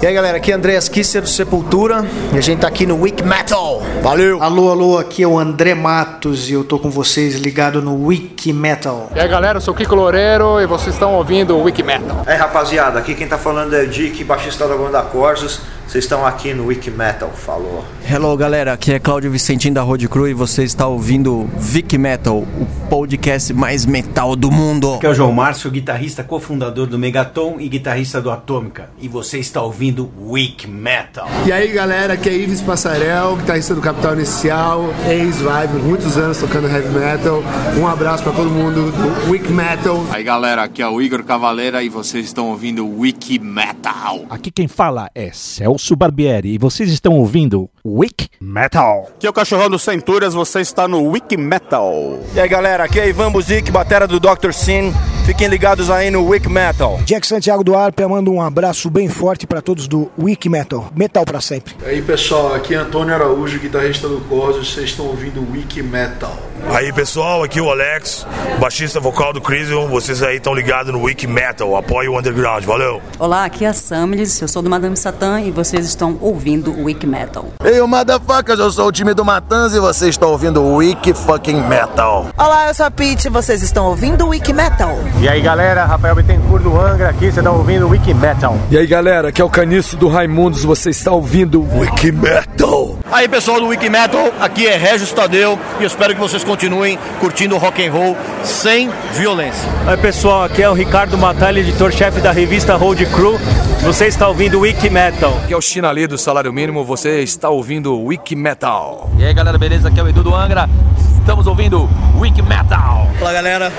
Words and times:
E 0.00 0.06
aí 0.06 0.14
galera, 0.14 0.36
aqui 0.36 0.52
é 0.52 0.54
Andreas 0.54 0.88
Kisser 0.88 1.20
do 1.20 1.28
Sepultura 1.28 2.06
e 2.32 2.38
a 2.38 2.40
gente 2.40 2.60
tá 2.60 2.68
aqui 2.68 2.86
no 2.86 3.00
Week 3.02 3.20
Metal. 3.24 3.82
Valeu! 4.00 4.40
Alô, 4.40 4.70
alô, 4.70 4.96
aqui 4.96 5.24
é 5.24 5.26
o 5.26 5.36
André 5.36 5.74
Matos 5.74 6.48
e 6.48 6.52
eu 6.52 6.62
tô 6.62 6.78
com 6.78 6.88
vocês 6.88 7.34
ligado 7.34 7.82
no 7.82 8.06
Wiki 8.06 8.52
Metal. 8.52 9.10
E 9.12 9.18
aí 9.18 9.26
galera, 9.26 9.56
eu 9.56 9.60
sou 9.60 9.74
o 9.74 9.76
Kiko 9.76 9.96
Loureiro 9.96 10.60
e 10.60 10.66
vocês 10.66 10.94
estão 10.94 11.14
ouvindo 11.14 11.56
o 11.56 11.64
Wiki 11.64 11.82
Metal. 11.82 12.22
É 12.26 12.36
rapaziada, 12.36 12.96
aqui 12.96 13.12
quem 13.16 13.26
tá 13.26 13.36
falando 13.36 13.74
é 13.74 13.82
o 13.82 13.88
Dick, 13.88 14.22
baixista 14.22 14.68
da 14.68 14.76
banda 14.76 15.02
Corsos. 15.02 15.62
Vocês 15.88 16.04
estão 16.04 16.26
aqui 16.26 16.52
no 16.52 16.66
Wiki 16.66 16.90
Metal, 16.90 17.30
falou. 17.30 17.82
Hello 18.06 18.36
galera, 18.36 18.74
aqui 18.74 18.92
é 18.92 18.98
Cláudio 18.98 19.30
Vicentinho 19.30 19.72
da 19.72 19.80
Road 19.80 20.06
Crew 20.06 20.28
e 20.28 20.34
você 20.34 20.62
está 20.62 20.86
ouvindo 20.86 21.48
Vic 21.56 21.96
Metal, 21.96 22.36
o 22.36 22.88
podcast 22.90 23.54
mais 23.54 23.86
metal 23.86 24.36
do 24.36 24.50
mundo. 24.50 24.96
Aqui 24.96 25.06
é 25.06 25.08
o 25.08 25.14
João 25.14 25.32
Márcio, 25.32 25.70
guitarrista 25.70 26.22
cofundador 26.22 26.86
do 26.86 26.98
Megaton 26.98 27.56
e 27.58 27.70
guitarrista 27.70 28.20
do 28.20 28.30
Atômica. 28.30 28.90
E 29.00 29.08
você 29.08 29.38
está 29.38 29.62
ouvindo 29.62 30.12
Weak 30.20 30.68
Metal. 30.68 31.26
E 31.46 31.52
aí 31.52 31.72
galera, 31.72 32.12
aqui 32.12 32.28
é 32.28 32.34
Ives 32.34 32.60
Passarel, 32.60 33.36
guitarrista 33.36 33.74
do 33.74 33.80
Capital 33.80 34.12
Inicial, 34.12 34.84
ex-Vibe, 35.08 35.82
muitos 35.84 36.18
anos 36.18 36.36
tocando 36.36 36.68
heavy 36.68 36.90
metal. 36.90 37.42
Um 37.78 37.86
abraço 37.86 38.22
para 38.24 38.32
todo 38.32 38.50
mundo 38.50 38.92
do 38.92 39.30
Weak 39.30 39.50
Metal. 39.50 40.04
Aí 40.10 40.22
galera, 40.22 40.64
aqui 40.64 40.82
é 40.82 40.88
o 40.88 41.00
Igor 41.00 41.24
Cavaleira 41.24 41.82
e 41.82 41.88
vocês 41.88 42.26
estão 42.26 42.50
ouvindo 42.50 42.86
Wiki 42.86 43.38
Metal. 43.38 44.26
Aqui 44.28 44.50
quem 44.50 44.68
fala 44.68 45.10
é 45.14 45.30
Celso 45.32 45.77
Barbieri 45.96 46.54
e 46.54 46.58
vocês 46.58 46.90
estão 46.90 47.14
ouvindo 47.14 47.68
Weak 47.84 48.28
Metal. 48.40 49.08
Aqui 49.16 49.26
é 49.26 49.30
o 49.30 49.32
Cachorrão 49.32 49.70
do 49.70 49.78
Centúrias, 49.78 50.34
você 50.34 50.60
está 50.60 50.86
no 50.86 51.02
Wiki 51.10 51.36
Metal. 51.36 52.18
E 52.34 52.40
aí 52.40 52.48
galera, 52.48 52.84
aqui 52.84 53.00
é 53.00 53.08
Ivan 53.08 53.32
Buzik, 53.32 53.70
batera 53.70 54.06
do 54.06 54.20
Dr. 54.20 54.52
Sin. 54.52 54.92
Fiquem 55.24 55.46
ligados 55.46 55.90
aí 55.90 56.10
no 56.10 56.26
Wiki 56.26 56.48
Metal. 56.48 56.98
Jack 57.04 57.26
Santiago 57.26 57.62
do 57.62 57.76
Arpa, 57.76 58.08
manda 58.08 58.30
um 58.30 58.40
abraço 58.40 58.88
bem 58.88 59.08
forte 59.08 59.46
para 59.46 59.60
todos 59.60 59.86
do 59.86 60.10
Wiki 60.18 60.48
Metal. 60.48 60.90
Metal 60.96 61.24
para 61.24 61.40
sempre. 61.40 61.74
E 61.82 61.86
aí 61.86 62.02
pessoal, 62.02 62.54
aqui 62.54 62.74
é 62.74 62.78
Antônio 62.78 63.14
Araújo, 63.14 63.58
guitarrista 63.58 64.08
do 64.08 64.20
Cosmos, 64.22 64.72
vocês 64.72 64.90
estão 64.90 65.06
ouvindo 65.06 65.46
Wiki 65.52 65.82
Metal. 65.82 66.34
Aí 66.70 66.92
pessoal, 66.92 67.42
aqui 67.42 67.58
é 67.58 67.62
o 67.62 67.70
Alex, 67.70 68.26
baixista 68.58 68.98
vocal 69.00 69.32
do 69.32 69.40
Crisium, 69.40 69.88
vocês 69.88 70.22
aí 70.22 70.36
estão 70.36 70.54
ligados 70.54 70.92
no 70.92 71.02
Wiki 71.02 71.26
Metal, 71.26 71.76
apoie 71.76 72.08
o 72.08 72.18
underground, 72.18 72.64
valeu! 72.64 73.00
Olá, 73.18 73.44
aqui 73.44 73.64
é 73.64 73.68
a 73.68 73.72
Samilis, 73.72 74.40
eu 74.40 74.48
sou 74.48 74.62
do 74.62 74.68
Madame 74.68 74.96
Satã 74.96 75.40
e 75.40 75.50
vocês 75.68 75.84
estão 75.84 76.16
ouvindo 76.22 76.70
o 76.70 76.84
Wiki 76.84 77.06
Metal. 77.06 77.44
Ei, 77.62 77.78
motherfuckers, 77.82 78.58
eu 78.58 78.72
sou 78.72 78.86
o 78.86 78.92
time 78.92 79.12
do 79.12 79.22
Matanza 79.22 79.76
e 79.76 79.80
vocês 79.80 80.10
estão 80.10 80.30
ouvindo 80.30 80.62
o 80.62 80.76
Wiki 80.76 81.12
fucking 81.12 81.60
Metal. 81.60 82.28
Olá, 82.38 82.68
eu 82.68 82.74
sou 82.74 82.86
a 82.86 82.90
Pete 82.90 83.26
e 83.26 83.30
vocês 83.30 83.62
estão 83.62 83.84
ouvindo 83.84 84.24
o 84.24 84.28
Wiki 84.28 84.54
Metal. 84.54 84.96
E 85.20 85.28
aí 85.28 85.42
galera, 85.42 85.84
Rafael 85.84 86.14
Bittencourt 86.14 86.62
do 86.62 86.80
Angra 86.80 87.10
aqui, 87.10 87.26
vocês 87.26 87.36
estão 87.36 87.58
ouvindo 87.58 87.86
o 87.86 87.90
Wiki 87.90 88.14
Metal. 88.14 88.56
E 88.70 88.78
aí 88.78 88.86
galera, 88.86 89.28
aqui 89.28 89.42
é 89.42 89.44
o 89.44 89.50
Caniço 89.50 89.94
do 89.98 90.08
Raimundos, 90.08 90.64
você 90.64 90.88
está 90.88 91.12
ouvindo 91.12 91.60
o 91.60 91.80
Wiki 91.80 92.12
Metal. 92.12 92.96
Aí 93.12 93.28
pessoal 93.28 93.60
do 93.60 93.66
Wiki 93.66 93.90
Metal, 93.90 94.32
aqui 94.40 94.66
é 94.66 94.74
Regis 94.74 95.12
Tadeu 95.12 95.58
e 95.80 95.84
espero 95.84 96.14
que 96.14 96.20
vocês 96.20 96.42
continuem 96.42 96.98
curtindo 97.20 97.58
rock 97.58 97.86
and 97.86 97.92
roll 97.92 98.16
sem 98.42 98.88
violência. 99.12 99.68
Oi 99.86 99.96
pessoal, 99.98 100.44
aqui 100.44 100.62
é 100.62 100.70
o 100.70 100.72
Ricardo 100.72 101.18
Matalha, 101.18 101.60
editor-chefe 101.60 102.22
da 102.22 102.32
revista 102.32 102.74
Road 102.74 103.04
Crew. 103.04 103.38
Você 103.82 104.06
está 104.06 104.26
ouvindo 104.28 104.60
Wiki 104.60 104.90
Metal. 104.90 105.32
Aqui 105.44 105.54
é 105.54 105.57
o 105.58 105.60
China 105.60 105.88
Ali 105.88 106.06
do 106.06 106.16
Salário 106.16 106.52
Mínimo, 106.52 106.84
você 106.84 107.20
está 107.20 107.48
ouvindo 107.48 108.00
Wiki 108.00 108.36
Metal. 108.36 109.10
E 109.18 109.24
aí 109.24 109.34
galera, 109.34 109.58
beleza? 109.58 109.88
Aqui 109.88 109.98
é 109.98 110.02
o 110.04 110.08
Edu 110.08 110.22
do 110.22 110.32
Angra. 110.32 110.70
Estamos 111.18 111.48
ouvindo 111.48 111.88
Wiki 112.16 112.42
Metal. 112.42 113.08
Olá 113.20 113.32
galera, 113.32 113.72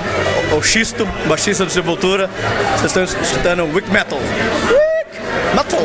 o 0.54 0.62
Xisto, 0.62 1.08
baixista 1.26 1.64
do 1.64 1.70
Sepultura. 1.70 2.28
Vocês 2.76 2.94
estão 2.94 3.02
escutando 3.22 3.64
Wiki 3.74 3.90
Metal. 3.90 4.18
Wiki 4.18 5.56
Metal. 5.56 5.80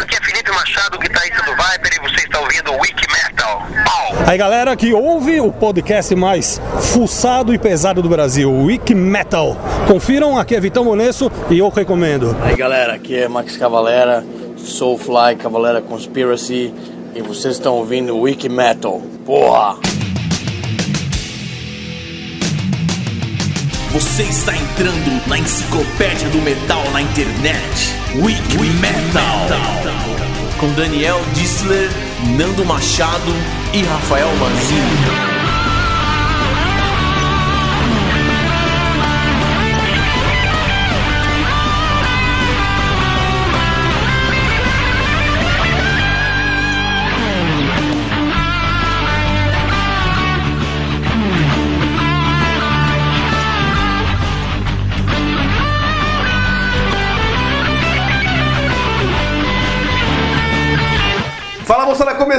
Aqui 0.00 0.16
é 0.16 0.24
Felipe 0.24 0.50
Machado, 0.50 0.98
guitarrista 0.98 1.42
do 1.42 1.50
Viper 1.50 1.92
e 1.92 2.08
você 2.08 2.24
está 2.24 2.40
ouvindo 2.40 2.72
Wiki 2.80 3.06
Metal. 3.12 3.62
Pau. 3.84 4.26
Aí 4.26 4.38
galera 4.38 4.74
que 4.74 4.94
ouve 4.94 5.42
o 5.42 5.52
podcast 5.52 6.14
mais 6.14 6.58
fuçado 6.80 7.52
e 7.52 7.58
pesado 7.58 8.00
do 8.00 8.08
Brasil, 8.08 8.50
Wiki 8.50 8.94
Metal. 8.94 9.58
Confiram, 9.86 10.38
aqui 10.38 10.54
é 10.54 10.60
Vitão 10.60 10.84
Monesso 10.84 11.30
e 11.50 11.58
eu 11.58 11.68
recomendo. 11.68 12.34
Aí 12.42 12.56
galera, 12.56 12.94
aqui 12.94 13.14
é 13.14 13.28
Max 13.28 13.58
Cavalera, 13.58 14.24
Soulfly, 14.56 15.36
Cavalera 15.36 15.80
Conspiracy 15.80 16.72
e 17.14 17.22
vocês 17.22 17.54
estão 17.54 17.74
ouvindo 17.74 18.16
Wiki 18.18 18.48
Metal. 18.48 19.00
Porra! 19.24 19.78
Você 23.92 24.24
está 24.24 24.56
entrando 24.56 25.28
na 25.28 25.38
enciclopédia 25.38 26.28
do 26.30 26.38
metal 26.42 26.82
na 26.92 27.00
internet. 27.00 27.94
Wiki 28.16 28.58
Metal. 28.80 29.22
Com 30.58 30.72
Daniel 30.74 31.20
Dissler, 31.34 31.88
Nando 32.36 32.64
Machado 32.64 33.32
e 33.72 33.82
Rafael 33.82 34.28
Manzini. 34.36 35.33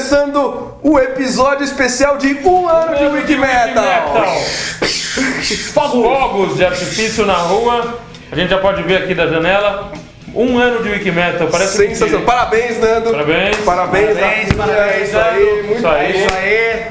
Começando 0.05 0.77
o 0.83 0.99
episódio 0.99 1.63
especial 1.63 2.17
de 2.17 2.35
um 2.45 2.67
ano 2.69 2.95
de 2.95 3.05
Wiki 3.05 3.35
Metal. 3.37 3.83
Fogos. 5.73 6.03
Fogos 6.03 6.57
de 6.57 6.65
artifício 6.65 7.25
na 7.25 7.33
rua. 7.33 7.97
A 8.31 8.35
gente 8.35 8.49
já 8.51 8.59
pode 8.59 8.83
ver 8.83 8.97
aqui 9.03 9.15
da 9.15 9.25
janela. 9.25 9.91
Um 10.35 10.59
ano 10.59 10.83
de 10.83 10.89
Wiki 10.89 11.11
Metal, 11.11 11.47
parece 11.47 11.77
Sensacional. 11.77 12.19
que... 12.19 12.25
Parabéns, 12.27 12.79
Nando. 12.79 13.09
Parabéns. 13.11 13.57
Parabéns, 13.57 14.17
Parabéns, 14.17 14.53
parabéns, 14.53 15.07
Isso 15.07 15.17
aí, 15.17 15.39
Nando. 15.45 15.63
muito 15.63 15.77
Isso 15.79 15.87
aí. 15.87 16.13
bom. 16.13 16.19
Isso 16.19 16.35
aí. 16.35 16.85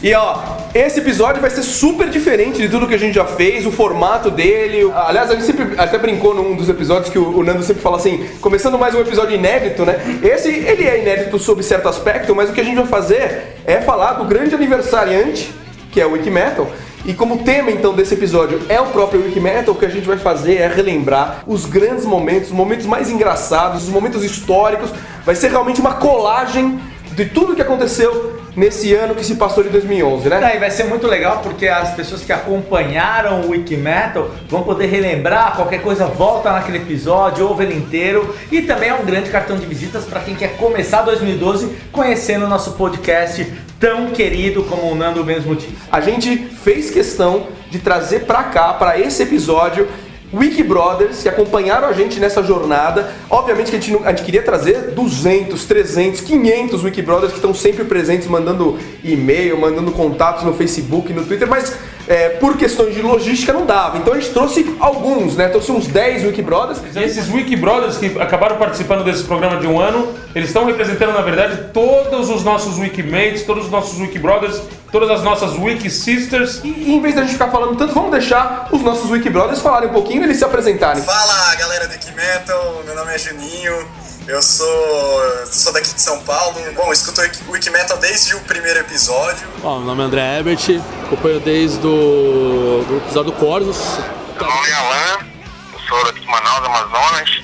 E 0.00 0.14
ó, 0.14 0.38
esse 0.72 1.00
episódio 1.00 1.40
vai 1.40 1.50
ser 1.50 1.64
super 1.64 2.08
diferente 2.08 2.58
de 2.58 2.68
tudo 2.68 2.86
que 2.86 2.94
a 2.94 2.98
gente 2.98 3.16
já 3.16 3.24
fez, 3.24 3.66
o 3.66 3.72
formato 3.72 4.30
dele. 4.30 4.92
Aliás, 4.94 5.28
a 5.28 5.34
gente 5.34 5.44
sempre 5.44 5.74
até 5.76 5.98
brincou 5.98 6.32
num 6.32 6.54
dos 6.54 6.68
episódios 6.68 7.10
que 7.10 7.18
o 7.18 7.42
Nando 7.42 7.64
sempre 7.64 7.82
fala 7.82 7.96
assim, 7.96 8.28
começando 8.40 8.78
mais 8.78 8.94
um 8.94 9.00
episódio 9.00 9.34
inédito, 9.34 9.84
né? 9.84 9.98
Esse, 10.22 10.50
ele 10.50 10.84
é 10.84 11.00
inédito 11.00 11.36
sob 11.40 11.64
certo 11.64 11.88
aspecto, 11.88 12.32
mas 12.32 12.48
o 12.48 12.52
que 12.52 12.60
a 12.60 12.64
gente 12.64 12.76
vai 12.76 12.86
fazer 12.86 13.56
é 13.66 13.80
falar 13.80 14.12
do 14.12 14.24
grande 14.24 14.54
aniversariante, 14.54 15.52
que 15.90 16.00
é 16.00 16.06
o 16.06 16.12
Wiki 16.12 16.30
Metal. 16.30 16.70
E 17.04 17.12
como 17.12 17.38
tema 17.38 17.72
então 17.72 17.92
desse 17.92 18.14
episódio 18.14 18.60
é 18.68 18.80
o 18.80 18.86
próprio 18.86 19.24
Wiki 19.24 19.40
Metal, 19.40 19.74
o 19.74 19.76
que 19.76 19.86
a 19.86 19.90
gente 19.90 20.06
vai 20.06 20.18
fazer 20.18 20.58
é 20.58 20.68
relembrar 20.68 21.42
os 21.44 21.64
grandes 21.64 22.04
momentos, 22.04 22.50
os 22.50 22.54
momentos 22.54 22.86
mais 22.86 23.10
engraçados, 23.10 23.82
os 23.82 23.88
momentos 23.88 24.22
históricos. 24.22 24.90
Vai 25.24 25.34
ser 25.34 25.50
realmente 25.50 25.80
uma 25.80 25.94
colagem 25.94 26.78
de 27.18 27.24
tudo 27.24 27.56
que 27.56 27.60
aconteceu 27.60 28.38
nesse 28.54 28.94
ano 28.94 29.12
que 29.12 29.26
se 29.26 29.34
passou 29.34 29.64
de 29.64 29.70
2011, 29.70 30.28
né? 30.28 30.54
E 30.54 30.58
vai 30.60 30.70
ser 30.70 30.84
muito 30.84 31.08
legal 31.08 31.40
porque 31.42 31.66
as 31.66 31.90
pessoas 31.90 32.22
que 32.22 32.32
acompanharam 32.32 33.40
o 33.40 33.50
Wiki 33.50 33.76
Metal 33.76 34.30
vão 34.48 34.62
poder 34.62 34.86
relembrar, 34.86 35.56
qualquer 35.56 35.82
coisa 35.82 36.06
volta 36.06 36.52
naquele 36.52 36.78
episódio, 36.78 37.48
ouve 37.48 37.64
ele 37.64 37.74
inteiro 37.74 38.32
e 38.52 38.62
também 38.62 38.90
é 38.90 38.94
um 38.94 39.04
grande 39.04 39.30
cartão 39.30 39.56
de 39.56 39.66
visitas 39.66 40.04
para 40.04 40.20
quem 40.20 40.36
quer 40.36 40.56
começar 40.58 41.02
2012 41.02 41.76
conhecendo 41.90 42.46
o 42.46 42.48
nosso 42.48 42.74
podcast 42.74 43.52
tão 43.80 44.10
querido 44.10 44.62
como 44.62 44.88
o 44.88 44.94
Nando 44.94 45.24
mesmo 45.24 45.56
disse. 45.56 45.76
A 45.90 46.00
gente 46.00 46.36
fez 46.36 46.88
questão 46.88 47.48
de 47.68 47.80
trazer 47.80 48.20
pra 48.26 48.44
cá, 48.44 48.74
pra 48.74 48.96
esse 48.96 49.24
episódio, 49.24 49.88
Wiki 50.32 50.62
Brothers 50.62 51.22
que 51.22 51.28
acompanharam 51.28 51.88
a 51.88 51.92
gente 51.92 52.20
nessa 52.20 52.42
jornada. 52.42 53.12
Obviamente 53.30 53.70
que 53.70 53.76
a 53.76 53.80
gente, 53.80 54.04
a 54.04 54.10
gente 54.10 54.24
queria 54.24 54.42
trazer 54.42 54.92
200, 54.92 55.64
300, 55.64 56.20
500 56.20 56.84
Wiki 56.84 57.02
Brothers 57.02 57.30
que 57.32 57.38
estão 57.38 57.54
sempre 57.54 57.84
presentes, 57.84 58.28
mandando 58.28 58.78
e-mail, 59.02 59.58
mandando 59.58 59.90
contatos 59.92 60.44
no 60.44 60.52
Facebook, 60.54 61.12
no 61.12 61.24
Twitter, 61.24 61.48
mas 61.48 61.76
é, 62.08 62.30
por 62.30 62.56
questões 62.56 62.94
de 62.94 63.02
logística 63.02 63.52
não 63.52 63.66
dava. 63.66 63.98
Então 63.98 64.14
a 64.14 64.18
gente 64.18 64.32
trouxe 64.32 64.74
alguns, 64.80 65.36
né? 65.36 65.48
Trouxe 65.48 65.70
uns 65.70 65.86
10 65.86 66.24
Wiki 66.24 66.42
Brothers. 66.42 66.80
Esses 66.96 67.28
Wiki 67.28 67.54
Brothers 67.54 67.98
que 67.98 68.18
acabaram 68.20 68.56
participando 68.56 69.04
desse 69.04 69.24
programa 69.24 69.58
de 69.58 69.66
um 69.66 69.78
ano, 69.78 70.14
eles 70.34 70.48
estão 70.48 70.64
representando, 70.64 71.12
na 71.12 71.20
verdade, 71.20 71.70
todos 71.72 72.30
os 72.30 72.42
nossos 72.42 72.78
Wikimates, 72.78 73.42
todos 73.42 73.66
os 73.66 73.70
nossos 73.70 74.00
Wiki 74.00 74.18
Brothers, 74.18 74.60
todas 74.90 75.10
as 75.10 75.22
nossas 75.22 75.58
Wiki 75.58 75.90
Sisters. 75.90 76.60
E, 76.64 76.68
e 76.68 76.94
em 76.94 77.00
vez 77.00 77.14
da 77.14 77.22
gente 77.22 77.34
ficar 77.34 77.48
falando 77.48 77.76
tanto, 77.76 77.92
vamos 77.92 78.10
deixar 78.10 78.68
os 78.72 78.80
nossos 78.80 79.10
Wiki 79.10 79.28
Brothers 79.28 79.60
falarem 79.60 79.90
um 79.90 79.92
pouquinho 79.92 80.22
e 80.22 80.24
eles 80.24 80.38
se 80.38 80.44
apresentarem. 80.44 81.02
Fala 81.02 81.54
galera 81.56 81.86
do 81.86 81.92
Wiki 81.92 82.12
Metal, 82.12 82.82
meu 82.86 82.94
nome 82.94 83.14
é 83.14 83.18
Juninho, 83.18 83.86
eu 84.28 84.40
sou, 84.40 85.46
sou 85.46 85.72
daqui 85.72 85.92
de 85.92 86.00
São 86.00 86.22
Paulo. 86.22 86.54
Bom, 86.74 86.92
escuto 86.92 87.20
o 87.48 87.52
Wiki 87.52 87.70
Metal 87.70 87.96
desde 87.96 88.34
o 88.36 88.40
primeiro 88.40 88.80
episódio. 88.80 89.48
Bom, 89.60 89.78
meu 89.78 89.86
nome 89.86 90.02
é 90.02 90.06
André 90.06 90.38
Ebert, 90.38 90.80
acompanho 91.04 91.40
desde 91.40 91.86
o 91.86 92.84
do 92.86 92.96
episódio 92.98 93.32
do 93.32 93.38
Corvus. 93.38 93.98
Meu 94.38 94.46
nome 94.46 94.68
é 94.68 94.74
Alan, 94.74 95.26
eu 95.72 95.80
sou 95.88 96.04
daqui 96.04 96.20
de 96.20 96.26
Manaus, 96.26 96.64
Amazonas. 96.64 97.42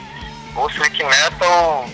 Ouço 0.55 0.81
Wiki 0.81 1.03
Metal 1.03 1.89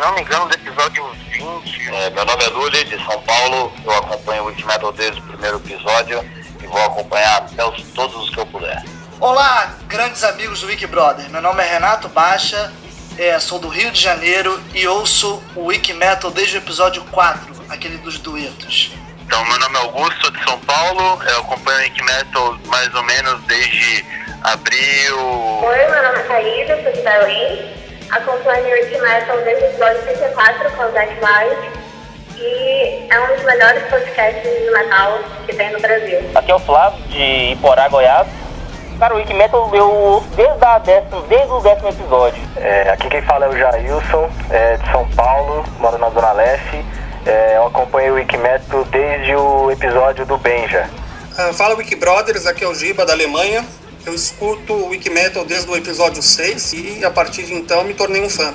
não 0.00 0.14
me 0.14 0.22
engano, 0.22 0.48
do 0.48 0.54
episódio 0.54 1.04
20. 1.30 1.94
É, 1.94 2.10
meu 2.10 2.24
nome 2.24 2.44
é 2.44 2.48
Lully, 2.48 2.84
de 2.84 2.96
São 3.04 3.20
Paulo. 3.22 3.72
Eu 3.84 3.92
acompanho 3.92 4.44
o 4.44 4.46
Wiki 4.46 4.66
Metal 4.66 4.92
desde 4.92 5.20
o 5.20 5.22
primeiro 5.22 5.58
episódio 5.58 6.24
e 6.60 6.66
vou 6.66 6.84
acompanhar 6.84 7.38
até 7.38 7.64
os, 7.64 7.82
todos 7.94 8.16
os 8.16 8.30
que 8.30 8.38
eu 8.38 8.46
puder. 8.46 8.82
Olá, 9.20 9.76
grandes 9.86 10.24
amigos 10.24 10.60
do 10.60 10.66
Wiki 10.66 10.86
Brother. 10.86 11.28
Meu 11.30 11.40
nome 11.40 11.62
é 11.62 11.72
Renato 11.74 12.08
Baixa, 12.08 12.72
é, 13.18 13.38
sou 13.38 13.58
do 13.58 13.68
Rio 13.68 13.90
de 13.90 14.00
Janeiro 14.00 14.60
e 14.74 14.86
ouço 14.86 15.42
o 15.54 15.66
Wiki 15.66 15.92
Metal 15.92 16.30
desde 16.30 16.56
o 16.56 16.58
episódio 16.58 17.04
4, 17.10 17.64
aquele 17.68 17.98
dos 17.98 18.18
duetos. 18.18 18.92
Então, 19.24 19.44
meu 19.46 19.58
nome 19.58 19.76
é 19.76 19.80
Augusto, 19.80 20.30
de 20.30 20.44
São 20.44 20.58
Paulo. 20.60 21.22
Eu 21.22 21.40
acompanho 21.40 21.78
o 21.78 21.82
Wiki 21.82 22.02
Metal 22.04 22.58
mais 22.66 22.94
ou 22.94 23.02
menos 23.02 23.40
desde 23.44 24.04
abril. 24.42 25.18
Oi, 25.62 25.86
meu 25.90 26.02
nome 26.02 26.18
é 26.18 26.22
Caída, 26.22 26.82
sou 26.82 26.92
de 26.92 27.00
Belém. 27.00 27.74
Acompanho 28.10 28.66
o 28.66 28.72
Wiki 28.72 29.00
Metal 29.00 29.38
desde 29.42 29.64
o 29.64 29.66
episódio 29.68 30.02
34 30.02 30.70
com 30.72 30.82
o 30.82 30.92
Zack 30.92 31.12
White. 31.14 31.82
E 32.36 33.06
é 33.08 33.20
um 33.20 33.36
dos 33.36 33.44
melhores 33.44 33.82
podcasts 33.84 34.42
de 34.42 34.70
metal 34.70 35.20
que 35.46 35.54
tem 35.54 35.70
no 35.70 35.80
Brasil. 35.80 36.18
Aqui 36.34 36.50
é 36.50 36.54
o 36.54 36.58
Flávio, 36.58 37.00
de 37.08 37.52
Iporá, 37.52 37.88
Goiás. 37.88 38.41
Cara, 39.02 39.14
o 39.14 39.16
Wiki 39.16 39.34
Metal 39.34 39.68
eu 39.74 39.90
ouço 39.90 40.28
desde, 40.36 40.64
a 40.64 40.78
décimo, 40.78 41.22
desde 41.22 41.50
o 41.52 41.58
décimo 41.58 41.88
episódio. 41.88 42.40
É, 42.54 42.88
aqui 42.88 43.08
quem 43.08 43.20
fala 43.22 43.46
é 43.46 43.48
o 43.48 43.56
Jailson, 43.58 44.30
é, 44.48 44.76
de 44.76 44.92
São 44.92 45.08
Paulo, 45.16 45.64
moro 45.80 45.98
na 45.98 46.08
Zona 46.10 46.30
Leste. 46.30 46.84
É, 47.26 47.56
eu 47.56 47.66
acompanho 47.66 48.12
o 48.12 48.14
Wikimetal 48.14 48.84
desde 48.84 49.34
o 49.34 49.72
episódio 49.72 50.24
do 50.24 50.38
Benja. 50.38 50.88
Uh, 51.36 51.52
fala 51.52 51.74
Wiki 51.74 51.96
Brothers, 51.96 52.46
aqui 52.46 52.62
é 52.62 52.68
o 52.68 52.74
Giba 52.76 53.04
da 53.04 53.12
Alemanha. 53.12 53.66
Eu 54.06 54.14
escuto 54.14 54.72
o 54.72 54.90
Wikimetal 54.90 55.44
desde 55.44 55.68
o 55.68 55.76
episódio 55.76 56.22
6 56.22 56.72
e 56.72 57.04
a 57.04 57.10
partir 57.10 57.42
de 57.42 57.54
então 57.54 57.82
me 57.82 57.94
tornei 57.94 58.22
um 58.22 58.30
fã. 58.30 58.54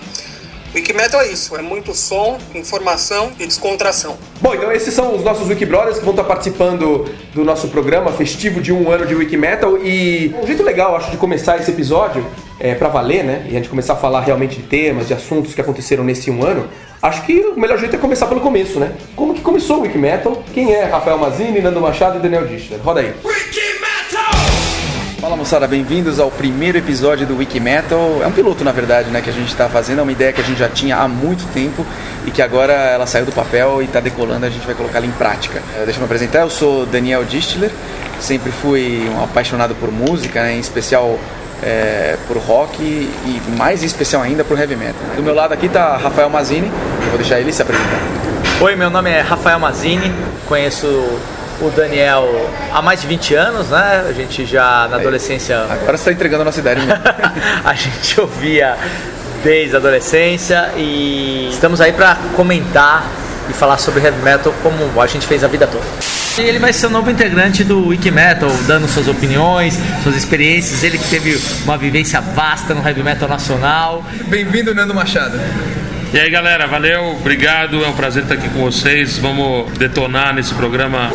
Wikimetal 0.74 1.22
é 1.22 1.28
isso, 1.28 1.56
é 1.56 1.62
muito 1.62 1.94
som, 1.94 2.38
informação 2.54 3.32
e 3.40 3.46
descontração. 3.48 4.18
Bom, 4.42 4.54
então 4.54 4.72
esses 4.72 4.94
são 4.94 5.16
os 5.16 5.24
nossos 5.24 5.48
Wikibrothers 5.48 5.98
que 5.98 6.06
vão 6.06 6.14
estar 6.14 6.24
participando 6.24 7.06
do 7.34 7.44
nosso 7.44 7.70
programa 7.70 8.12
festivo 8.12 8.62
de 8.62 8.72
um 8.72 8.92
ano 8.92 9.06
de 9.06 9.16
Wikimetal 9.16 9.78
e 9.78 10.36
um 10.42 10.46
jeito 10.46 10.64
legal, 10.64 10.96
acho, 10.96 11.10
de 11.10 11.18
começar 11.18 11.58
esse 11.58 11.72
episódio 11.72 12.26
é, 12.60 12.76
para 12.76 12.90
valer, 12.90 13.24
né? 13.24 13.46
E 13.48 13.52
a 13.52 13.54
gente 13.54 13.70
começar 13.70 13.94
a 13.94 13.98
falar 13.98 14.22
realmente 14.22 14.58
de 14.58 14.64
temas, 14.64 15.08
de 15.08 15.14
assuntos 15.14 15.54
que 15.54 15.62
aconteceram 15.62 16.04
nesse 16.04 16.30
um 16.30 16.44
ano. 16.46 16.68
Acho 17.02 17.24
que 17.26 17.40
o 17.40 17.60
melhor 17.60 17.78
jeito 17.78 17.96
é 17.96 18.00
começar 18.00 18.26
pelo 18.26 18.42
começo, 18.42 18.80
né? 18.80 18.94
Como 19.16 19.34
que 19.34 19.42
começou 19.42 19.78
o 19.78 19.82
Wikimetal? 19.82 20.44
Quem 20.54 20.74
é 20.74 20.84
Rafael 20.84 21.18
Mazini, 21.18 21.62
Nando 21.62 21.80
Machado 21.80 22.18
e 22.18 22.22
Daniel 22.22 22.46
Dichter? 22.46 22.80
Roda 22.84 23.02
aí. 23.02 23.14
Fala 25.20 25.36
moçada, 25.36 25.68
bem-vindos 25.68 26.20
ao 26.20 26.30
primeiro 26.30 26.78
episódio 26.78 27.26
do 27.26 27.38
Wiki 27.38 27.60
Metal. 27.60 28.20
É 28.22 28.28
um 28.28 28.32
piloto, 28.32 28.64
na 28.64 28.72
verdade, 28.72 29.10
né, 29.10 29.20
que 29.20 29.30
a 29.30 29.34
gente 29.34 29.48
está 29.48 29.68
fazendo. 29.68 30.00
É 30.00 30.02
uma 30.04 30.12
ideia 30.12 30.32
que 30.32 30.40
a 30.40 30.44
gente 30.44 30.60
já 30.60 30.70
tinha 30.70 30.96
há 30.98 31.08
muito 31.08 31.44
tempo 31.54 31.84
e 32.28 32.30
que 32.30 32.40
agora 32.40 32.72
ela 32.72 33.08
saiu 33.08 33.26
do 33.26 33.32
papel 33.32 33.82
e 33.82 33.86
está 33.86 34.00
decolando. 34.00 34.46
A 34.46 34.50
gente 34.50 34.66
vai 34.66 34.76
colocar 34.76 35.00
ela 35.00 35.08
em 35.08 35.12
prática. 35.12 35.60
Eh, 35.76 35.86
Deixa 35.86 35.98
eu 35.98 36.02
me 36.02 36.06
apresentar. 36.06 36.42
Eu 36.42 36.52
sou 36.52 36.86
Daniel 36.86 37.24
Distler. 37.24 37.72
Sempre 38.20 38.52
fui 38.52 39.10
um 39.10 39.24
apaixonado 39.24 39.74
por 39.76 39.92
música, 39.92 40.44
né, 40.44 40.54
em 40.54 40.60
especial 40.60 41.20
é, 41.64 42.16
por 42.28 42.38
rock 42.38 42.80
e 42.84 43.42
mais 43.58 43.82
em 43.82 43.88
especial 43.88 44.22
ainda 44.22 44.44
por 44.44 44.60
heavy 44.60 44.76
metal. 44.76 45.02
Do 45.16 45.24
meu 45.24 45.34
lado 45.34 45.52
aqui 45.52 45.68
tá 45.68 45.98
Rafael 45.98 46.30
Mazini. 46.30 46.72
Eu 47.02 47.10
vou 47.10 47.18
deixar 47.18 47.40
ele 47.40 47.52
se 47.52 47.62
apresentar. 47.64 48.00
Oi, 48.62 48.76
meu 48.76 48.90
nome 48.92 49.10
é 49.10 49.22
Rafael 49.22 49.60
Mazini, 49.60 50.12
conheço 50.48 50.88
o 51.62 51.70
Daniel 51.70 52.50
há 52.74 52.82
mais 52.82 53.02
de 53.02 53.08
20 53.08 53.36
anos, 53.36 53.70
né? 53.70 54.06
A 54.08 54.14
gente 54.14 54.46
já 54.46 54.88
na 54.90 54.98
adolescência. 54.98 55.58
Agora 55.58 55.98
você 55.98 56.10
está 56.10 56.12
entregando 56.12 56.42
a 56.44 56.46
nossa 56.46 56.60
idade 56.60 56.82
mesmo. 56.82 57.02
a 57.64 57.74
gente 57.74 58.20
ouvia 58.20 58.78
desde 59.44 59.76
a 59.76 59.80
adolescência 59.80 60.72
e 60.76 61.50
estamos 61.52 61.80
aí 61.82 61.92
para 61.92 62.18
comentar 62.36 63.06
e 63.50 63.54
falar 63.54 63.78
sobre 63.78 64.04
heavy 64.04 64.22
metal 64.22 64.54
como 64.62 65.02
a 65.02 65.08
gente 65.08 65.26
fez 65.26 65.44
a 65.44 65.48
vida 65.48 65.68
toda. 65.68 65.86
E 66.38 66.42
ele 66.42 66.60
vai 66.60 66.72
ser 66.72 66.86
o 66.86 66.90
novo 66.92 67.10
integrante 67.10 67.64
do 67.64 67.88
Wiki 67.88 68.12
Metal, 68.12 68.50
dando 68.68 68.88
suas 68.88 69.08
opiniões, 69.08 69.76
suas 70.04 70.16
experiências. 70.16 70.84
Ele 70.84 71.00
que 71.00 71.10
teve 71.10 71.42
uma 71.64 71.78
vivência 71.80 72.22
vasta 72.22 72.76
no 72.76 72.88
heavy 72.88 73.02
metal 73.02 73.28
nacional. 73.28 74.04
Bem-vindo, 74.28 74.76
Nando 74.76 74.94
Machado. 74.94 75.40
E 76.14 76.18
aí 76.18 76.30
galera, 76.30 76.66
valeu, 76.68 77.18
obrigado, 77.18 77.84
é 77.84 77.88
um 77.88 77.94
prazer 77.94 78.24
estar 78.24 78.36
aqui 78.36 78.48
com 78.50 78.64
vocês. 78.64 79.18
Vamos 79.18 79.70
detonar 79.78 80.34
nesse 80.34 80.54
programa. 80.54 81.12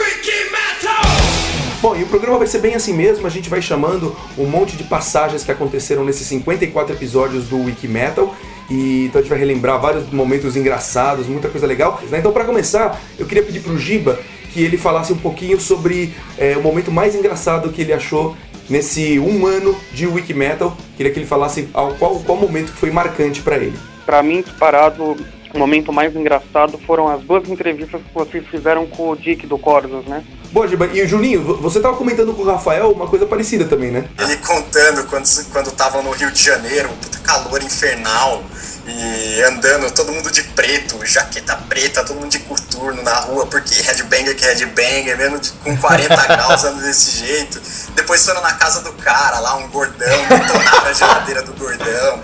Bom, 1.81 1.97
e 1.97 2.03
o 2.03 2.07
programa 2.07 2.39
vai 2.39 2.47
ser 2.47 2.59
bem 2.59 2.75
assim 2.75 2.93
mesmo, 2.93 3.27
a 3.27 3.31
gente 3.31 3.49
vai 3.49 3.63
chamando 3.63 4.15
um 4.37 4.45
monte 4.45 4.77
de 4.77 4.85
passagens 4.85 5.43
que 5.43 5.51
aconteceram 5.51 6.05
nesses 6.05 6.27
54 6.27 6.95
episódios 6.95 7.49
do 7.49 7.65
Wiki 7.65 7.89
Metal. 7.89 8.37
E 8.71 9.07
então 9.07 9.19
a 9.19 9.23
gente 9.23 9.31
vai 9.31 9.39
relembrar 9.39 9.81
vários 9.81 10.09
momentos 10.11 10.57
engraçados, 10.57 11.27
muita 11.27 11.49
coisa 11.49 11.67
legal. 11.67 12.01
Né? 12.11 12.19
Então, 12.19 12.31
para 12.31 12.45
começar, 12.45 13.01
eu 13.19 13.27
queria 13.27 13.43
pedir 13.43 13.61
pro 13.61 13.79
Giba 13.79 14.21
que 14.53 14.63
ele 14.63 14.77
falasse 14.77 15.13
um 15.13 15.19
pouquinho 15.19 15.59
sobre 15.59 16.15
é, 16.37 16.55
o 16.57 16.63
momento 16.63 16.93
mais 16.93 17.15
engraçado 17.15 17.71
que 17.71 17.81
ele 17.81 17.95
achou 17.95 18.37
nesse 18.69 19.19
um 19.19 19.47
ano 19.47 19.75
de 19.93 20.07
Wiki 20.07 20.35
Metal. 20.35 20.77
Queria 20.99 21.11
que 21.11 21.19
ele 21.19 21.27
falasse 21.27 21.69
ao, 21.73 21.95
qual, 21.95 22.21
qual 22.21 22.39
momento 22.39 22.73
que 22.73 22.79
foi 22.79 22.91
marcante 22.91 23.41
para 23.41 23.57
ele. 23.57 23.92
Para 24.05 24.23
mim, 24.23 24.43
disparado, 24.43 25.17
o 25.55 25.59
momento 25.59 25.93
mais 25.93 26.15
engraçado 26.17 26.79
foram 26.79 27.09
as 27.09 27.23
duas 27.23 27.49
entrevistas 27.49 28.01
que 28.01 28.15
vocês 28.15 28.47
fizeram 28.47 28.87
com 28.87 29.11
o 29.11 29.17
Dick 29.17 29.47
do 29.47 29.59
Corsos, 29.59 30.05
né? 30.07 30.25
Boa, 30.51 30.69
Giba. 30.69 30.87
E 30.93 31.03
o 31.03 31.09
Juninho, 31.09 31.43
você 31.43 31.81
tava 31.81 31.97
comentando 31.97 32.35
com 32.35 32.43
o 32.43 32.45
Rafael 32.45 32.91
uma 32.91 33.07
coisa 33.07 33.25
parecida 33.27 33.65
também, 33.65 33.91
né? 33.91 34.05
Ele 34.19 34.37
contando 34.37 35.07
quando 35.09 35.27
quando 35.51 35.67
estavam 35.69 36.03
no 36.03 36.11
Rio 36.11 36.31
de 36.31 36.43
Janeiro, 36.43 36.91
um 36.91 36.97
puta 36.97 37.19
calor 37.19 37.63
infernal, 37.63 38.43
e 38.87 39.43
andando 39.43 39.91
todo 39.93 40.13
mundo 40.13 40.31
de 40.31 40.43
preto, 40.43 41.05
jaqueta 41.07 41.57
preta, 41.69 42.05
todo 42.05 42.17
mundo 42.17 42.31
de 42.31 42.41
coturno 42.41 43.03
na 43.03 43.15
rua, 43.15 43.47
porque 43.47 43.81
headbanger 43.81 44.35
que 44.35 44.45
é 44.45 44.49
headbanger, 44.49 45.17
mesmo 45.17 45.39
de, 45.39 45.51
com 45.53 45.77
40 45.77 46.15
graus 46.27 46.65
andando 46.65 46.83
desse 46.83 47.25
jeito. 47.25 47.61
Depois 47.95 48.25
foram 48.25 48.43
na 48.43 48.55
casa 48.55 48.81
do 48.83 48.93
cara, 48.95 49.39
lá 49.39 49.57
um 49.57 49.69
gordão, 49.69 50.19
detonaram 50.29 50.87
a 50.87 50.93
geladeira 50.93 51.43
do 51.43 51.53
gordão. 51.55 52.19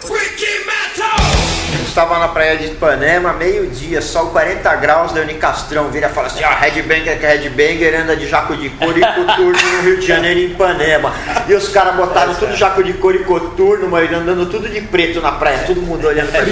Estava 1.87 2.19
na 2.19 2.29
praia 2.29 2.57
de 2.57 2.67
Ipanema, 2.67 3.33
meio-dia, 3.33 4.01
sol 4.01 4.29
40 4.31 4.77
graus, 4.77 5.13
Leoni 5.13 5.35
Castrão 5.35 5.91
vira 5.91 6.09
e 6.09 6.13
fala 6.13 6.29
assim, 6.29 6.45
ó, 6.45 6.51
headbanger 6.51 7.19
que 7.19 7.27
é 7.27 7.31
headbanger, 7.31 8.01
anda 8.01 8.17
de 8.17 8.29
jaco 8.29 8.57
de 8.57 8.71
couro 8.71 8.99
e 8.99 9.01
coturno 9.01 9.53
no 9.53 9.83
Rio 9.83 9.99
de 9.99 10.07
Janeiro, 10.07 10.41
em 10.41 10.45
Ipanema. 10.53 11.13
E 11.49 11.55
os 11.55 11.69
caras 11.69 11.97
botaram 11.97 12.35
tudo 12.35 12.57
jaco 12.57 12.83
de 12.83 12.95
couro 12.95 13.17
e 13.17 13.25
coturno, 13.25 13.89
mano, 13.89 14.17
andando 14.17 14.47
tudo 14.47 14.69
de 14.69 14.81
preto 14.81 15.21
na 15.21 15.33
praia, 15.33 15.65
todo 15.67 15.83
mundo 15.83 16.07
olhando 16.07 16.31
pra 16.31 16.45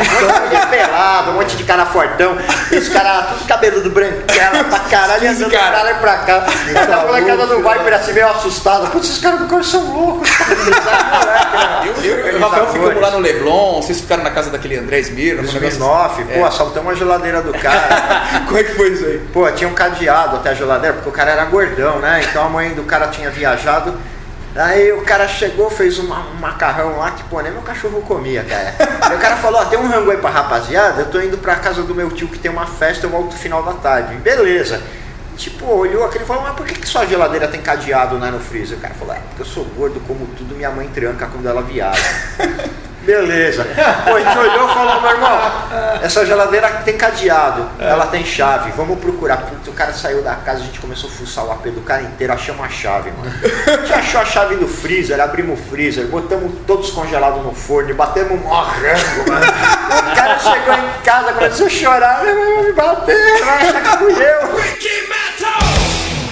pelado, 0.70 1.30
um 1.30 1.34
monte 1.34 1.56
de 1.56 1.64
cara 1.64 1.86
fortão, 1.86 2.36
e 2.70 2.76
os 2.76 2.88
caras 2.88 3.28
tudo 3.30 3.46
cabeludo 3.46 3.90
branquela 3.90 4.64
pra 4.64 4.78
caralho, 4.80 5.30
andando 5.30 5.50
pra 5.50 5.82
lá 5.82 5.90
e 5.90 5.94
pra 5.94 6.16
cá. 6.18 6.46
A 6.92 7.06
molecada 7.06 7.46
do 7.46 7.56
Viper 7.56 7.94
assim, 7.94 8.12
meio 8.12 8.28
assustada, 8.28 8.86
putz, 8.88 9.08
esses 9.08 9.22
caras 9.22 9.40
do 9.40 9.46
corpo 9.46 9.64
são 9.64 9.94
loucos. 9.94 10.28
O 11.86 12.38
Rafael 12.38 12.66
ficou 12.66 13.00
lá 13.00 13.10
no 13.10 13.18
Leblon, 13.18 13.80
vocês 13.80 14.00
ficaram 14.00 14.22
na 14.22 14.30
casa 14.30 14.50
daquele 14.50 14.76
André 14.76 14.98
Esmir, 14.98 15.40
Os 15.40 15.54
Minoff, 15.54 16.22
pô, 16.24 16.44
assaltamos 16.44 16.92
a 16.92 16.94
geladeira 16.94 17.42
do 17.42 17.52
cara. 17.52 18.42
Como 18.46 18.58
é 18.58 18.64
que 18.64 18.74
foi 18.74 18.90
isso 18.90 19.04
aí? 19.04 19.20
Pô, 19.32 19.50
tinha 19.52 19.68
um 19.68 19.74
cadeado 19.74 20.36
até 20.36 20.50
a 20.50 20.54
geladeira, 20.54 20.94
porque 20.94 21.08
o 21.08 21.12
cara 21.12 21.30
era 21.30 21.44
gordão, 21.44 21.98
né? 21.98 22.22
Então 22.28 22.44
a 22.44 22.48
mãe 22.48 22.70
do 22.70 22.82
cara 22.82 23.08
tinha 23.08 23.30
viajado. 23.30 23.94
Aí 24.56 24.92
o 24.92 25.02
cara 25.02 25.28
chegou, 25.28 25.70
fez 25.70 25.98
um 25.98 26.06
macarrão 26.40 26.98
lá 26.98 27.10
que, 27.10 27.22
pô, 27.24 27.40
nem 27.40 27.52
meu 27.52 27.62
cachorro 27.62 28.00
comia, 28.02 28.42
cara. 28.44 28.74
Aí 29.02 29.16
o 29.16 29.20
cara 29.20 29.36
falou, 29.36 29.60
ó, 29.60 29.64
tem 29.66 29.78
um 29.78 29.86
rango 29.86 30.10
aí 30.10 30.16
pra 30.16 30.30
rapaziada, 30.30 31.02
eu 31.02 31.10
tô 31.10 31.20
indo 31.20 31.36
pra 31.38 31.56
casa 31.56 31.82
do 31.82 31.94
meu 31.94 32.10
tio 32.10 32.28
que 32.28 32.38
tem 32.38 32.50
uma 32.50 32.66
festa, 32.66 33.06
eu 33.06 33.10
volto 33.10 33.32
no 33.32 33.38
final 33.38 33.62
da 33.62 33.74
tarde. 33.74 34.14
Beleza. 34.16 34.82
Tipo, 35.36 35.66
olhou 35.66 36.04
aquele 36.04 36.24
e 36.24 36.26
falou, 36.26 36.42
mas 36.42 36.54
por 36.54 36.64
que, 36.64 36.74
que 36.74 36.88
sua 36.88 37.04
geladeira 37.04 37.46
tem 37.46 37.60
cadeado 37.60 38.16
né, 38.18 38.30
no 38.30 38.40
freezer? 38.40 38.78
O 38.78 38.80
cara 38.80 38.94
falou, 38.94 39.14
é, 39.14 39.18
porque 39.18 39.42
eu 39.42 39.46
sou 39.46 39.64
gordo, 39.64 40.00
como 40.06 40.26
tudo, 40.28 40.54
minha 40.54 40.70
mãe 40.70 40.88
tranca 40.88 41.26
quando 41.26 41.46
ela 41.46 41.60
viaja. 41.60 42.02
Beleza. 43.06 43.64
Pô, 44.04 44.16
a 44.16 44.20
gente 44.20 44.36
olhou 44.38 44.68
e 44.68 44.74
falou, 44.74 45.00
meu 45.00 45.10
irmão, 45.10 45.38
essa 46.02 46.26
geladeira 46.26 46.68
tem 46.84 46.96
cadeado, 46.96 47.68
ela 47.78 48.06
tem 48.08 48.24
chave, 48.24 48.72
vamos 48.72 48.98
procurar. 48.98 49.36
Putz, 49.38 49.68
o 49.68 49.72
cara 49.72 49.92
saiu 49.92 50.22
da 50.22 50.34
casa, 50.34 50.60
a 50.60 50.64
gente 50.64 50.80
começou 50.80 51.08
a 51.08 51.12
fuçar 51.12 51.44
o 51.44 51.52
AP 51.52 51.66
do 51.66 51.82
cara 51.82 52.02
inteiro, 52.02 52.32
achamos 52.32 52.64
a 52.64 52.68
chave, 52.68 53.12
mano. 53.12 53.32
A 53.66 53.76
gente 53.76 53.92
achou 53.92 54.20
a 54.20 54.24
chave 54.24 54.56
do 54.56 54.66
freezer, 54.66 55.20
abrimos 55.20 55.58
o 55.60 55.62
freezer, 55.62 56.06
botamos 56.06 56.52
todos 56.66 56.90
congelados 56.90 57.44
no 57.44 57.52
forno 57.54 57.90
e 57.90 57.94
batemos 57.94 58.32
um 58.32 58.48
rango, 58.48 59.30
mano. 59.30 59.46
O 59.46 60.16
cara 60.16 60.38
chegou 60.38 60.74
em 60.74 61.02
casa, 61.04 61.32
começou 61.32 61.66
a 61.66 61.70
chorar, 61.70 62.24
"Meu, 62.24 62.34
vai 62.34 62.64
me 62.64 62.72
bater, 62.72 63.44
vai 63.44 63.68
achar 63.68 63.82
que 63.82 63.98
fui 63.98 64.12
eu. 64.12 64.56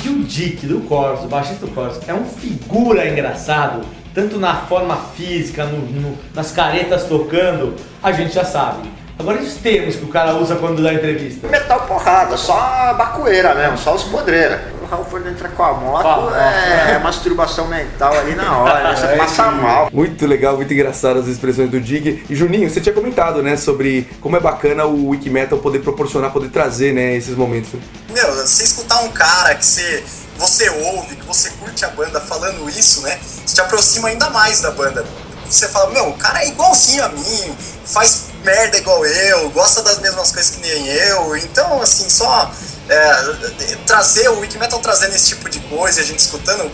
E 0.04 0.08
o 0.08 0.24
Dick 0.24 0.66
do 0.66 0.80
Corsos, 0.80 1.24
o 1.24 1.28
baixista 1.28 1.64
do 1.66 1.72
Corsos, 1.72 2.02
é 2.08 2.12
um 2.12 2.24
figura 2.24 3.06
engraçado, 3.06 3.82
tanto 4.14 4.38
na 4.38 4.54
forma 4.54 4.96
física, 5.16 5.64
no- 5.64 5.78
no- 6.00 6.18
nas 6.34 6.52
caretas 6.52 7.04
tocando, 7.04 7.74
a 8.02 8.12
gente 8.12 8.34
já 8.34 8.44
sabe. 8.44 8.88
Agora 9.16 9.40
e 9.40 9.44
os 9.44 9.54
termos 9.54 9.94
que 9.94 10.04
o 10.04 10.08
cara 10.08 10.34
usa 10.34 10.56
quando 10.56 10.82
dá 10.82 10.92
entrevista? 10.92 11.46
Metal 11.46 11.80
porrada, 11.82 12.36
só 12.36 12.92
bacueira 12.98 13.54
mesmo, 13.54 13.78
só 13.78 13.94
os 13.94 14.02
podreiras. 14.04 14.60
quando 14.60 14.90
o 14.90 14.94
Halford 15.02 15.28
entra 15.28 15.48
com 15.48 15.62
a 15.62 15.72
moto, 15.72 16.04
Ah, 16.06 16.86
é, 16.88 16.90
é. 16.90 16.94
é 16.94 16.98
masturbação 16.98 17.66
mental 17.68 18.12
ali 18.12 18.34
na 18.34 18.58
hora, 18.58 18.82
né? 18.90 18.96
Você 18.96 19.06
passa 19.16 19.50
mal. 19.52 19.88
Muito 19.92 20.26
legal, 20.26 20.56
muito 20.56 20.74
engraçado 20.74 21.20
as 21.20 21.26
expressões 21.28 21.70
do 21.70 21.80
Dig. 21.80 22.24
E 22.28 22.34
Juninho, 22.34 22.68
você 22.68 22.80
tinha 22.80 22.94
comentado, 22.94 23.40
né, 23.42 23.56
sobre 23.56 24.06
como 24.20 24.36
é 24.36 24.40
bacana 24.40 24.84
o 24.84 25.08
Wikimetal 25.10 25.58
poder 25.58 25.78
proporcionar, 25.78 26.32
poder 26.32 26.48
trazer, 26.50 26.92
né, 26.92 27.14
esses 27.16 27.36
momentos. 27.36 27.70
Meu, 28.12 28.34
você 28.34 28.64
escutar 28.64 29.00
um 29.04 29.10
cara 29.12 29.54
que 29.54 29.64
você, 29.64 30.02
você 30.36 30.68
ouve, 30.68 31.16
que 31.16 31.26
você 31.26 31.50
curte 31.50 31.84
a 31.84 31.88
banda 31.90 32.20
falando 32.20 32.68
isso, 32.68 33.02
né? 33.02 33.18
Isso 33.44 33.54
te 33.54 33.60
aproxima 33.60 34.08
ainda 34.08 34.30
mais 34.30 34.60
da 34.60 34.70
banda. 34.70 35.04
Você 35.48 35.68
fala, 35.68 35.90
meu, 35.90 36.08
o 36.08 36.14
cara 36.14 36.42
é 36.42 36.48
igualzinho 36.48 37.04
a 37.04 37.08
mim, 37.08 37.56
faz 37.84 38.26
merda 38.42 38.76
igual 38.76 39.04
eu, 39.04 39.50
gosta 39.50 39.82
das 39.82 39.98
mesmas 39.98 40.32
coisas 40.32 40.56
que 40.56 40.60
nem 40.60 40.86
eu. 40.86 41.36
Então, 41.36 41.80
assim, 41.80 42.08
só 42.08 42.50
é, 42.88 43.76
trazer 43.86 44.28
o 44.30 44.40
Wikimetal 44.40 44.78
trazendo 44.80 45.14
esse 45.14 45.28
tipo 45.28 45.48
de 45.48 45.60
coisa, 45.60 46.00
a 46.00 46.04
gente 46.04 46.18
escutando, 46.18 46.70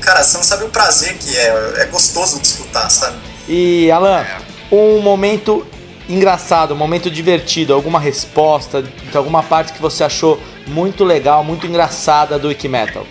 cara, 0.00 0.22
você 0.22 0.36
não 0.36 0.44
sabe 0.44 0.64
o 0.64 0.70
prazer 0.70 1.16
que 1.18 1.36
é, 1.36 1.74
é 1.78 1.84
gostoso 1.86 2.40
de 2.40 2.46
escutar, 2.46 2.90
sabe? 2.90 3.16
E 3.48 3.90
Alan, 3.90 4.24
um 4.70 5.00
momento 5.00 5.66
engraçado, 6.08 6.74
um 6.74 6.76
momento 6.76 7.10
divertido, 7.10 7.72
alguma 7.72 7.98
resposta, 7.98 8.82
de 8.82 9.16
alguma 9.16 9.42
parte 9.42 9.72
que 9.72 9.80
você 9.80 10.04
achou 10.04 10.40
muito 10.66 11.04
legal, 11.04 11.44
muito 11.44 11.66
engraçada 11.66 12.38
do 12.38 12.48
Wikimetal. 12.48 13.06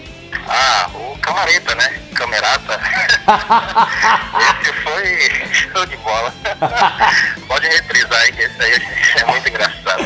Ah, 0.48 0.90
o 0.94 1.18
Camareta, 1.20 1.76
né? 1.76 2.00
Camerata. 2.14 2.80
esse 4.62 4.74
foi 4.82 5.54
show 5.54 5.86
de 5.86 5.98
bola. 5.98 6.34
Pode 7.48 7.68
reprisar 7.68 8.20
aí, 8.22 8.32
que 8.32 8.42
esse 8.42 8.62
aí 8.62 8.82
é 9.18 9.26
muito 9.26 9.50
engraçado. 9.50 10.06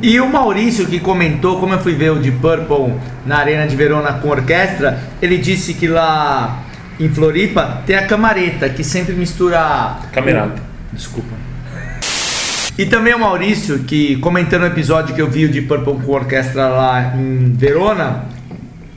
E 0.00 0.20
o 0.20 0.28
Maurício 0.28 0.86
que 0.86 1.00
comentou, 1.00 1.58
como 1.58 1.74
eu 1.74 1.80
fui 1.80 1.94
ver 1.94 2.10
o 2.10 2.20
de 2.20 2.30
Purple 2.30 2.94
na 3.26 3.38
Arena 3.38 3.66
de 3.66 3.74
Verona 3.74 4.12
com 4.14 4.28
orquestra, 4.28 5.02
ele 5.20 5.38
disse 5.38 5.74
que 5.74 5.88
lá 5.88 6.62
em 7.00 7.08
Floripa 7.08 7.82
tem 7.84 7.96
a 7.96 8.06
camareta, 8.06 8.68
que 8.68 8.84
sempre 8.84 9.14
mistura. 9.14 9.96
Camerata. 10.12 10.62
Desculpa. 10.92 11.47
E 12.78 12.86
também 12.86 13.12
o 13.12 13.18
Maurício, 13.18 13.80
que 13.80 14.14
comentando 14.18 14.62
o 14.62 14.66
episódio 14.66 15.12
que 15.12 15.20
eu 15.20 15.28
vi 15.28 15.48
de 15.48 15.62
Purple 15.62 15.94
com 15.94 16.12
orquestra 16.12 16.68
lá 16.68 17.12
em 17.16 17.52
Verona. 17.52 18.26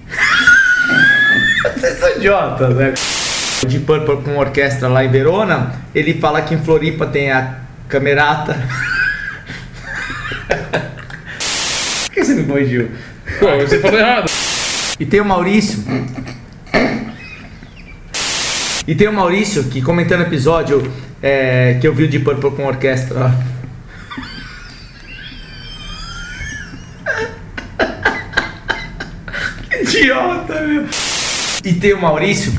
Vocês 1.75 1.97
são 1.97 2.15
idiotas, 2.15 2.75
né? 2.75 2.93
De 3.65 3.79
Purple 3.79 4.17
com 4.17 4.37
orquestra 4.37 4.87
lá 4.87 5.03
em 5.03 5.09
Verona, 5.09 5.73
ele 5.95 6.13
fala 6.13 6.43
que 6.43 6.53
em 6.53 6.59
Floripa 6.59 7.07
tem 7.07 7.31
a 7.31 7.55
camerata. 7.89 8.53
Por 12.05 12.13
que 12.13 12.23
você 12.23 12.35
me 12.35 12.43
corrigiu? 12.43 12.91
Pô, 13.39 13.47
você 13.57 13.79
falou 13.79 13.99
errado. 13.99 14.29
E 14.99 15.07
tem 15.07 15.21
o 15.21 15.25
Maurício. 15.25 15.83
E 18.87 18.93
tem 18.93 19.07
o 19.07 19.13
Maurício 19.13 19.63
que 19.63 19.81
comentando 19.81 20.19
o 20.19 20.27
episódio 20.27 20.83
é, 21.21 21.77
que 21.81 21.87
eu 21.87 21.95
vi 21.95 22.07
de 22.07 22.19
Purple 22.19 22.51
com 22.51 22.67
orquestra. 22.67 23.33
Idiota, 30.01 30.61
meu. 30.61 30.85
E 31.63 31.73
tem 31.73 31.93
o 31.93 32.01
Maurício. 32.01 32.53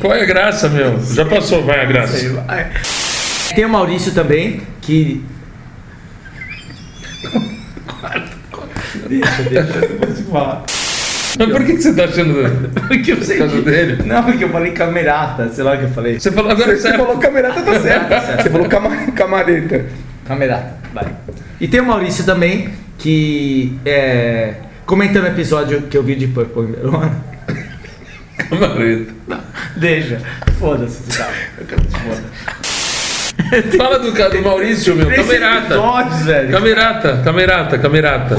Qual 0.00 0.14
é 0.14 0.22
a 0.22 0.26
graça, 0.26 0.68
meu? 0.68 1.00
Já 1.04 1.24
passou, 1.24 1.62
vai 1.64 1.80
a 1.80 1.84
graça. 1.84 2.16
Sei 2.16 2.30
lá. 2.30 2.44
Tem 3.54 3.64
o 3.64 3.68
Maurício 3.68 4.12
também, 4.12 4.62
que. 4.80 5.24
deixa, 9.08 9.42
deixa, 9.42 9.78
eu 9.78 10.24
falar. 10.30 10.64
Mas 11.38 11.50
por 11.50 11.64
que, 11.64 11.74
que 11.74 11.82
você 11.82 11.94
tá 11.94 12.04
achando 12.04 12.34
Porque 12.88 13.12
eu 13.12 13.22
sei 13.22 13.38
por 13.38 13.48
causa 13.48 13.62
dele? 13.62 14.02
Não, 14.04 14.22
porque 14.22 14.44
eu 14.44 14.50
falei 14.50 14.72
camerata, 14.72 15.48
sei 15.48 15.64
lá 15.64 15.74
o 15.74 15.78
que 15.78 15.84
eu 15.84 15.90
falei. 15.90 16.20
Você 16.20 16.30
falou 16.30 16.50
agora 16.50 16.76
Você 16.76 16.92
falou 16.92 17.16
camerata, 17.18 17.62
tá 17.62 17.80
certo. 17.80 18.08
Você 18.42 18.50
falou 18.50 18.68
cama- 18.68 19.12
camareta. 19.12 19.86
Camerata, 20.26 20.74
vai. 20.92 21.06
E 21.60 21.68
tem 21.68 21.80
o 21.80 21.86
Maurício 21.86 22.24
também, 22.24 22.70
que 23.02 23.76
é. 23.84 24.54
Comentando 24.86 25.24
o 25.24 25.28
episódio 25.28 25.82
que 25.82 25.98
eu 25.98 26.02
vi 26.02 26.14
de 26.14 26.28
Purple 26.28 26.66
Verona. 26.66 27.20
Camareta. 28.48 29.12
Deixa. 29.76 30.20
Foda-se, 30.58 31.18
tá. 31.18 31.28
Eu 31.58 31.66
quero 31.66 31.82
foda. 31.82 32.22
Fala 33.76 33.98
do, 33.98 34.12
do 34.12 34.42
Maurício, 34.42 34.94
meu. 34.94 35.10
Camerata. 35.10 35.74
Camerata, 36.50 37.22
camerata, 37.24 37.78
camerata. 37.78 38.38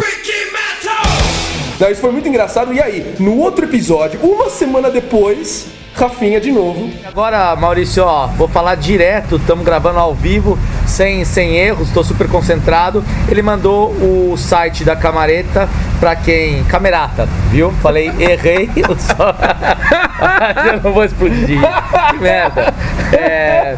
Não, 1.80 1.90
isso 1.90 2.02
foi 2.02 2.12
muito 2.12 2.30
engraçado. 2.30 2.74
E 2.74 2.82
aí, 2.82 3.16
no 3.20 3.38
outro 3.38 3.66
episódio, 3.66 4.20
uma 4.22 4.50
semana 4.50 4.90
depois, 4.90 5.68
Rafinha 5.96 6.42
de 6.42 6.52
novo. 6.52 6.90
Agora, 7.06 7.56
Maurício, 7.56 8.04
ó, 8.04 8.26
vou 8.28 8.48
falar 8.48 8.76
direto, 8.76 9.36
estamos 9.36 9.64
gravando 9.64 10.00
ao 10.00 10.14
vivo, 10.14 10.58
sem, 10.88 11.24
sem 11.24 11.56
erros, 11.56 11.88
estou 11.88 12.04
super 12.04 12.28
concentrado. 12.28 13.04
Ele 13.30 13.42
mandou 13.44 13.92
o 13.92 14.36
site 14.36 14.84
da 14.84 14.96
Camareta 14.96 15.70
pra 16.00 16.16
quem? 16.16 16.64
Camerata, 16.64 17.28
viu? 17.52 17.72
Falei, 17.82 18.12
errei. 18.20 18.70
eu 18.76 18.98
só- 18.98 19.36
eu 20.74 20.82
não 20.82 20.92
vou 20.94 21.04
explodir. 21.06 21.60
Que 22.10 22.18
merda. 22.18 22.74
É... 23.14 23.76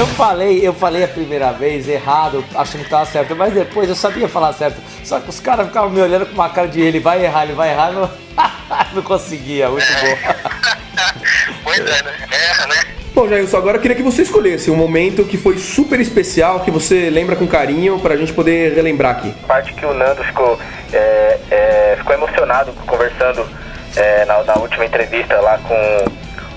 Eu 0.00 0.06
falei, 0.06 0.66
eu 0.66 0.72
falei 0.72 1.04
a 1.04 1.08
primeira 1.08 1.52
vez 1.52 1.86
errado, 1.86 2.42
achando 2.54 2.84
que 2.84 2.88
tava 2.88 3.04
certo, 3.04 3.36
mas 3.36 3.52
depois 3.52 3.86
eu 3.86 3.94
sabia 3.94 4.26
falar 4.26 4.54
certo. 4.54 4.80
Só 5.04 5.20
que 5.20 5.28
os 5.28 5.38
caras 5.38 5.66
ficavam 5.66 5.90
me 5.90 6.00
olhando 6.00 6.24
com 6.24 6.32
uma 6.32 6.48
cara 6.48 6.68
de 6.68 6.80
ele 6.80 6.98
vai 6.98 7.22
errar, 7.22 7.42
ele 7.42 7.52
vai 7.52 7.70
errar, 7.70 7.92
não, 7.92 8.10
não 8.94 9.02
conseguia, 9.02 9.68
muito 9.68 9.84
bom. 9.86 10.40
Pois 11.62 11.78
é, 11.80 12.02
né? 12.02 12.14
Erra, 12.32 12.66
né? 12.68 12.76
Bom, 13.14 13.28
Jailson, 13.28 13.58
agora 13.58 13.76
eu 13.76 13.80
queria 13.82 13.94
que 13.94 14.02
você 14.02 14.22
escolhesse 14.22 14.70
um 14.70 14.76
momento 14.76 15.22
que 15.24 15.36
foi 15.36 15.58
super 15.58 16.00
especial, 16.00 16.60
que 16.60 16.70
você 16.70 17.10
lembra 17.10 17.36
com 17.36 17.46
carinho, 17.46 18.00
pra 18.00 18.16
gente 18.16 18.32
poder 18.32 18.72
relembrar 18.72 19.16
aqui. 19.16 19.34
parte 19.46 19.74
que 19.74 19.84
o 19.84 19.92
Nando 19.92 20.24
ficou, 20.24 20.58
é, 20.94 21.38
é, 21.50 21.94
ficou 21.98 22.14
emocionado 22.14 22.72
conversando 22.86 23.46
é, 23.94 24.24
na, 24.24 24.42
na 24.44 24.54
última 24.54 24.86
entrevista 24.86 25.38
lá 25.40 25.58
com, 25.58 26.10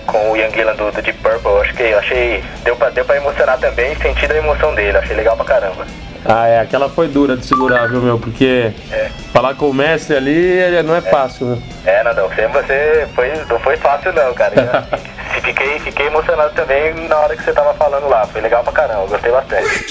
com 0.06 0.32
o 0.32 0.38
Ian 0.38 0.50
Gillan 0.52 0.76
do, 0.76 0.92
do 0.92 1.02
Deep 1.02 1.18
Purple. 1.20 1.52
Acho 1.62 1.74
que 1.74 1.84
achei. 1.94 2.44
Deu 2.64 2.76
pra, 2.76 2.90
deu 2.90 3.06
pra 3.06 3.18
emocionar 3.18 3.58
também, 3.60 3.96
senti 3.96 4.26
a 4.32 4.36
emoção 4.36 4.74
dele, 4.76 4.98
achei 4.98 5.16
legal 5.16 5.36
pra 5.36 5.46
caramba. 5.46 5.86
Ah, 6.26 6.48
é, 6.48 6.60
aquela 6.62 6.88
foi 6.88 7.10
dura 7.10 7.36
de 7.36 7.46
segurar, 7.46 7.88
viu, 7.90 8.00
meu? 8.02 8.18
Porque 8.18 8.72
falar 9.34 9.56
com 9.56 9.70
o 9.70 9.74
mestre 9.74 10.16
ali 10.16 10.58
é- 10.58 10.82
não 10.82 10.96
é 10.96 11.02
fácil, 11.02 11.48
né? 11.48 11.58
É, 11.86 12.02
Nandão, 12.02 12.30
você, 12.30 12.48
você 12.48 13.08
foi, 13.14 13.30
não 13.50 13.60
foi 13.60 13.76
fácil 13.76 14.14
não, 14.14 14.34
cara. 14.34 14.54
Já- 14.56 14.84
fiquei, 15.44 15.80
fiquei 15.80 16.08
emocionado 16.08 16.54
também 16.54 16.94
na 17.10 17.18
hora 17.18 17.36
que 17.36 17.44
você 17.44 17.52
tava 17.52 17.74
falando 17.74 18.08
lá. 18.08 18.26
Foi 18.26 18.40
legal 18.40 18.64
pra 18.64 18.72
caramba, 18.72 19.06
gostei 19.08 19.32
bastante. 19.34 19.86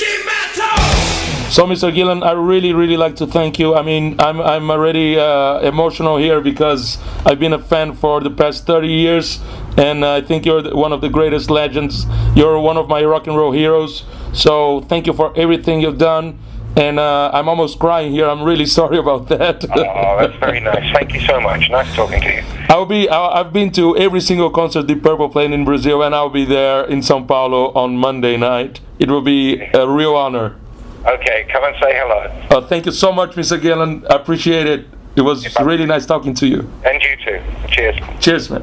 So, 1.52 1.66
Mr. 1.66 1.94
Gillen, 1.94 2.22
I 2.22 2.32
really, 2.32 2.72
really 2.72 2.96
like 2.96 3.14
to 3.16 3.26
thank 3.26 3.58
you. 3.58 3.74
I 3.74 3.82
mean, 3.82 4.16
I'm, 4.18 4.40
I'm 4.40 4.70
already 4.70 5.18
uh, 5.18 5.58
emotional 5.58 6.16
here 6.16 6.40
because 6.40 6.96
I've 7.26 7.38
been 7.38 7.52
a 7.52 7.58
fan 7.58 7.92
for 7.92 8.22
the 8.22 8.30
past 8.30 8.64
30 8.66 8.88
years, 8.88 9.38
and 9.76 10.02
I 10.02 10.22
think 10.22 10.46
you're 10.46 10.74
one 10.74 10.94
of 10.94 11.02
the 11.02 11.10
greatest 11.10 11.50
legends. 11.50 12.06
You're 12.34 12.58
one 12.58 12.78
of 12.78 12.88
my 12.88 13.04
rock 13.04 13.26
and 13.26 13.36
roll 13.36 13.52
heroes. 13.52 14.04
So, 14.32 14.80
thank 14.88 15.06
you 15.06 15.12
for 15.12 15.30
everything 15.36 15.82
you've 15.82 15.98
done. 15.98 16.38
And 16.74 16.98
uh, 16.98 17.30
I'm 17.34 17.50
almost 17.50 17.78
crying 17.78 18.12
here. 18.12 18.30
I'm 18.30 18.42
really 18.42 18.64
sorry 18.78 18.96
about 18.96 19.28
that. 19.28 19.62
Oh, 19.76 20.16
that's 20.18 20.34
very 20.36 20.58
nice. 20.60 20.90
Thank 20.94 21.12
you 21.12 21.20
so 21.20 21.38
much. 21.38 21.68
Nice 21.68 21.94
talking 21.94 22.22
to 22.22 22.34
you. 22.34 22.42
I'll 22.70 22.86
be. 22.86 23.10
I- 23.10 23.40
I've 23.40 23.52
been 23.52 23.70
to 23.72 23.94
every 23.98 24.22
single 24.22 24.48
concert 24.48 24.86
Deep 24.86 25.02
Purple 25.02 25.28
playing 25.28 25.52
in 25.52 25.66
Brazil, 25.66 26.02
and 26.02 26.14
I'll 26.14 26.30
be 26.30 26.46
there 26.46 26.82
in 26.86 27.00
São 27.00 27.28
Paulo 27.28 27.72
on 27.74 27.98
Monday 27.98 28.38
night. 28.38 28.80
It 28.98 29.10
will 29.10 29.20
be 29.20 29.60
a 29.74 29.86
real 29.86 30.16
honor. 30.16 30.56
Okay, 31.04 31.46
come 31.52 31.64
and 31.64 31.74
say 31.80 31.94
hello. 31.94 32.30
Uh, 32.50 32.66
thank 32.68 32.86
you 32.86 32.92
so 32.92 33.12
much, 33.12 33.34
Mr. 33.34 33.60
Gillen. 33.60 34.04
I 34.08 34.14
appreciate 34.14 34.68
it. 34.68 34.86
It 35.16 35.22
was 35.22 35.44
really 35.60 35.84
nice 35.84 36.06
talking 36.06 36.32
to 36.34 36.46
you. 36.46 36.70
And 36.84 37.02
you 37.02 37.16
too. 37.24 37.40
Cheers. 37.68 37.96
Cheers, 38.20 38.50
man. 38.50 38.62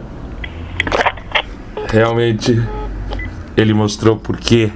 Realmente, 1.91 2.55
ele 3.57 3.73
mostrou 3.73 4.15
porque 4.15 4.71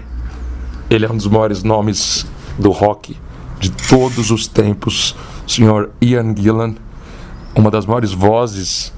ele 0.90 1.06
é 1.06 1.12
um 1.12 1.16
dos 1.16 1.28
maiores 1.28 1.64
nomes 1.64 2.26
do 2.60 2.72
rock 2.72 3.18
de 3.60 3.72
todos 3.72 4.30
os 4.30 4.48
tempos. 4.48 5.16
O 5.48 5.50
senhor 5.50 5.92
Ian 6.02 6.36
Gillan, 6.36 6.76
uma 7.56 7.72
das 7.72 7.86
maiores 7.86 8.12
vozes 8.12 8.94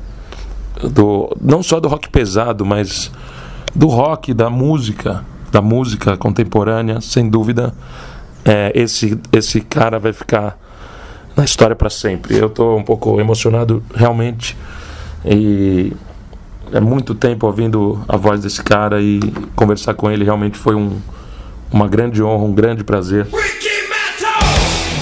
do 0.81 1.35
não 1.39 1.61
só 1.61 1.79
do 1.79 1.87
rock 1.87 2.09
pesado, 2.09 2.65
mas 2.65 3.11
do 3.75 3.87
rock, 3.87 4.33
da 4.33 4.49
música, 4.49 5.23
da 5.51 5.61
música 5.61 6.17
contemporânea, 6.17 6.99
sem 6.99 7.29
dúvida. 7.29 7.73
É, 8.45 8.71
esse 8.75 9.19
esse 9.33 9.59
cara 9.61 9.97
vai 9.97 10.13
ficar 10.13 10.57
na 11.35 11.43
história 11.43 11.75
para 11.75 11.89
sempre. 11.89 12.37
Eu 12.37 12.47
estou 12.47 12.77
um 12.77 12.83
pouco 12.83 13.19
emocionado 13.19 13.83
realmente 13.93 14.55
e 15.25 15.91
é 16.71 16.79
muito 16.79 17.15
tempo 17.15 17.47
ouvindo 17.47 18.03
a 18.07 18.15
voz 18.15 18.41
desse 18.41 18.63
cara 18.63 19.01
e 19.01 19.19
conversar 19.55 19.95
com 19.95 20.09
ele 20.09 20.23
realmente 20.23 20.57
foi 20.57 20.75
um, 20.75 21.01
uma 21.71 21.87
grande 21.87 22.21
honra, 22.21 22.43
um 22.45 22.53
grande 22.53 22.83
prazer. 22.83 23.27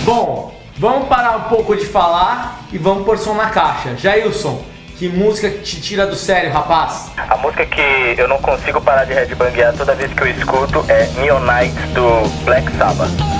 Bom, 0.05 0.53
Vamos 0.77 1.07
parar 1.07 1.37
um 1.37 1.41
pouco 1.43 1.75
de 1.75 1.85
falar 1.85 2.65
e 2.71 2.77
vamos 2.77 3.05
pôr 3.05 3.17
som 3.17 3.35
na 3.35 3.49
caixa. 3.49 3.95
Jailson, 3.95 4.61
que 4.97 5.07
música 5.07 5.49
que 5.49 5.59
te 5.59 5.79
tira 5.79 6.07
do 6.07 6.15
sério, 6.15 6.51
rapaz? 6.51 7.11
A 7.15 7.37
música 7.37 7.65
que 7.65 8.15
eu 8.17 8.27
não 8.27 8.39
consigo 8.39 8.81
parar 8.81 9.05
de 9.05 9.13
headbanguear 9.13 9.73
toda 9.77 9.93
vez 9.93 10.11
que 10.11 10.21
eu 10.21 10.27
escuto 10.27 10.83
é 10.89 11.07
Neon 11.19 11.41
Night 11.41 11.75
do 11.93 12.27
Black 12.43 12.71
Sabbath. 12.75 13.32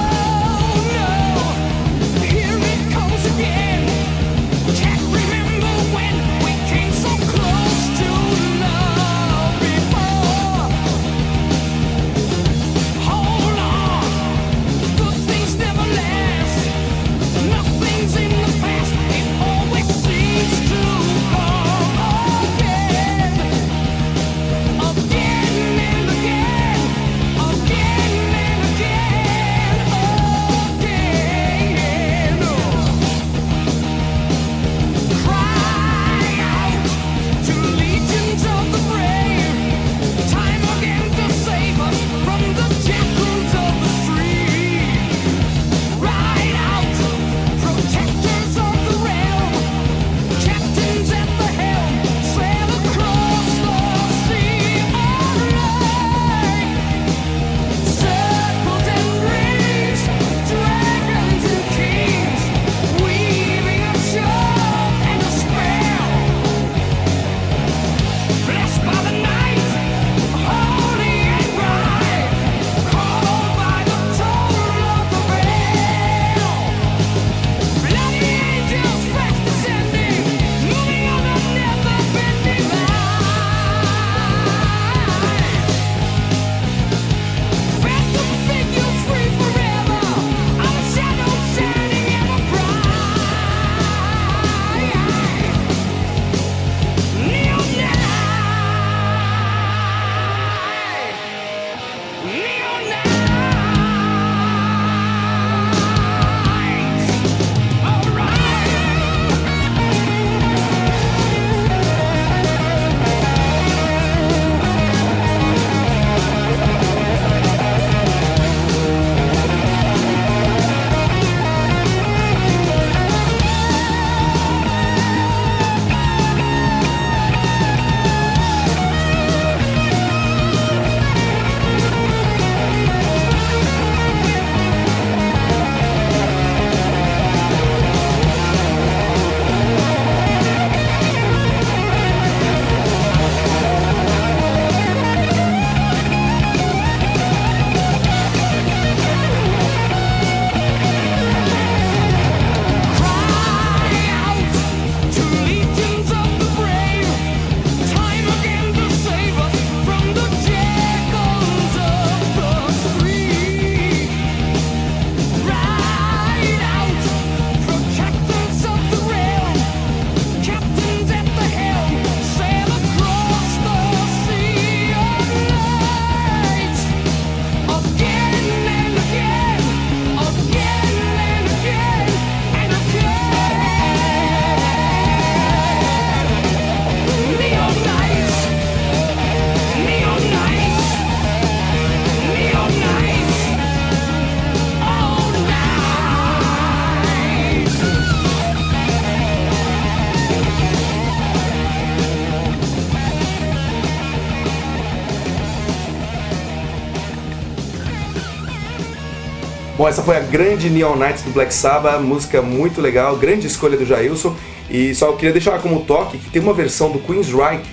Bom, 209.84 209.90
essa 209.90 210.02
foi 210.02 210.16
a 210.16 210.22
grande 210.22 210.70
Neon 210.70 210.96
Nights 210.96 211.24
do 211.24 211.32
Black 211.32 211.54
Sabbath, 211.54 212.00
música 212.00 212.42
muito 212.42 212.80
legal, 212.80 213.18
grande 213.18 213.48
escolha 213.48 213.76
do 213.76 213.86
Jailson. 213.86 214.34
E 214.70 214.96
só 214.96 215.12
queria 215.12 215.34
deixar 215.34 215.62
como 215.62 215.82
toque 215.82 216.18
que 216.18 216.30
tem 216.30 216.42
uma 216.42 216.54
versão 216.54 216.90
do 216.90 217.00
Queensryche 217.00 217.66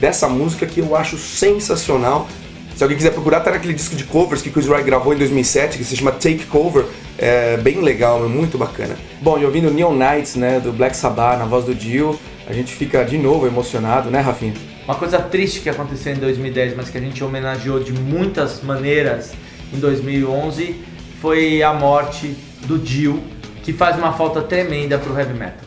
dessa 0.00 0.26
música 0.30 0.64
que 0.64 0.80
eu 0.80 0.96
acho 0.96 1.18
sensacional. 1.18 2.26
Se 2.74 2.82
alguém 2.82 2.96
quiser 2.96 3.10
procurar, 3.10 3.40
tá 3.40 3.50
naquele 3.50 3.74
disco 3.74 3.94
de 3.94 4.04
covers 4.04 4.40
que 4.40 4.48
Queensryche 4.48 4.82
gravou 4.82 5.12
em 5.12 5.18
2007, 5.18 5.76
que 5.76 5.84
se 5.84 5.94
chama 5.94 6.10
Take 6.10 6.46
Cover. 6.46 6.86
É 7.18 7.58
bem 7.58 7.82
legal, 7.82 8.24
é 8.24 8.28
muito 8.28 8.56
bacana. 8.56 8.96
Bom, 9.20 9.38
e 9.38 9.44
ouvindo 9.44 9.70
Neon 9.70 9.92
Nights, 9.94 10.36
né, 10.36 10.58
do 10.60 10.72
Black 10.72 10.96
Sabbath 10.96 11.38
na 11.38 11.44
voz 11.44 11.66
do 11.66 11.74
Dio, 11.74 12.18
a 12.46 12.54
gente 12.54 12.72
fica 12.72 13.04
de 13.04 13.18
novo 13.18 13.46
emocionado, 13.46 14.10
né, 14.10 14.20
Rafinha? 14.20 14.54
Uma 14.86 14.94
coisa 14.94 15.18
triste 15.18 15.60
que 15.60 15.68
aconteceu 15.68 16.14
em 16.14 16.18
2010, 16.18 16.74
mas 16.74 16.88
que 16.88 16.96
a 16.96 17.00
gente 17.02 17.22
homenageou 17.22 17.78
de 17.78 17.92
muitas 17.92 18.62
maneiras 18.62 19.32
em 19.70 19.78
2011 19.78 20.87
foi 21.20 21.62
a 21.62 21.72
morte 21.72 22.36
do 22.66 22.78
Dio, 22.78 23.22
que 23.62 23.72
faz 23.72 23.96
uma 23.96 24.12
falta 24.12 24.40
tremenda 24.42 24.98
pro 24.98 25.18
heavy 25.18 25.34
metal. 25.34 25.60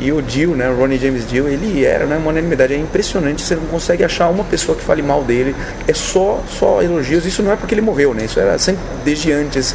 E 0.00 0.12
o 0.12 0.22
Dio, 0.22 0.54
né, 0.54 0.70
o 0.70 0.76
Ronnie 0.76 0.96
James 0.96 1.28
Dio, 1.28 1.48
ele 1.48 1.84
era 1.84 2.06
né, 2.06 2.16
uma 2.18 2.30
unanimidade. 2.30 2.72
É 2.72 2.76
impressionante, 2.76 3.42
você 3.42 3.56
não 3.56 3.66
consegue 3.66 4.04
achar 4.04 4.28
uma 4.28 4.44
pessoa 4.44 4.78
que 4.78 4.84
fale 4.84 5.02
mal 5.02 5.24
dele. 5.24 5.56
É 5.88 5.92
só, 5.92 6.40
só 6.48 6.80
elogios. 6.80 7.26
Isso 7.26 7.42
não 7.42 7.50
é 7.50 7.56
porque 7.56 7.74
ele 7.74 7.80
morreu, 7.80 8.14
né? 8.14 8.24
Isso 8.24 8.38
era 8.38 8.56
sempre 8.58 8.80
desde 9.04 9.32
antes. 9.32 9.74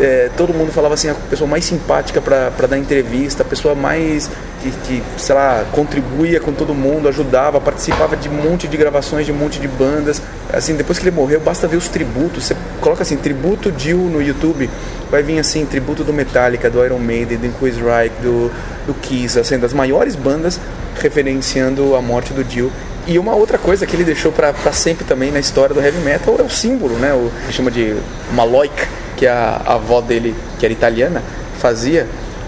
É, 0.00 0.30
todo 0.36 0.52
mundo 0.52 0.72
falava 0.72 0.94
assim, 0.94 1.08
a 1.08 1.14
pessoa 1.14 1.48
mais 1.48 1.64
simpática 1.64 2.20
para 2.20 2.66
dar 2.66 2.76
entrevista, 2.76 3.42
a 3.42 3.46
pessoa 3.46 3.74
mais 3.74 4.30
que, 4.62 4.70
que, 4.70 5.02
sei 5.16 5.34
lá, 5.34 5.64
contribuía 5.72 6.40
com 6.40 6.52
todo 6.52 6.74
mundo, 6.74 7.08
ajudava, 7.08 7.60
participava 7.60 8.16
de 8.16 8.28
um 8.28 8.32
monte 8.32 8.68
de 8.68 8.76
gravações 8.76 9.26
de 9.26 9.32
um 9.32 9.36
monte 9.36 9.58
de 9.58 9.68
bandas. 9.68 10.20
Assim, 10.52 10.74
depois 10.74 10.98
que 10.98 11.04
ele 11.08 11.16
morreu, 11.16 11.40
basta 11.40 11.66
ver 11.66 11.76
os 11.76 11.88
tributos. 11.88 12.44
Você 12.44 12.56
coloca 12.80 13.02
assim, 13.02 13.16
tributo 13.16 13.72
Dio 13.72 13.98
no 13.98 14.22
YouTube, 14.22 14.68
vai 15.10 15.22
vir 15.22 15.38
assim, 15.38 15.64
tributo 15.64 16.04
do 16.04 16.12
Metallica, 16.12 16.68
do 16.68 16.84
Iron 16.84 16.98
Maiden, 16.98 17.38
do 17.38 17.58
Queensryche, 17.58 18.12
do, 18.22 18.50
do 18.86 18.94
Kiss, 18.94 19.38
assim, 19.38 19.58
das 19.58 19.72
maiores 19.72 20.14
bandas 20.14 20.60
referenciando 21.00 21.94
a 21.94 22.02
morte 22.02 22.32
do 22.32 22.42
Dio. 22.42 22.72
E 23.06 23.18
uma 23.18 23.34
outra 23.34 23.56
coisa 23.56 23.86
que 23.86 23.94
ele 23.94 24.02
deixou 24.02 24.32
para 24.32 24.52
sempre 24.72 25.04
também 25.04 25.30
na 25.30 25.38
história 25.38 25.72
do 25.72 25.80
heavy 25.80 26.00
metal 26.00 26.36
é 26.38 26.42
o 26.42 26.50
símbolo, 26.50 26.96
né? 26.96 27.12
O 27.12 27.30
que 27.46 27.52
chama 27.52 27.70
de 27.70 27.96
Maloik, 28.32 28.88
que 29.16 29.26
a, 29.26 29.60
a 29.64 29.74
avó 29.74 30.00
dele, 30.00 30.34
que 30.58 30.66
era 30.66 30.72
italiana, 30.72 31.22
fazia 31.58 32.06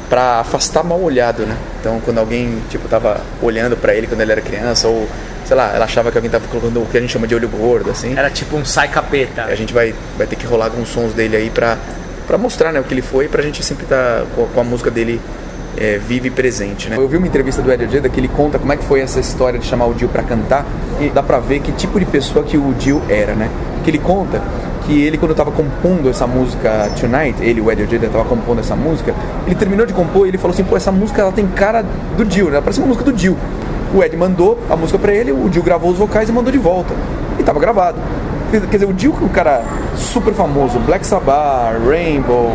para 0.09 0.41
afastar 0.41 0.83
mal 0.83 1.01
olhado, 1.01 1.45
né? 1.45 1.57
Então, 1.81 2.01
quando 2.05 2.19
alguém, 2.19 2.59
tipo, 2.71 2.89
tava 2.89 3.21
olhando 3.43 3.77
para 3.77 3.95
ele 3.95 4.07
quando 4.07 4.21
ele 4.21 4.33
era 4.33 4.41
criança 4.41 4.89
ou 4.89 5.07
sei 5.45 5.57
lá, 5.57 5.73
ela 5.75 5.87
achava 5.87 6.11
que 6.11 6.19
alguém 6.19 6.31
tava 6.31 6.47
colocando 6.47 6.83
o 6.83 6.87
que 6.87 6.99
a 6.99 7.01
gente 7.01 7.11
chama 7.11 7.27
de 7.27 7.35
olho 7.35 7.49
gordo, 7.49 7.91
assim. 7.91 8.13
Era 8.17 8.31
tipo 8.31 8.55
um 8.55 8.65
sai 8.67 8.89
capeta. 8.89 9.45
A 9.45 9.55
gente 9.55 9.73
vai, 9.73 9.95
vai 10.17 10.27
ter 10.27 10.37
que 10.37 10.47
rolar 10.47 10.67
alguns 10.67 10.91
sons 10.91 11.15
dele 11.15 11.37
aí 11.37 11.49
pra, 11.49 11.79
pra 12.27 12.37
mostrar 12.37 12.71
né, 12.71 12.79
o 12.79 12.85
que 12.85 12.93
ele 12.93 13.01
foi, 13.01 13.29
pra 13.29 13.43
gente 13.43 13.65
sempre 13.65 13.85
estar 13.85 14.21
tá 14.21 14.27
com, 14.37 14.47
com, 14.47 14.61
a 14.61 14.65
música 14.65 14.91
dele 14.91 15.19
é, 15.79 15.97
vive 15.97 16.29
e 16.29 16.31
presente, 16.31 16.91
né? 16.91 16.97
Eu 16.99 17.09
vi 17.09 17.17
uma 17.17 17.27
entrevista 17.27 17.63
do 17.63 17.73
Ed 17.73 17.83
Ojeda 17.83 18.11
que 18.11 18.21
ele 18.21 18.29
conta 18.29 18.59
como 18.59 18.71
é 18.73 18.77
que 18.77 18.85
foi 18.85 19.01
essa 19.01 19.21
história 19.21 19.59
de 19.59 19.65
chamar 19.65 19.87
o 19.87 19.95
Dio 19.95 20.09
pra 20.11 20.23
cantar 20.23 20.67
e 21.01 21.09
dá 21.09 21.23
pra 21.23 21.39
ver 21.39 21.61
que 21.61 21.73
tipo 21.73 21.99
de 21.99 22.05
pessoa 22.05 22.45
que 22.45 22.59
o 22.59 22.75
Dio 22.75 23.03
era, 23.09 23.35
né? 23.35 23.49
Que 23.85 23.91
ele 23.91 23.99
conta 23.99 24.43
que 24.89 25.03
ele 25.03 25.19
quando 25.19 25.33
estava 25.33 25.53
compondo 25.53 26.09
essa 26.09 26.27
música 26.27 26.91
Tonight, 26.99 27.43
ele, 27.43 27.61
o 27.61 27.71
Ed 27.71 27.83
Ojeda, 27.83 28.07
estava 28.07 28.25
compondo 28.25 28.61
essa 28.61 28.75
música, 28.75 29.15
ele 29.47 29.55
terminou 29.55 29.85
de 29.85 29.93
compor 29.93 30.25
e 30.27 30.31
ele 30.31 30.39
falou 30.39 30.55
assim, 30.55 30.65
pô, 30.65 30.79
essa 30.79 30.91
música 30.91 31.21
ela 31.21 31.31
tem 31.31 31.47
cara 31.47 31.85
do 32.17 32.25
Dio, 32.25 32.49
né? 32.49 32.59
Parece 32.63 32.81
uma 32.81 32.89
música 32.89 33.05
do 33.05 33.13
Dio. 33.13 33.37
O 33.95 34.03
Ed 34.03 34.17
mandou 34.17 34.59
a 34.71 34.77
música 34.77 34.99
para 34.99 35.13
ele, 35.13 35.31
o 35.31 35.47
Dio 35.51 35.63
gravou 35.63 35.91
os 35.91 35.99
vocais 35.99 36.31
e 36.31 36.33
mandou 36.33 36.51
de 36.51 36.59
volta. 36.59 36.95
E 37.39 37.43
tava 37.43 37.61
gravado. 37.61 37.99
Quer 38.51 38.67
dizer, 38.67 38.87
o 38.87 38.95
Dio, 38.95 39.13
que 39.13 39.23
é 39.23 39.27
um 39.27 39.29
cara 39.29 39.63
super 39.95 40.33
famoso, 40.33 40.79
Black 40.81 41.07
Sabbath, 41.07 41.77
Rainbow, 41.87 42.51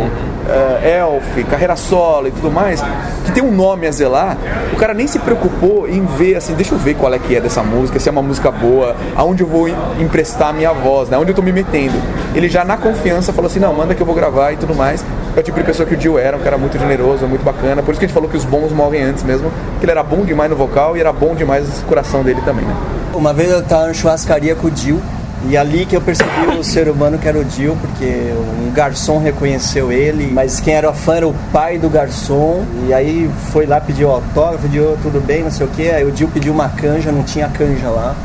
uh, 0.47 0.85
Elf, 0.85 1.49
carreira 1.49 1.75
solo 1.75 2.27
e 2.27 2.31
tudo 2.31 2.51
mais, 2.51 2.81
que 3.25 3.31
tem 3.31 3.43
um 3.43 3.51
nome 3.51 3.87
a 3.87 3.91
zelar, 3.91 4.37
o 4.73 4.75
cara 4.75 4.93
nem 4.93 5.07
se 5.07 5.19
preocupou 5.19 5.87
em 5.87 6.05
ver 6.05 6.35
assim, 6.35 6.53
deixa 6.53 6.73
eu 6.73 6.77
ver 6.77 6.95
qual 6.95 7.13
é 7.13 7.19
que 7.19 7.35
é 7.35 7.41
dessa 7.41 7.63
música, 7.63 7.99
se 7.99 8.09
é 8.09 8.11
uma 8.11 8.21
música 8.21 8.51
boa, 8.51 8.95
aonde 9.15 9.43
eu 9.43 9.47
vou 9.47 9.67
emprestar 9.99 10.53
minha 10.53 10.73
voz, 10.73 11.09
né, 11.09 11.17
onde 11.17 11.31
eu 11.31 11.35
tô 11.35 11.41
me 11.41 11.51
metendo. 11.51 11.95
Ele 12.35 12.49
já 12.49 12.63
na 12.63 12.77
confiança 12.77 13.31
falou 13.31 13.49
assim, 13.49 13.59
não, 13.59 13.73
manda 13.73 13.93
que 13.93 14.01
eu 14.01 14.05
vou 14.05 14.15
gravar 14.15 14.51
e 14.51 14.57
tudo 14.57 14.75
mais. 14.75 15.03
É 15.35 15.39
o 15.39 15.43
tipo 15.43 15.57
de 15.57 15.63
pessoa 15.63 15.87
que 15.87 15.95
o 15.95 15.97
Dio 15.97 16.17
era, 16.19 16.37
um 16.37 16.39
cara 16.39 16.57
muito 16.57 16.77
generoso, 16.77 17.25
muito 17.25 17.43
bacana. 17.43 17.81
Por 17.81 17.91
isso 17.91 17.99
que 17.99 18.05
a 18.05 18.07
gente 18.07 18.13
falou 18.13 18.29
que 18.29 18.37
os 18.37 18.45
bons 18.45 18.71
movem 18.71 19.03
antes 19.03 19.23
mesmo, 19.23 19.51
que 19.79 19.85
ele 19.85 19.91
era 19.91 20.03
bom 20.03 20.23
demais 20.23 20.49
no 20.49 20.55
vocal 20.55 20.95
e 20.95 20.99
era 20.99 21.11
bom 21.11 21.33
demais 21.33 21.67
no 21.67 21.85
coração 21.85 22.23
dele 22.23 22.39
também, 22.45 22.65
né? 22.65 22.75
Uma 23.13 23.33
vez 23.33 23.49
eu 23.51 23.63
tava 23.63 23.87
na 23.87 23.93
churrascaria 23.93 24.55
com 24.55 24.67
o 24.67 24.71
Dio 24.71 25.01
e 25.49 25.57
ali 25.57 25.85
que 25.85 25.95
eu 25.95 26.01
percebi 26.01 26.47
o 26.57 26.63
ser 26.63 26.87
humano 26.87 27.17
que 27.17 27.27
era 27.27 27.37
o 27.37 27.43
Dio, 27.43 27.77
porque 27.81 28.33
um 28.65 28.71
garçom 28.71 29.19
reconheceu 29.19 29.91
ele, 29.91 30.31
mas 30.31 30.59
quem 30.59 30.73
era 30.73 30.93
fã 30.93 31.15
era 31.15 31.27
o 31.27 31.35
pai 31.51 31.77
do 31.77 31.89
garçom. 31.89 32.63
E 32.87 32.93
aí 32.93 33.29
foi 33.51 33.65
lá 33.65 33.81
pedir 33.81 34.05
o 34.05 34.09
autógrafo, 34.09 34.67
Dio, 34.69 34.97
tudo 35.01 35.19
bem, 35.19 35.43
não 35.43 35.51
sei 35.51 35.65
o 35.65 35.69
que. 35.69 35.89
Aí 35.89 36.05
o 36.05 36.11
Dio 36.11 36.29
pediu 36.29 36.53
uma 36.53 36.69
canja, 36.69 37.11
não 37.11 37.23
tinha 37.23 37.49
canja 37.49 37.89
lá. 37.89 38.15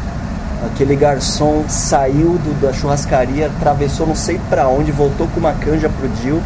Aquele 0.66 0.94
garçom 0.94 1.64
saiu 1.68 2.38
do, 2.38 2.60
da 2.60 2.72
churrascaria, 2.72 3.46
atravessou 3.46 4.06
não 4.06 4.16
sei 4.16 4.40
para 4.48 4.68
onde, 4.68 4.92
voltou 4.92 5.26
com 5.28 5.40
uma 5.40 5.52
canja 5.52 5.88
pro 5.88 6.08
Dio. 6.08 6.40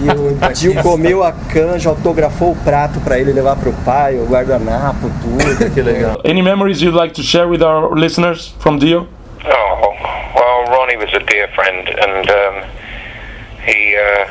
E 0.00 0.08
o 0.10 0.38
Dio 0.54 0.82
comeu 0.82 1.24
a 1.24 1.32
canja, 1.32 1.90
autografou 1.90 2.52
o 2.52 2.56
prato 2.56 3.00
para 3.00 3.18
ele 3.18 3.32
levar 3.32 3.56
pro 3.56 3.72
pai, 3.84 4.16
o 4.16 4.26
guardanapo, 4.26 5.10
tudo. 5.20 5.70
que 5.74 5.82
legal. 5.82 6.20
Any 6.24 6.40
memories 6.40 6.80
you'd 6.80 6.96
like 6.96 7.14
to 7.14 7.22
share 7.22 7.48
with 7.48 7.62
our 7.62 7.94
listeners 7.94 8.54
from 8.60 8.78
Dio? 8.78 9.06
Oh, 10.88 10.90
Ronnie 10.90 11.04
was 11.04 11.12
a 11.14 11.24
dear 11.26 11.48
friend, 11.48 11.86
and 11.86 12.30
um, 12.30 12.70
he, 13.62 13.96
uh, 13.96 14.26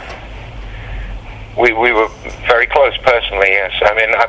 we, 1.60 1.72
we 1.74 1.92
were 1.92 2.08
very 2.48 2.66
close 2.66 2.98
personally, 3.04 3.50
yes. 3.50 3.74
I 3.82 3.94
mean, 3.94 4.10
I, 4.16 4.26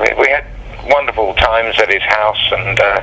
we, 0.00 0.22
we 0.22 0.28
had 0.28 0.44
wonderful 0.92 1.32
times 1.34 1.78
at 1.78 1.88
his 1.88 2.02
house, 2.02 2.52
and 2.52 2.78
uh, 2.78 3.02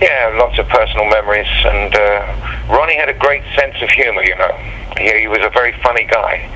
yeah, 0.00 0.36
lots 0.38 0.58
of 0.58 0.68
personal 0.68 1.06
memories. 1.06 1.48
And 1.64 1.94
uh, 1.94 2.68
Ronnie 2.68 2.96
had 2.96 3.08
a 3.08 3.18
great 3.18 3.42
sense 3.56 3.74
of 3.82 3.90
humor, 3.90 4.22
you 4.22 4.36
know. 4.36 4.52
He, 4.96 5.22
he 5.22 5.26
was 5.26 5.40
a 5.42 5.50
very 5.50 5.72
funny 5.82 6.04
guy. 6.04 6.48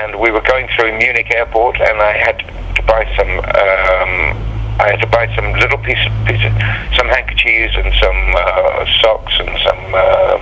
And 0.00 0.18
we 0.18 0.30
were 0.30 0.40
going 0.40 0.68
through 0.74 0.96
Munich 0.96 1.30
airport, 1.34 1.80
and 1.80 2.00
I 2.00 2.16
had 2.16 2.38
to 2.76 2.82
buy 2.82 3.04
some. 3.16 3.28
Um, 3.40 4.55
I 4.78 4.90
had 4.90 5.00
to 5.00 5.06
buy 5.06 5.26
some 5.34 5.52
little 5.54 5.78
piece 5.78 6.00
of, 6.04 6.12
piece 6.26 6.44
of 6.44 6.52
some 6.96 7.08
handkerchiefs 7.08 7.74
and 7.76 7.92
some 7.96 8.20
uh, 8.36 8.84
socks 9.00 9.32
and 9.40 9.50
some 9.64 9.82
um, 9.94 10.40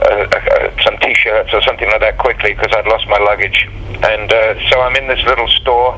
uh, 0.00 0.24
uh, 0.32 0.82
some 0.82 0.96
t-shirts 0.98 1.52
or 1.52 1.60
something 1.62 1.88
like 1.88 2.00
that 2.00 2.16
quickly 2.16 2.54
because 2.54 2.72
I'd 2.72 2.86
lost 2.86 3.06
my 3.08 3.18
luggage. 3.18 3.68
And 4.02 4.32
uh, 4.32 4.70
so 4.70 4.80
I'm 4.80 4.96
in 4.96 5.08
this 5.08 5.22
little 5.24 5.48
store 5.48 5.94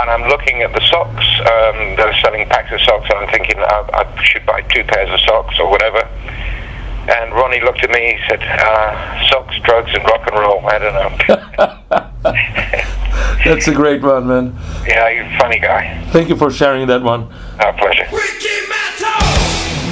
and 0.00 0.08
I'm 0.08 0.28
looking 0.28 0.62
at 0.62 0.72
the 0.72 0.80
socks. 0.88 1.26
Um, 1.44 1.96
they're 1.96 2.16
selling 2.24 2.48
packs 2.48 2.72
of 2.72 2.80
socks, 2.80 3.06
and 3.10 3.18
I'm 3.18 3.28
thinking 3.28 3.58
I, 3.58 3.84
I 3.92 4.22
should 4.24 4.46
buy 4.46 4.62
two 4.62 4.84
pairs 4.84 5.10
of 5.12 5.20
socks 5.20 5.60
or 5.60 5.70
whatever. 5.70 6.08
And 7.08 7.32
Ronnie 7.34 7.60
looked 7.60 7.82
at 7.82 7.90
me. 7.90 8.14
He 8.14 8.18
said, 8.28 8.40
uh, 8.42 9.28
"Socks, 9.28 9.58
drugs, 9.64 9.90
and 9.94 10.04
rock 10.04 10.22
and 10.30 10.38
roll." 10.38 10.62
I 10.68 10.78
don't 10.78 10.94
know. 10.94 11.10
That's 13.44 13.66
a 13.66 13.72
great 13.74 14.02
one, 14.02 14.26
man. 14.28 14.54
yeah, 14.86 15.08
you're 15.10 15.26
a 15.26 15.38
funny 15.38 15.58
guy. 15.58 16.00
Thank 16.12 16.28
you 16.28 16.36
for 16.36 16.50
sharing 16.50 16.86
that 16.86 17.02
one. 17.02 17.26
Our 17.58 17.72
pleasure. 17.74 18.06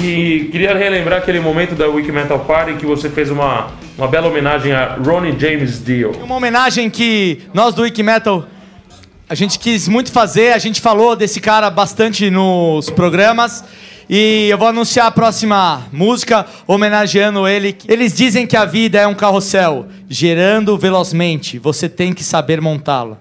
E 0.03 0.49
queria 0.51 0.73
relembrar 0.73 1.19
aquele 1.19 1.39
momento 1.39 1.75
da 1.75 1.87
Wiki 1.87 2.11
Metal 2.11 2.39
Party 2.39 2.73
que 2.75 2.85
você 2.85 3.07
fez 3.09 3.29
uma, 3.29 3.67
uma 3.97 4.07
bela 4.07 4.27
homenagem 4.29 4.71
a 4.73 4.95
Ronnie 4.95 5.37
James 5.37 5.83
Dio. 5.83 6.11
Uma 6.23 6.35
homenagem 6.37 6.89
que 6.89 7.43
nós 7.53 7.75
do 7.75 7.83
Wiki 7.83 8.01
Metal 8.01 8.45
a 9.29 9.35
gente 9.35 9.59
quis 9.59 9.87
muito 9.87 10.11
fazer, 10.11 10.53
a 10.53 10.57
gente 10.57 10.81
falou 10.81 11.15
desse 11.15 11.39
cara 11.39 11.69
bastante 11.69 12.29
nos 12.29 12.89
programas. 12.89 13.63
E 14.13 14.49
eu 14.49 14.57
vou 14.57 14.67
anunciar 14.67 15.07
a 15.07 15.11
próxima 15.11 15.87
música 15.89 16.45
homenageando 16.67 17.47
ele. 17.47 17.77
Eles 17.87 18.13
dizem 18.13 18.45
que 18.45 18.57
a 18.57 18.65
vida 18.65 18.99
é 18.99 19.07
um 19.07 19.15
carrossel, 19.15 19.85
gerando 20.09 20.77
velozmente. 20.77 21.57
Você 21.57 21.87
tem 21.87 22.11
que 22.11 22.21
saber 22.21 22.59
montá-la. 22.59 23.17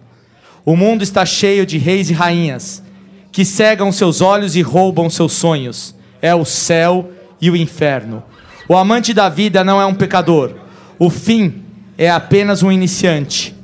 O 0.65 0.75
mundo 0.75 1.05
está 1.05 1.25
cheio 1.25 1.65
de 1.65 1.79
reis 1.79 2.11
e 2.11 2.13
rainhas 2.13 2.83
que 3.31 3.45
cegam 3.45 3.93
seus 3.93 4.21
olhos 4.21 4.57
e 4.57 4.63
roubam 4.63 5.09
seus 5.09 5.35
sonhos. 5.35 5.95
É 6.21 6.35
o 6.35 6.45
céu 6.45 7.13
e 7.41 7.49
o 7.53 7.57
inferno. 7.57 8.21
O 8.69 8.77
amante 8.77 9.15
da 9.15 9.29
vida 9.29 9.63
não 9.63 9.81
é 9.81 9.87
um 9.87 9.95
pecador. 9.95 10.57
O 10.99 11.09
fim 11.09 11.63
é 11.97 12.11
apenas 12.11 12.65
um 12.65 12.73
iniciante. 12.73 13.55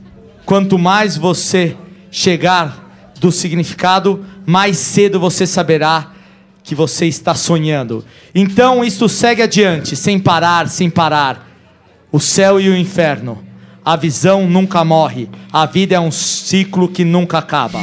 Quanto 0.44 0.78
mais 0.78 1.16
você 1.16 1.76
chegar 2.08 3.12
do 3.18 3.32
significado, 3.32 4.24
mais 4.46 4.78
cedo 4.78 5.18
você 5.18 5.44
saberá 5.44 6.12
que 6.66 6.74
você 6.74 7.06
está 7.06 7.32
sonhando. 7.32 8.04
Então 8.34 8.84
isto 8.84 9.08
segue 9.08 9.40
adiante, 9.40 9.94
sem 9.94 10.18
parar, 10.18 10.68
sem 10.68 10.90
parar. 10.90 11.48
O 12.10 12.18
céu 12.18 12.60
e 12.60 12.68
o 12.68 12.76
inferno. 12.76 13.38
A 13.84 13.94
visão 13.94 14.48
nunca 14.48 14.84
morre. 14.84 15.30
A 15.52 15.64
vida 15.64 15.94
é 15.94 16.00
um 16.00 16.10
ciclo 16.10 16.88
que 16.88 17.04
nunca 17.04 17.38
acaba. 17.38 17.78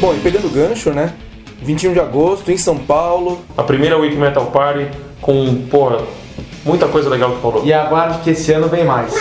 Bom, 0.00 0.14
e 0.14 0.20
pegando 0.20 0.46
o 0.46 0.50
gancho, 0.50 0.90
né? 0.90 1.12
21 1.60 1.94
de 1.94 2.00
agosto, 2.00 2.52
em 2.52 2.56
São 2.56 2.78
Paulo. 2.78 3.44
A 3.56 3.64
primeira 3.64 3.98
Wiki 3.98 4.16
Metal 4.16 4.46
Party 4.52 4.86
com, 5.20 5.66
porra, 5.68 5.98
muita 6.64 6.86
coisa 6.86 7.10
legal 7.10 7.34
que 7.34 7.42
falou. 7.42 7.64
E 7.64 7.72
aguarde 7.72 8.20
que 8.20 8.30
esse 8.30 8.52
ano 8.52 8.68
vem 8.68 8.84
mais. 8.84 9.12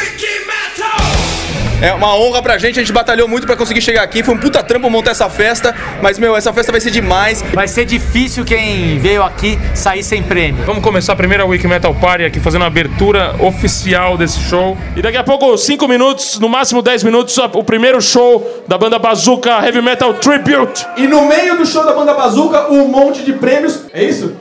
É 1.84 1.92
uma 1.92 2.16
honra 2.16 2.42
pra 2.42 2.58
gente, 2.58 2.80
a 2.80 2.82
gente 2.82 2.94
batalhou 2.94 3.28
muito 3.28 3.46
pra 3.46 3.58
conseguir 3.58 3.82
chegar 3.82 4.04
aqui. 4.04 4.24
Foi 4.24 4.34
um 4.34 4.38
puta 4.38 4.64
trampo 4.64 4.90
montar 4.90 5.12
essa 5.12 5.30
festa, 5.30 5.76
mas 6.02 6.18
meu, 6.18 6.34
essa 6.34 6.54
festa 6.54 6.72
vai 6.72 6.80
ser 6.80 6.92
demais. 6.92 7.42
Vai 7.54 7.68
ser 7.68 7.84
difícil 7.84 8.46
quem 8.46 8.98
veio 9.00 9.22
aqui 9.22 9.60
sair 9.76 10.02
sem 10.02 10.24
prêmio. 10.24 10.64
Vamos 10.64 10.82
começar 10.82 11.12
a 11.12 11.16
primeira 11.18 11.46
Wiki 11.46 11.68
Metal 11.68 11.94
Party 11.94 12.24
aqui, 12.24 12.40
fazendo 12.40 12.64
a 12.64 12.68
abertura 12.68 13.36
oficial 13.38 14.18
desse 14.18 14.40
show. 14.40 14.78
E 14.96 15.02
daqui 15.02 15.18
a 15.18 15.26
pouco, 15.26 15.58
5 15.58 15.86
minutos, 15.86 16.40
no 16.40 16.48
máximo 16.48 16.82
10 16.82 17.04
minutos, 17.04 17.38
o 17.38 17.64
primeiro 17.66 18.02
show 18.02 18.64
da 18.66 18.78
banda 18.78 18.98
Bazooka 18.98 19.50
Heavy 19.50 19.82
Metal 19.82 20.14
Tribute. 20.14 20.88
E 20.96 21.06
no 21.06 21.28
meio 21.28 21.58
do 21.58 21.66
show 21.66 21.86
da 21.86 21.92
banda 21.92 22.14
Bazooka, 22.14 22.72
um 22.72 22.88
monte 22.88 23.24
de 23.24 23.34
prêmios. 23.34 23.82
É 23.94 24.02
isso? 24.02 24.38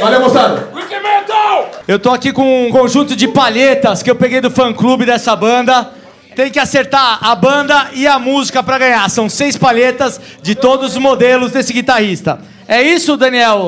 Valeu, 0.00 0.18
moçada! 0.20 0.68
Wiki 0.74 0.96
Metal! 0.98 1.70
Eu 1.86 2.00
tô 2.00 2.10
aqui 2.10 2.32
com 2.32 2.66
um 2.66 2.70
conjunto 2.72 3.14
de 3.14 3.28
palhetas 3.28 4.02
que 4.02 4.10
eu 4.10 4.16
peguei 4.16 4.40
do 4.40 4.50
fã 4.50 4.72
clube 4.72 5.06
dessa 5.06 5.36
banda. 5.36 6.01
Tem 6.34 6.50
que 6.50 6.58
acertar 6.58 7.18
a 7.20 7.34
banda 7.34 7.88
e 7.94 8.06
a 8.06 8.18
música 8.18 8.62
pra 8.62 8.78
ganhar. 8.78 9.08
São 9.10 9.28
seis 9.28 9.56
palhetas 9.56 10.20
de 10.42 10.54
todos 10.54 10.92
os 10.92 10.98
modelos 10.98 11.52
desse 11.52 11.72
guitarrista. 11.72 12.40
É 12.66 12.80
isso, 12.82 13.16
Daniel? 13.16 13.58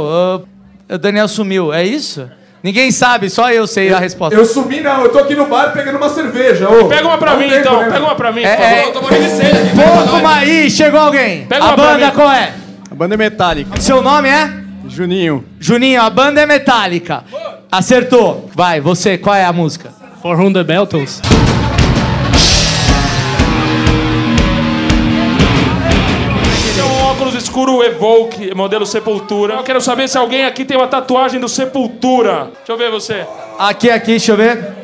Uh, 0.89 0.95
o 0.95 0.99
Daniel 0.99 1.29
sumiu. 1.29 1.73
É 1.73 1.85
isso? 1.85 2.29
Ninguém 2.63 2.91
sabe, 2.91 3.29
só 3.29 3.53
eu 3.53 3.67
sei 3.67 3.93
a 3.93 3.99
resposta. 3.99 4.35
Eu 4.35 4.47
sumi 4.47 4.81
não, 4.81 5.03
eu 5.03 5.13
tô 5.13 5.19
aqui 5.19 5.35
no 5.35 5.45
bar 5.45 5.73
pegando 5.75 5.99
uma 5.99 6.09
cerveja. 6.09 6.67
ô. 6.71 6.87
Pega 6.87 7.07
uma 7.07 7.19
pra 7.19 7.33
Dá 7.33 7.37
mim 7.37 7.49
tempo, 7.51 7.61
então, 7.61 7.79
né, 7.81 7.91
pega 7.91 8.05
uma 8.05 8.15
pra 8.15 8.33
mim, 8.33 8.43
É, 8.43 8.57
por 8.57 8.63
favor. 8.63 8.75
é, 8.75 8.85
Eu 8.87 8.93
tô 8.93 9.03
morrendo 9.03 9.25
de 9.25 9.31
sede 9.31 9.59
aqui. 9.59 9.71
pouco 10.07 10.23
mais. 10.23 10.49
Ih, 10.49 10.71
chegou 10.71 10.99
alguém. 11.01 11.45
Pega 11.47 11.63
a 11.63 11.67
uma 11.67 11.75
pra 11.75 11.85
banda 11.85 12.11
qual 12.13 12.31
é? 12.33 12.55
A 12.91 12.95
banda 12.95 13.15
é 13.15 13.19
metálica. 13.19 13.79
Seu 13.81 14.01
nome 14.01 14.31
é? 14.31 14.51
Juninho. 14.89 15.45
Juninho, 15.61 16.01
a 16.01 16.09
banda 16.09 16.41
é 16.41 16.47
metálica. 16.47 17.23
Acertou. 17.71 18.49
Vai, 18.55 18.81
você, 18.81 19.19
qual 19.19 19.35
é 19.37 19.45
a 19.45 19.53
música? 19.53 19.91
For 20.23 20.41
Whom 20.41 20.51
the 20.51 20.65
Bell 20.65 20.87
escuro 27.55 27.85
Evoke, 27.85 28.53
modelo 28.53 28.85
Sepultura. 28.85 29.55
Eu 29.55 29.63
quero 29.63 29.81
saber 29.81 30.09
se 30.09 30.19
alguém 30.19 30.45
aqui 30.45 30.65
tem 30.65 30.77
uma 30.77 30.89
tatuagem 30.89 31.39
do 31.39 31.49
Sepultura. 31.49 32.49
Deixa 32.57 32.73
eu 32.73 32.77
ver 32.77 32.91
você. 32.91 33.25
Aqui, 33.57 33.89
aqui, 33.91 34.07
deixa 34.11 34.33
eu 34.33 34.37
ver. 34.37 34.75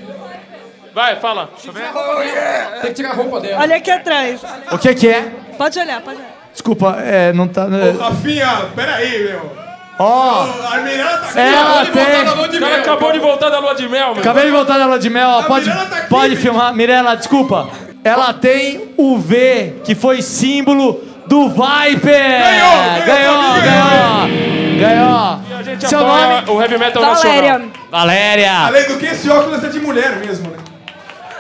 Vai, 0.95 1.17
fala. 1.17 1.51
Deixa 1.53 1.69
eu 1.69 1.73
ver. 1.73 2.81
Tem 2.81 2.91
que 2.91 2.95
tirar 2.95 3.11
a 3.11 3.15
roupa 3.15 3.41
dela. 3.41 3.61
Olha 3.61 3.75
aqui 3.75 3.91
atrás. 3.91 4.41
O 4.71 4.79
que 4.79 4.95
que 4.95 5.09
é? 5.09 5.33
Pode 5.59 5.81
olhar, 5.81 6.01
pode 6.01 6.19
olhar. 6.19 6.31
Desculpa, 6.53 6.97
é, 7.01 7.33
não 7.33 7.49
tá... 7.49 7.63
é- 7.73 8.01
Rafinha, 8.01 8.67
peraí, 8.77 9.25
meu. 9.25 9.51
Ó, 9.99 10.47
A 10.73 10.77
Mirella 10.79 11.19
tá 11.19 11.27
aqui. 11.27 11.39
Ela 11.41 11.83
acabou 11.83 11.89
de 11.89 11.99
voltar 11.99 12.07
tem- 12.07 12.25
da 12.25 12.35
lua 12.35 12.49
de 12.49 12.57
O 12.57 12.61
cara 12.61 12.71
mel. 12.73 12.81
acabou 12.83 13.13
de 13.13 13.19
voltar 13.19 13.51
da 13.51 13.59
lua 13.59 13.75
de 13.75 13.89
mel, 13.89 14.11
meu. 14.13 14.21
Acabei 14.21 14.45
de 14.45 14.51
voltar 14.53 14.79
da 14.79 14.87
lua 14.87 14.99
de 14.99 15.11
mel, 15.11 15.29
ó, 15.29 15.41
A 15.41 15.43
pode, 15.43 15.67
Mirella 15.69 15.87
tá 15.87 15.97
aqui, 15.97 16.09
pode 16.09 16.31
bicho. 16.31 16.43
filmar. 16.43 16.73
Mirella, 16.75 17.17
desculpa. 17.17 17.69
Ela 18.03 18.33
tem 18.33 18.95
o 18.97 19.19
V, 19.19 19.75
que 19.85 19.95
foi 19.95 20.23
símbolo 20.23 21.10
do 21.31 21.49
Viper. 21.49 22.41
Ganhou, 22.43 23.07
ganhou, 23.07 23.63
ganhou. 23.63 24.81
Ganhou. 24.81 25.41
A 25.59 25.63
gente 25.63 25.89
Seu 25.89 26.01
apoia 26.01 26.27
nome? 26.41 26.51
o 26.51 26.61
Heavy 26.61 26.79
Metal 26.79 27.03
Valéria. 27.03 27.53
Nacional. 27.53 27.69
Valéria. 27.89 28.53
Além 28.67 28.89
do 28.89 28.97
que, 28.99 29.07
esse 29.07 29.31
óculos 29.31 29.63
é 29.63 29.69
de 29.69 29.79
mulher 29.79 30.17
mesmo, 30.17 30.51
né? 30.51 30.57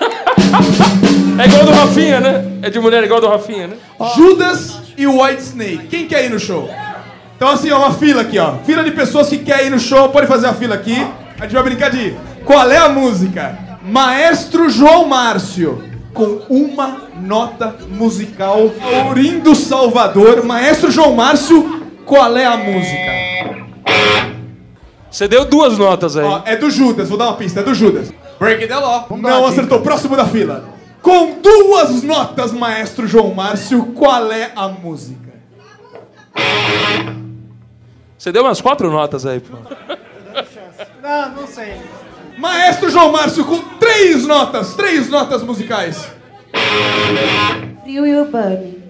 É 1.42 1.46
igual 1.46 1.64
do 1.64 1.72
Rafinha, 1.72 2.20
né? 2.20 2.44
É 2.60 2.68
de 2.68 2.78
mulher 2.78 3.02
igual 3.02 3.18
do 3.20 3.26
Rafinha, 3.26 3.66
né? 3.66 3.76
Judas 4.14 4.76
e 4.96 5.06
White 5.06 5.40
Snake. 5.40 5.86
Quem 5.88 6.06
quer 6.06 6.26
ir 6.26 6.28
no 6.28 6.38
show? 6.38 6.70
Então, 7.34 7.48
assim, 7.48 7.70
ó, 7.70 7.78
uma 7.78 7.94
fila 7.94 8.20
aqui, 8.20 8.38
ó. 8.38 8.56
Fila 8.66 8.84
de 8.84 8.90
pessoas 8.90 9.28
que 9.28 9.38
querem 9.38 9.68
ir 9.68 9.70
no 9.70 9.78
show. 9.80 10.10
Pode 10.10 10.26
fazer 10.26 10.46
a 10.48 10.52
fila 10.52 10.74
aqui. 10.74 10.94
A 11.38 11.44
gente 11.44 11.54
vai 11.54 11.62
brincar 11.62 11.90
de. 11.90 12.14
Qual 12.44 12.70
é 12.70 12.76
a 12.76 12.90
música? 12.90 13.58
Maestro 13.82 14.68
João 14.68 15.06
Márcio. 15.06 15.89
Com 16.12 16.40
uma 16.48 17.02
nota 17.20 17.76
musical. 17.88 18.70
Aurindo 19.06 19.54
Salvador. 19.54 20.44
Maestro 20.44 20.90
João 20.90 21.14
Márcio. 21.14 21.80
Qual 22.04 22.36
é 22.36 22.44
a 22.44 22.56
música? 22.56 23.30
Você 25.10 25.26
deu 25.26 25.44
duas 25.44 25.76
notas 25.76 26.16
aí. 26.16 26.24
Ó, 26.24 26.42
é 26.44 26.56
do 26.56 26.70
Judas, 26.70 27.08
vou 27.08 27.18
dar 27.18 27.26
uma 27.26 27.36
pista, 27.36 27.60
é 27.60 27.62
do 27.62 27.74
Judas. 27.74 28.12
Break 28.38 28.66
the 28.66 28.76
law. 28.76 29.06
Não 29.10 29.46
acertou, 29.46 29.80
próximo 29.80 30.16
da 30.16 30.24
fila. 30.24 30.64
Com 31.02 31.40
duas 31.40 32.02
notas, 32.02 32.52
maestro 32.52 33.06
João 33.06 33.34
Márcio, 33.34 33.86
qual 33.86 34.30
é 34.30 34.52
a 34.54 34.68
música? 34.68 35.30
Você 38.16 38.30
deu 38.30 38.42
umas 38.44 38.60
quatro 38.60 38.90
notas 38.90 39.26
aí, 39.26 39.40
pô. 39.40 39.56
Não, 41.02 41.30
não 41.30 41.46
sei. 41.46 41.80
Maestro 42.40 42.88
João 42.88 43.12
Márcio 43.12 43.44
com 43.44 43.58
três 43.78 44.26
notas, 44.26 44.72
três 44.72 45.10
notas 45.10 45.42
musicais. 45.42 46.08
Frio 47.82 48.06
e 48.06 48.16
urbano. 48.16 48.80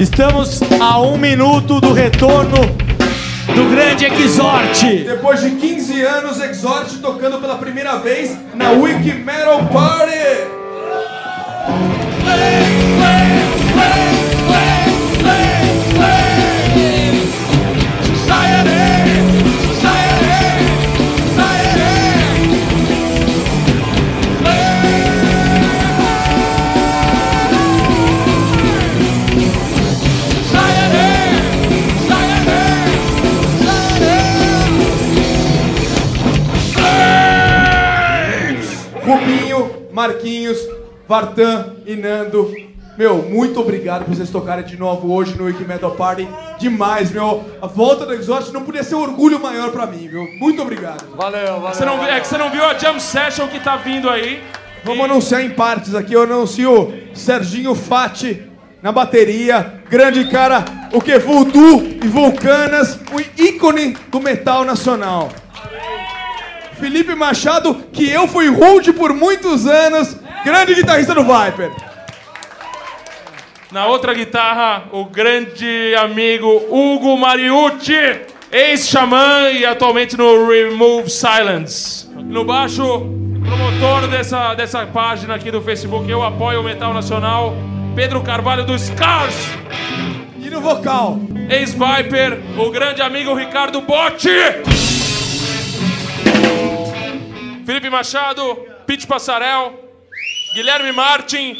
Estamos 0.00 0.62
a 0.80 1.00
um 1.02 1.18
minuto 1.18 1.82
do 1.82 1.92
retorno 1.92 2.56
do 3.54 3.70
grande 3.70 4.06
Exorte. 4.06 5.04
Depois 5.04 5.42
de 5.42 5.50
15 5.50 6.02
anos, 6.02 6.40
Exort 6.40 6.96
tocando 7.02 7.38
pela 7.42 7.58
primeira 7.58 7.98
vez 7.98 8.34
na 8.54 8.70
Wiki 8.70 9.12
Metal 9.12 9.66
Party. 9.66 10.62
Marquinhos, 39.92 40.58
Vartan 41.08 41.74
e 41.86 41.94
Nando. 41.96 42.52
Meu, 42.98 43.22
muito 43.22 43.58
obrigado 43.60 44.04
por 44.04 44.14
vocês 44.14 44.28
tocarem 44.28 44.64
de 44.64 44.76
novo 44.76 45.12
hoje 45.14 45.34
no 45.36 45.44
Wiki 45.44 45.64
Metal 45.64 45.90
Party. 45.92 46.28
Demais, 46.58 47.10
meu. 47.10 47.42
A 47.60 47.66
volta 47.66 48.04
do 48.04 48.12
Exhaust 48.12 48.52
não 48.52 48.64
podia 48.64 48.82
ser 48.82 48.94
um 48.94 49.00
orgulho 49.02 49.40
maior 49.40 49.70
pra 49.70 49.86
mim, 49.86 50.06
viu? 50.08 50.26
Muito 50.38 50.60
obrigado. 50.60 51.04
Valeu, 51.16 51.58
valeu. 51.60 51.74
Você 51.74 51.84
não, 51.86 51.98
viu- 51.98 52.08
é 52.08 52.20
que 52.20 52.26
você 52.28 52.36
não 52.36 52.50
viu 52.50 52.62
a 52.64 52.74
Jam 52.76 52.98
Session 53.00 53.48
que 53.48 53.58
tá 53.60 53.76
vindo 53.76 54.10
aí. 54.10 54.42
Vamos 54.84 55.04
anunciar 55.04 55.42
em 55.42 55.50
partes 55.50 55.94
aqui. 55.94 56.12
Eu 56.12 56.22
anuncio 56.24 56.92
Serginho 57.14 57.74
Fati 57.74 58.42
na 58.82 58.92
bateria. 58.92 59.80
Grande 59.88 60.28
cara, 60.30 60.64
o 60.92 61.00
que? 61.00 61.18
Voodoo 61.18 61.82
e 62.02 62.06
Vulcanas, 62.08 62.96
o 63.10 63.20
ícone 63.42 63.96
do 64.10 64.20
metal 64.20 64.64
nacional. 64.64 65.30
Felipe 66.82 67.14
Machado, 67.14 67.76
que 67.92 68.10
eu 68.10 68.26
fui 68.26 68.48
hold 68.48 68.88
por 68.94 69.14
muitos 69.14 69.68
anos. 69.68 70.16
Grande 70.44 70.74
guitarrista 70.74 71.14
do 71.14 71.22
Viper. 71.22 71.70
Na 73.70 73.86
outra 73.86 74.12
guitarra, 74.12 74.86
o 74.90 75.04
grande 75.04 75.94
amigo 75.94 76.48
Hugo 76.68 77.16
Mariucci, 77.16 78.22
ex-xamã 78.50 79.48
e 79.52 79.64
atualmente 79.64 80.16
no 80.16 80.48
Remove 80.48 81.08
Silence. 81.08 82.08
No 82.16 82.44
baixo, 82.44 82.82
promotor 83.46 84.08
dessa, 84.08 84.52
dessa 84.54 84.84
página 84.84 85.36
aqui 85.36 85.52
do 85.52 85.62
Facebook, 85.62 86.10
eu 86.10 86.20
apoio 86.24 86.62
o 86.62 86.64
Metal 86.64 86.92
Nacional, 86.92 87.54
Pedro 87.94 88.22
Carvalho 88.22 88.66
dos 88.66 88.82
Scars. 88.82 89.36
E 90.36 90.50
no 90.50 90.60
vocal, 90.60 91.20
ex-Viper, 91.48 92.40
o 92.58 92.72
grande 92.72 93.00
amigo 93.00 93.32
Ricardo 93.34 93.80
Botti. 93.82 95.01
Felipe 97.72 97.88
Machado, 97.88 98.54
Pete 98.86 99.06
Passarel, 99.06 99.72
Guilherme 100.52 100.92
Martin, 100.92 101.56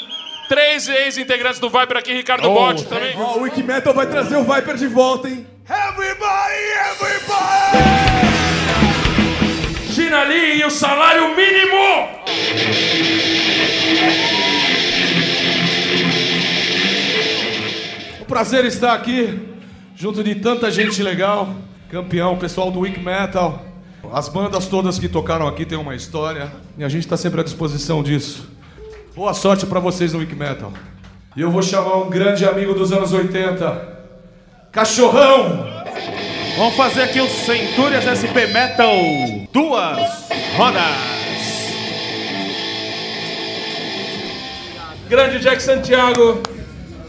três 0.47 0.87
ex-integrantes 0.87 1.59
do 1.59 1.71
Viper 1.71 1.97
aqui, 1.97 2.13
Ricardo 2.13 2.51
Botti 2.51 2.85
também. 2.85 3.17
Ó, 3.17 3.39
o 3.39 3.43
Wiki 3.45 3.63
Metal 3.63 3.95
vai 3.95 4.07
trazer 4.07 4.37
o 4.37 4.45
Viper 4.45 4.77
de 4.77 4.89
volta, 4.89 5.31
hein? 5.31 5.47
Everybody, 5.67 6.65
everybody! 6.91 7.79
Gina 9.89 10.25
Lee 10.25 10.61
e 10.61 10.65
o 10.67 10.71
salário 10.71 11.35
mínimo! 11.35 12.09
Um 18.21 18.25
prazer 18.25 18.67
estar 18.67 18.93
aqui, 18.93 19.49
junto 19.97 20.23
de 20.23 20.35
tanta 20.35 20.71
gente 20.71 21.03
legal, 21.03 21.55
campeão, 21.91 22.37
pessoal 22.37 22.71
do 22.71 22.81
Wick 22.81 23.01
Metal. 23.01 23.72
As 24.11 24.29
bandas 24.29 24.67
todas 24.67 24.99
que 24.99 25.09
tocaram 25.09 25.47
aqui 25.47 25.65
têm 25.65 25.79
uma 25.79 25.95
história 25.95 26.53
e 26.77 26.83
a 26.83 26.89
gente 26.89 27.05
está 27.05 27.17
sempre 27.17 27.41
à 27.41 27.45
disposição 27.45 28.03
disso. 28.03 28.49
Boa 29.15 29.33
sorte 29.33 29.65
para 29.65 29.79
vocês 29.79 30.13
no 30.13 30.19
Wick 30.19 30.35
Metal. 30.35 30.73
E 31.37 31.41
eu 31.41 31.51
vou 31.51 31.63
chamar 31.63 31.97
um 31.97 32.11
grande 32.11 32.45
amigo 32.45 32.75
dos 32.75 32.93
anos 32.93 33.13
80, 33.13 33.93
Cachorrão! 34.73 35.67
Vamos 36.57 36.75
fazer 36.77 37.03
aqui 37.03 37.21
o 37.21 37.29
Centúrias 37.29 38.05
SP 38.05 38.53
Metal. 38.53 38.95
Duas 39.53 40.29
rodas. 40.57 41.13
Grande 45.09 45.39
Jack 45.39 45.63
Santiago, 45.63 46.43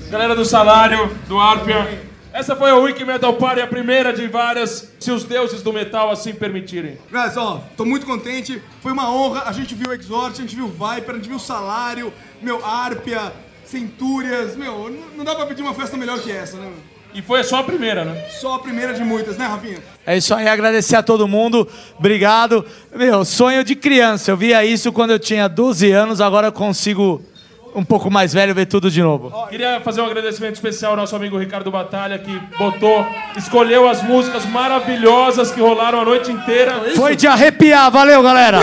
galera 0.10 0.36
do 0.36 0.46
salário, 0.46 1.10
do 1.28 1.40
Arpia. 1.40 2.12
Essa 2.34 2.56
foi 2.56 2.72
a 2.72 2.76
Wiki 2.76 3.06
Metal 3.06 3.32
Party, 3.36 3.62
a 3.62 3.67
primeira 3.67 4.12
de 4.12 4.28
várias, 4.28 4.91
se 5.00 5.12
os 5.12 5.24
deuses 5.24 5.62
do 5.62 5.72
metal 5.72 6.10
assim 6.10 6.34
permitirem. 6.34 6.98
Mas, 7.12 7.38
ó, 7.38 7.63
tô 7.78 7.86
muito 7.86 8.08
contente. 8.08 8.60
Foi 8.82 8.91
uma 8.91 9.13
honra. 9.13 9.43
A 9.46 9.52
gente 9.52 9.76
viu 9.76 9.89
o 9.89 9.93
Exort, 9.93 10.39
a 10.39 10.41
gente 10.41 10.56
viu 10.56 10.65
o 10.65 10.69
Viper, 10.69 11.12
a 11.12 11.13
gente 11.13 11.28
viu 11.28 11.38
o 11.38 11.39
Salário, 11.39 12.12
meu, 12.41 12.65
Arpia, 12.65 13.32
Centúrias. 13.63 14.56
Meu, 14.56 14.89
não- 14.89 15.17
não 15.17 15.24
dá 15.24 15.36
pra 15.36 15.46
pedir 15.46 15.62
uma 15.62 15.76
festa 15.76 15.96
melhor 15.96 16.19
que 16.19 16.32
essa, 16.32 16.58
né? 16.58 16.72
E 17.13 17.22
foi 17.22 17.43
só 17.43 17.58
a 17.60 17.63
primeira, 17.63 18.04
né? 18.04 18.26
Só 18.41 18.56
a 18.56 18.60
primeira 18.60 18.91
de 18.96 19.04
muitas, 19.04 19.38
né, 19.38 19.46
Rafinha? 19.46 19.78
É 20.04 20.17
isso 20.17 20.34
aí, 20.34 20.48
agradecer 20.48 20.96
a 20.96 21.04
todo 21.04 21.28
mundo. 21.28 21.67
Obrigado. 22.00 22.65
Meu, 22.96 23.24
sonho 23.24 23.63
de 23.63 23.76
criança. 23.76 24.32
Eu 24.32 24.38
via 24.38 24.65
isso 24.65 24.91
quando 24.91 25.12
eu 25.12 25.19
tinha 25.19 25.48
12 25.48 25.91
anos, 25.91 26.19
agora 26.19 26.48
eu 26.48 26.52
consigo, 26.52 27.22
um 27.76 27.84
pouco 27.84 28.10
mais 28.10 28.34
velho, 28.34 28.54
ver 28.54 28.66
tudo 28.66 28.90
de 28.90 29.02
novo. 29.02 29.32
Queria 29.50 29.80
fazer 29.82 30.02
um 30.02 30.06
agradecimento 30.06 30.56
especial 30.56 30.92
ao 30.92 30.98
nosso 30.98 31.16
amigo 31.16 31.38
Ricardo 31.38 31.72
Batalha, 31.72 32.18
que 32.20 32.40
botou, 32.58 33.06
escolheu 33.38 33.88
as 33.88 34.02
músicas 34.04 34.46
maravilhosas 34.46 35.52
que 35.52 35.60
rolaram 35.60 36.02
a 36.02 36.06
noite 36.06 36.32
inteira. 36.32 36.82
Foi 36.96 37.16
de 37.16 37.28
arrepiar. 37.28 37.92
Valeu, 37.92 38.22
galera. 38.22 38.60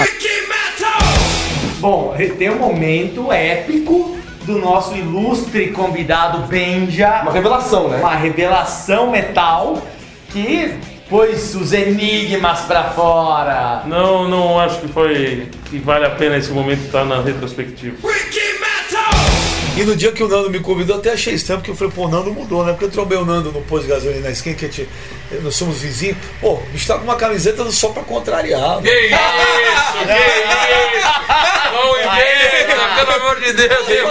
Bom, 1.79 2.15
tem 2.39 2.51
um 2.51 2.59
momento 2.59 3.33
épico 3.33 4.17
do 4.45 4.59
nosso 4.59 4.95
ilustre 4.95 5.71
convidado 5.71 6.47
Benja. 6.47 7.23
Uma 7.23 7.33
revelação, 7.33 7.89
né? 7.89 7.99
Uma 7.99 8.15
revelação 8.17 9.11
metal 9.11 9.83
que 10.31 10.75
pôs 11.09 11.55
os 11.55 11.73
enigmas 11.73 12.61
pra 12.61 12.85
fora. 12.85 13.83
Não, 13.87 14.29
não 14.29 14.61
acho 14.61 14.81
que 14.81 14.89
foi 14.89 15.49
que 15.69 15.79
vale 15.79 16.07
a 16.07 16.11
pena 16.11 16.37
esse 16.37 16.53
momento 16.53 16.85
estar 16.85 17.05
na 17.05 17.21
retrospectiva. 17.21 17.97
E 19.81 19.85
no 19.87 19.97
dia 19.97 20.13
que 20.13 20.23
o 20.23 20.29
Nando 20.29 20.51
me 20.51 20.61
convidou, 20.61 20.97
eu 20.97 21.01
até 21.01 21.13
achei 21.13 21.33
estranho, 21.33 21.59
porque 21.61 21.71
eu 21.71 21.75
falei, 21.75 21.91
pô, 21.91 22.05
o 22.05 22.09
Nando 22.09 22.31
mudou, 22.35 22.63
né? 22.67 22.73
Porque 22.73 22.85
eu 22.85 22.91
trombei 22.91 23.17
o 23.17 23.25
Nando 23.25 23.51
no 23.51 23.63
posto 23.63 23.85
de 23.85 23.89
gasolina 23.89 24.21
na 24.21 24.31
esquina, 24.31 24.55
que 24.55 24.67
a 24.67 24.69
gente, 24.69 24.87
nós 25.41 25.57
somos 25.57 25.79
vizinhos. 25.79 26.19
Pô, 26.39 26.53
o 26.53 26.63
bicho 26.71 26.87
tá 26.87 26.99
com 26.99 27.05
uma 27.05 27.17
camiseta 27.17 27.65
só 27.71 27.89
pra 27.89 28.03
contrariar. 28.03 28.83
Que 28.83 28.91
isso, 28.91 29.17
que 30.05 30.99
isso! 30.99 31.09
Não 31.73 31.99
inventa, 31.99 32.95
pelo 32.95 33.23
amor 33.23 33.41
de 33.41 33.53
Deus. 33.55 33.89
Eu, 33.89 34.09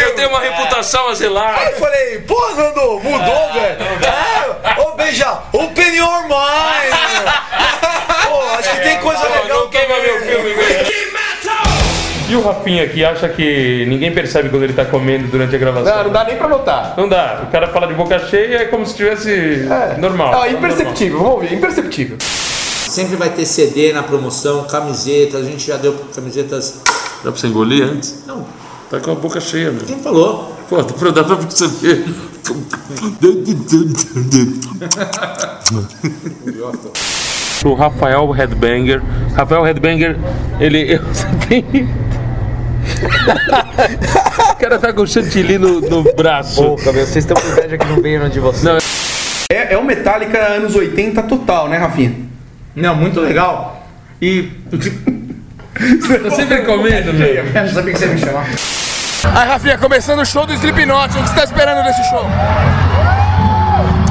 eu 0.00 0.14
tenho 0.14 0.30
uma 0.30 0.40
reputação 0.40 1.08
a 1.08 1.14
zelar. 1.14 1.58
Aí 1.58 1.72
eu 1.72 1.78
falei, 1.78 2.18
pô, 2.20 2.48
Nando, 2.54 3.00
mudou, 3.00 3.52
velho. 3.52 3.78
É, 4.64 4.80
ô, 4.80 4.92
beija, 4.92 5.38
open 5.52 5.96
your 5.96 6.22
mind. 6.22 6.94
Pô, 8.26 8.42
acho 8.58 8.70
que 8.70 8.80
tem 8.80 8.98
coisa 9.00 9.22
legal. 9.28 9.48
Não 9.48 9.68
queima 9.68 9.98
meu 9.98 10.20
filme, 10.20 10.54
velho. 10.54 10.99
E 12.30 12.36
o 12.36 12.42
Rafinha 12.42 12.84
aqui 12.84 13.04
acha 13.04 13.28
que 13.28 13.84
ninguém 13.88 14.12
percebe 14.12 14.48
quando 14.50 14.62
ele 14.62 14.72
tá 14.72 14.84
comendo 14.84 15.26
durante 15.26 15.54
a 15.56 15.58
gravação? 15.58 15.96
Não, 15.96 16.04
não 16.04 16.12
dá 16.12 16.24
nem 16.24 16.36
pra 16.36 16.46
notar. 16.48 16.94
Não 16.96 17.08
dá. 17.08 17.42
O 17.42 17.50
cara 17.50 17.66
fala 17.68 17.88
de 17.88 17.94
boca 17.94 18.18
cheia 18.28 18.58
é 18.58 18.64
como 18.66 18.84
se 18.86 18.92
estivesse 18.92 19.66
normal. 19.98 20.30
Não, 20.32 20.46
imperceptível, 20.48 21.18
vamos 21.18 21.32
ouvir, 21.34 21.54
imperceptível. 21.54 22.16
Sempre 22.20 23.16
vai 23.16 23.30
ter 23.30 23.44
CD 23.46 23.92
na 23.92 24.02
promoção, 24.04 24.64
camisetas, 24.64 25.40
a 25.40 25.44
gente 25.44 25.66
já 25.66 25.76
deu 25.76 25.92
camisetas. 26.14 26.80
Dá 27.24 27.30
pra 27.30 27.40
você 27.40 27.48
engolir 27.48 27.84
antes? 27.84 28.22
Não. 28.26 28.46
Tá 28.90 29.00
com 29.00 29.10
a 29.12 29.14
boca 29.16 29.40
cheia, 29.40 29.70
meu. 29.72 29.82
Quem 29.82 29.98
falou? 29.98 30.56
Pô, 30.68 30.76
dá 30.82 30.92
pra, 30.94 31.10
dá 31.10 31.24
pra 31.24 31.36
perceber. 31.36 32.04
Pro 37.60 37.74
Rafael 37.74 38.30
Headbanger. 38.30 39.02
Rafael 39.34 39.62
Headbanger, 39.64 40.16
ele. 40.58 40.94
eu- 40.94 41.00
tem. 41.48 41.88
O 44.50 44.56
cara 44.56 44.78
tá 44.78 44.92
com 44.92 45.06
chantilly 45.06 45.58
no, 45.58 45.80
no 45.80 46.02
braço. 46.14 46.62
Pô, 46.62 46.76
cabelo, 46.76 47.06
vocês 47.06 47.24
estão 47.24 47.36
com 47.36 47.48
inveja 47.48 47.78
que 47.78 47.86
não 47.86 48.00
veio 48.00 48.28
de 48.30 48.40
vocês. 48.40 48.62
Não, 48.62 48.78
É, 49.50 49.74
é 49.74 49.78
o 49.78 49.84
Metallica 49.84 50.38
anos 50.38 50.74
80 50.74 51.22
total, 51.24 51.68
né, 51.68 51.76
Rafinha? 51.76 52.14
Não, 52.74 52.94
muito 52.94 53.20
legal. 53.20 53.86
E. 54.20 54.50
Eu 56.22 56.30
sempre 56.32 56.62
comento, 56.62 57.12
meu. 57.12 57.26
Eu 57.26 57.44
não 57.52 57.72
sabia 57.72 57.92
que 57.92 57.98
você 57.98 58.06
ia 58.06 58.12
me 58.12 58.20
chamar. 58.20 58.46
Aí, 59.34 59.48
Rafinha, 59.48 59.78
começando 59.78 60.20
o 60.20 60.26
show 60.26 60.44
do 60.44 60.52
Slipknot, 60.52 61.16
o 61.16 61.22
que 61.22 61.28
você 61.28 61.34
tá 61.34 61.44
esperando 61.44 61.84
desse 61.84 62.02
show? 62.10 62.26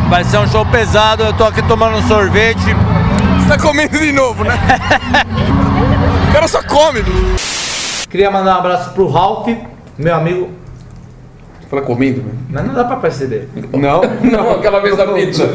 Vai 0.09 0.23
ser 0.23 0.37
um 0.39 0.47
show 0.47 0.65
pesado, 0.65 1.23
eu 1.23 1.33
tô 1.33 1.45
aqui 1.45 1.61
tomando 1.63 1.97
um 1.97 2.07
sorvete. 2.07 2.59
Você 3.39 3.47
tá 3.47 3.57
comendo 3.59 3.99
de 3.99 4.11
novo, 4.11 4.43
né? 4.43 4.53
o 6.29 6.33
cara 6.33 6.47
só 6.47 6.63
come. 6.63 7.03
Queria 8.09 8.31
mandar 8.31 8.55
um 8.55 8.59
abraço 8.59 8.91
pro 8.93 9.07
Ralph, 9.07 9.47
meu 9.95 10.15
amigo. 10.15 10.49
Você 11.61 11.67
fala 11.69 11.83
comendo, 11.83 12.23
velho? 12.23 12.39
Mas 12.49 12.65
não 12.65 12.73
dá 12.73 12.83
pra 12.83 12.95
perceber. 12.95 13.47
Não? 13.71 14.01
Não, 14.27 14.51
aquela 14.53 14.79
vez 14.79 14.97
da 14.97 15.05
pizza. 15.13 15.47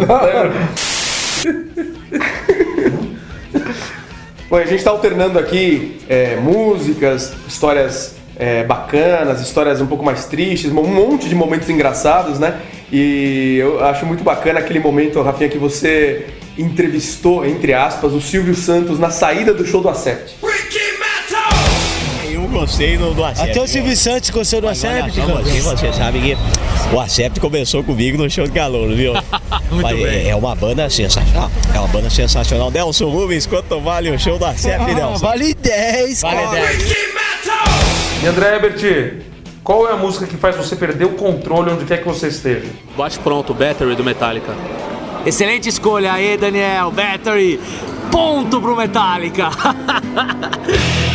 Bom, 4.48 4.56
a 4.56 4.64
gente 4.64 4.76
está 4.76 4.92
alternando 4.92 5.36
aqui 5.36 6.00
é, 6.08 6.36
músicas, 6.36 7.34
histórias 7.48 8.14
é, 8.36 8.62
bacanas, 8.62 9.40
histórias 9.40 9.80
um 9.80 9.86
pouco 9.86 10.04
mais 10.04 10.26
tristes, 10.26 10.70
um 10.70 10.84
monte 10.84 11.28
de 11.28 11.34
momentos 11.34 11.68
engraçados, 11.68 12.38
né? 12.38 12.60
E 12.92 13.56
eu 13.58 13.84
acho 13.84 14.06
muito 14.06 14.22
bacana 14.22 14.60
aquele 14.60 14.78
momento, 14.78 15.20
Rafinha, 15.22 15.48
que 15.48 15.58
você 15.58 16.26
entrevistou, 16.56 17.44
entre 17.44 17.74
aspas, 17.74 18.12
o 18.12 18.20
Silvio 18.20 18.54
Santos 18.54 19.00
na 19.00 19.10
saída 19.10 19.52
do 19.52 19.66
show 19.66 19.80
do 19.80 19.88
Acept. 19.88 20.36
Eu 22.54 22.60
gostei 22.60 22.96
do, 22.96 23.12
do. 23.14 23.24
Até 23.24 23.60
o 23.60 23.66
Silvio 23.66 23.96
Santos 23.96 24.30
gostou 24.30 24.60
do 24.60 24.66
cara. 24.68 25.08
você, 25.08 25.60
você 25.60 25.92
sabe 25.92 26.20
que 26.20 26.36
o 26.94 27.00
Acept 27.00 27.40
começou 27.40 27.82
comigo 27.82 28.16
no 28.16 28.30
show 28.30 28.46
de 28.46 28.52
calor, 28.52 28.88
viu? 28.94 29.12
Mas 29.70 29.98
é- 30.00 30.28
É 30.28 30.36
uma 30.36 30.54
banda 30.54 30.88
sensacional. 30.88 31.50
É 31.74 31.78
uma 31.78 31.88
banda 31.88 32.08
sensacional. 32.08 32.70
Nelson 32.70 33.08
Rubens, 33.08 33.46
quanto 33.46 33.80
vale 33.80 34.10
o 34.10 34.18
show 34.18 34.38
do 34.38 34.44
Acept, 34.44 34.90
Ah, 34.90 34.94
Nelson? 34.94 35.18
vale 35.26 35.54
10, 35.54 36.20
Vale 36.22 36.36
cara. 36.42 36.50
10. 36.60 36.94
E 38.22 38.26
André 38.26 38.56
Ebert, 38.56 39.14
qual 39.62 39.88
é 39.88 39.92
a 39.92 39.96
música 39.96 40.26
que 40.26 40.36
faz 40.36 40.56
você 40.56 40.76
perder 40.76 41.04
o 41.06 41.10
controle 41.10 41.70
onde 41.72 41.84
quer 41.84 41.98
que 41.98 42.06
você 42.06 42.28
esteja? 42.28 42.66
Bate 42.96 43.18
pronto, 43.18 43.52
Battery 43.52 43.96
do 43.96 44.04
Metallica. 44.04 44.54
Excelente 45.26 45.68
escolha 45.68 46.12
aí, 46.12 46.36
Daniel. 46.36 46.90
Battery. 46.90 47.58
Ponto 48.10 48.60
pro 48.60 48.76
Metallica. 48.76 49.50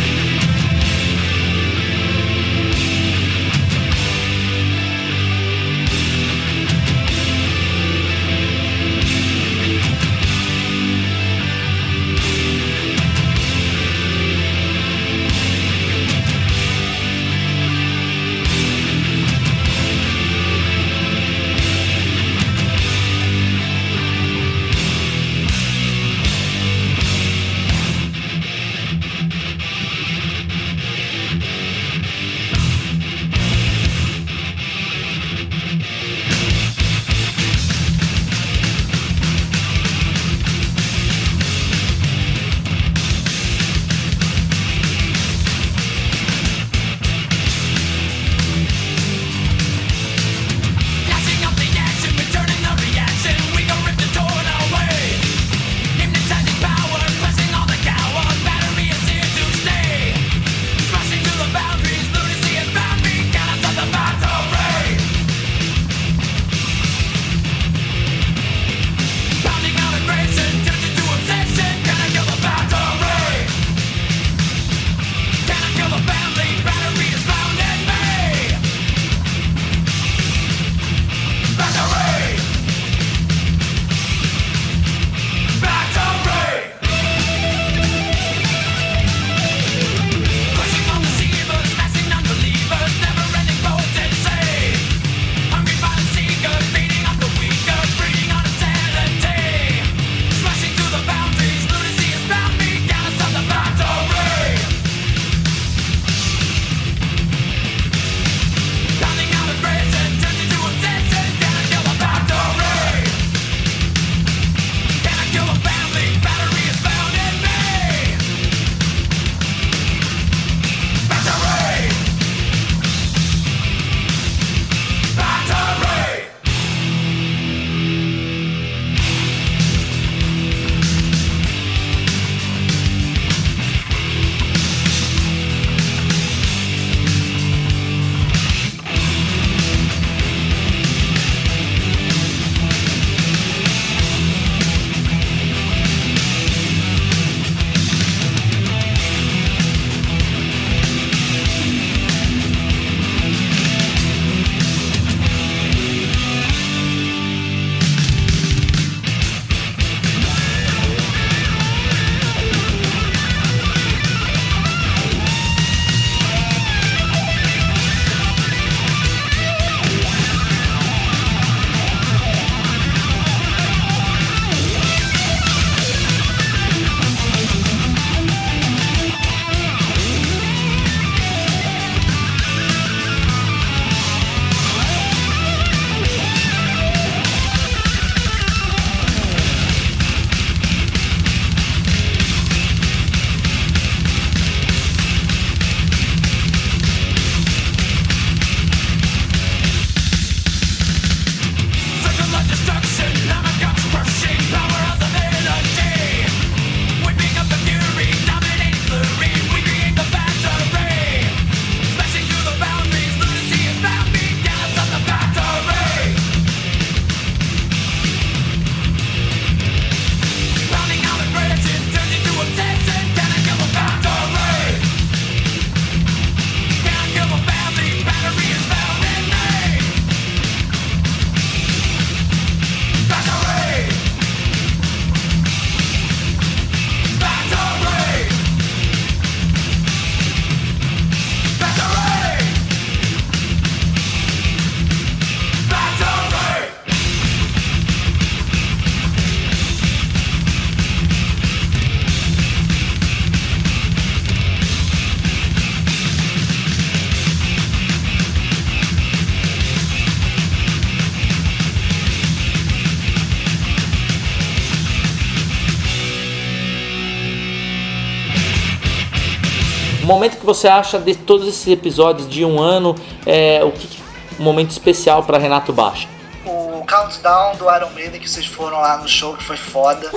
momento 270.10 270.38
que 270.38 270.44
você 270.44 270.66
acha 270.66 270.98
de 270.98 271.14
todos 271.14 271.46
esses 271.46 271.66
episódios 271.68 272.28
de 272.28 272.44
um 272.44 272.60
ano, 272.60 272.96
é, 273.24 273.62
o 273.62 273.70
que, 273.70 273.86
que 273.86 274.00
um 274.38 274.42
momento 274.42 274.70
especial 274.70 275.22
para 275.22 275.38
Renato 275.38 275.72
Baixa? 275.72 276.08
O 276.44 276.84
countdown 276.84 277.56
do 277.56 277.72
Iron 277.72 277.90
Maiden 277.94 278.20
que 278.20 278.28
vocês 278.28 278.46
foram 278.46 278.80
lá 278.80 278.96
no 278.96 279.08
show, 279.08 279.36
que 279.36 279.44
foi 279.44 279.56
foda. 279.56 280.10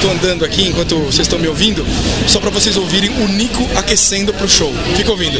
Tô 0.00 0.08
andando 0.08 0.44
aqui 0.44 0.68
enquanto 0.68 0.96
vocês 1.00 1.20
estão 1.20 1.38
me 1.38 1.48
ouvindo, 1.48 1.84
só 2.26 2.40
pra 2.40 2.48
vocês 2.48 2.76
ouvirem 2.76 3.10
o 3.10 3.28
Nico 3.28 3.62
aquecendo 3.76 4.32
pro 4.32 4.48
show. 4.48 4.72
Fica 4.96 5.10
ouvindo. 5.10 5.38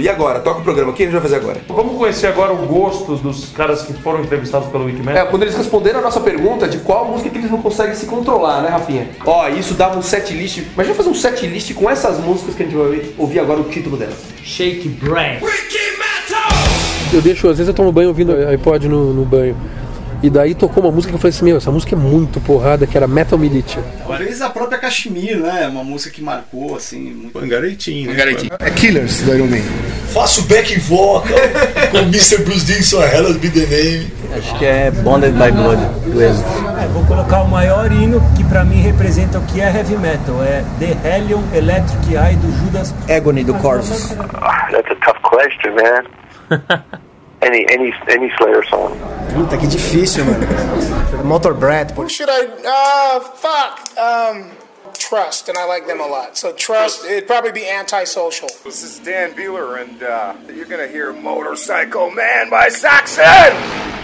E 0.00 0.08
agora? 0.08 0.40
Toca 0.40 0.60
o 0.60 0.62
programa. 0.62 0.90
O 0.90 0.94
que 0.94 1.02
a 1.02 1.06
gente 1.06 1.12
vai 1.12 1.22
fazer 1.22 1.36
agora? 1.36 1.60
Vamos 1.68 1.96
conhecer 1.96 2.26
agora 2.26 2.52
o 2.52 2.66
gosto 2.66 3.16
dos 3.16 3.50
caras 3.50 3.82
que 3.82 3.92
foram 3.94 4.20
entrevistados 4.20 4.68
pelo 4.68 4.84
Wikimedia? 4.84 5.20
É, 5.20 5.24
quando 5.24 5.42
eles 5.42 5.56
responderam 5.56 6.00
a 6.00 6.02
nossa 6.02 6.20
pergunta 6.20 6.68
de 6.68 6.78
qual 6.78 7.06
música 7.06 7.30
que 7.30 7.38
eles 7.38 7.50
não 7.50 7.62
conseguem 7.62 7.94
se 7.94 8.06
controlar, 8.06 8.62
né, 8.62 8.68
Rafinha? 8.68 9.08
Ó, 9.24 9.48
isso 9.48 9.74
dava 9.74 9.98
um 9.98 10.02
set 10.02 10.32
list. 10.32 10.58
Imagina 10.74 10.94
fazer 10.94 11.08
um 11.08 11.14
set 11.14 11.46
list 11.46 11.74
com 11.74 11.90
essas 11.90 12.18
músicas 12.18 12.54
que 12.54 12.62
a 12.62 12.66
gente 12.66 12.76
vai 12.76 13.12
ouvir 13.18 13.40
agora 13.40 13.60
o 13.60 13.64
título 13.64 13.96
delas. 13.96 14.18
Shake 14.42 14.88
Brain. 14.88 15.38
Eu 17.12 17.20
deixo, 17.20 17.48
às 17.48 17.58
vezes 17.58 17.68
eu 17.68 17.74
tomo 17.74 17.92
banho 17.92 18.08
ouvindo 18.08 18.32
iPod 18.48 18.88
no, 18.88 19.12
no 19.12 19.24
banho. 19.24 19.54
E 20.22 20.30
daí 20.30 20.54
tocou 20.54 20.84
uma 20.84 20.92
música 20.92 21.10
que 21.10 21.16
eu 21.16 21.20
falei 21.20 21.34
assim, 21.34 21.44
meu, 21.44 21.56
essa 21.56 21.70
música 21.70 21.96
é 21.96 21.98
muito 21.98 22.40
porrada, 22.40 22.86
que 22.86 22.96
era 22.96 23.08
Metal 23.08 23.36
Militia. 23.36 23.82
Talvez 24.06 24.40
a 24.40 24.48
própria 24.50 24.78
Kashmir, 24.78 25.38
né? 25.38 25.66
Uma 25.66 25.82
música 25.82 26.14
que 26.14 26.22
marcou, 26.22 26.76
assim, 26.76 27.00
muito. 27.12 27.36
Angaritim, 27.36 28.06
né? 28.06 28.12
Angaritim. 28.12 28.48
É 28.60 28.70
Killers 28.70 29.22
do 29.22 29.34
Iron 29.34 29.48
Man. 29.48 29.62
Faço 30.12 30.42
back 30.42 30.78
vocal 30.80 31.24
com 31.90 31.98
Mr. 31.98 32.38
Bruce 32.44 32.64
Dickinson, 32.64 33.02
Hellas 33.02 33.36
Be 33.36 33.50
The 33.50 33.66
Name. 33.66 34.12
Acho 34.36 34.58
que 34.58 34.64
é 34.64 34.90
Bonded 34.90 35.32
by 35.32 35.50
Blood, 35.50 35.82
do. 36.06 36.22
É, 36.22 36.86
vou 36.92 37.04
colocar 37.04 37.42
o 37.42 37.48
maior 37.48 37.90
hino 37.90 38.22
que 38.36 38.44
pra 38.44 38.64
mim 38.64 38.80
representa 38.80 39.38
o 39.38 39.42
que 39.46 39.60
é 39.60 39.76
heavy 39.76 39.96
metal. 39.96 40.42
É 40.42 40.64
The 40.78 41.16
Hellion 41.16 41.42
Electric 41.52 42.14
Eye 42.14 42.36
do 42.36 42.50
Judas. 42.58 42.94
Agony 43.10 43.42
do 43.42 43.54
Corvus. 43.54 44.10
That's 44.70 44.90
a 44.90 44.94
tough 45.04 45.20
question, 45.22 45.74
man. 45.74 47.02
any 47.42 47.66
any 47.68 47.92
any 48.08 48.30
Slayer 48.38 48.62
song. 48.64 48.98
Puta, 49.34 49.58
que 49.58 49.66
difícil, 49.68 50.24
mano. 50.24 51.24
Motor 51.24 51.54
Breath. 51.54 51.92
Who 51.96 52.08
should 52.08 52.28
I? 52.28 52.46
Uh, 52.64 53.20
fuck. 53.20 53.98
Um, 53.98 54.50
Trust, 54.98 55.48
and 55.48 55.58
I 55.58 55.64
like 55.66 55.86
them 55.86 56.00
a 56.00 56.06
lot. 56.06 56.36
So 56.36 56.52
Trust, 56.52 57.04
it'd 57.04 57.26
probably 57.26 57.52
be 57.52 57.68
antisocial. 57.68 58.48
This 58.64 58.82
is 58.82 58.98
Dan 59.00 59.32
Beeler, 59.32 59.82
and 59.82 60.02
uh, 60.02 60.34
you're 60.52 60.66
gonna 60.66 60.86
hear 60.88 61.12
Motorcycle 61.12 62.10
Man 62.10 62.50
by 62.50 62.68
Saxon! 62.68 63.52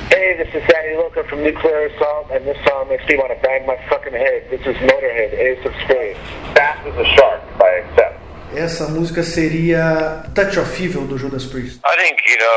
Hey, 0.08 0.36
this 0.36 0.48
is 0.54 0.66
Danny 0.68 0.96
Loca 0.96 1.22
from 1.24 1.42
Nuclear 1.44 1.86
Assault, 1.86 2.30
and 2.30 2.44
this 2.46 2.56
song 2.66 2.88
makes 2.88 3.06
me 3.06 3.16
want 3.16 3.30
to 3.30 3.40
bang 3.46 3.66
my 3.66 3.76
fucking 3.88 4.12
head. 4.12 4.48
This 4.50 4.60
is 4.60 4.74
Motorhead, 4.76 5.32
Ace 5.34 5.64
of 5.66 5.72
Spades. 5.84 6.18
Fast 6.56 6.86
as 6.86 6.96
a 6.96 7.04
Shark 7.16 7.42
by 7.58 7.68
Accept. 7.68 8.20
Essa 8.54 8.88
música 8.88 9.22
seria 9.22 10.24
Touch 10.34 10.56
of 10.56 10.80
Evil 10.80 11.06
do 11.06 11.18
Judas 11.18 11.44
Priest. 11.44 11.80
I 11.84 11.96
think, 11.96 12.16
you 12.26 12.38
know, 12.38 12.56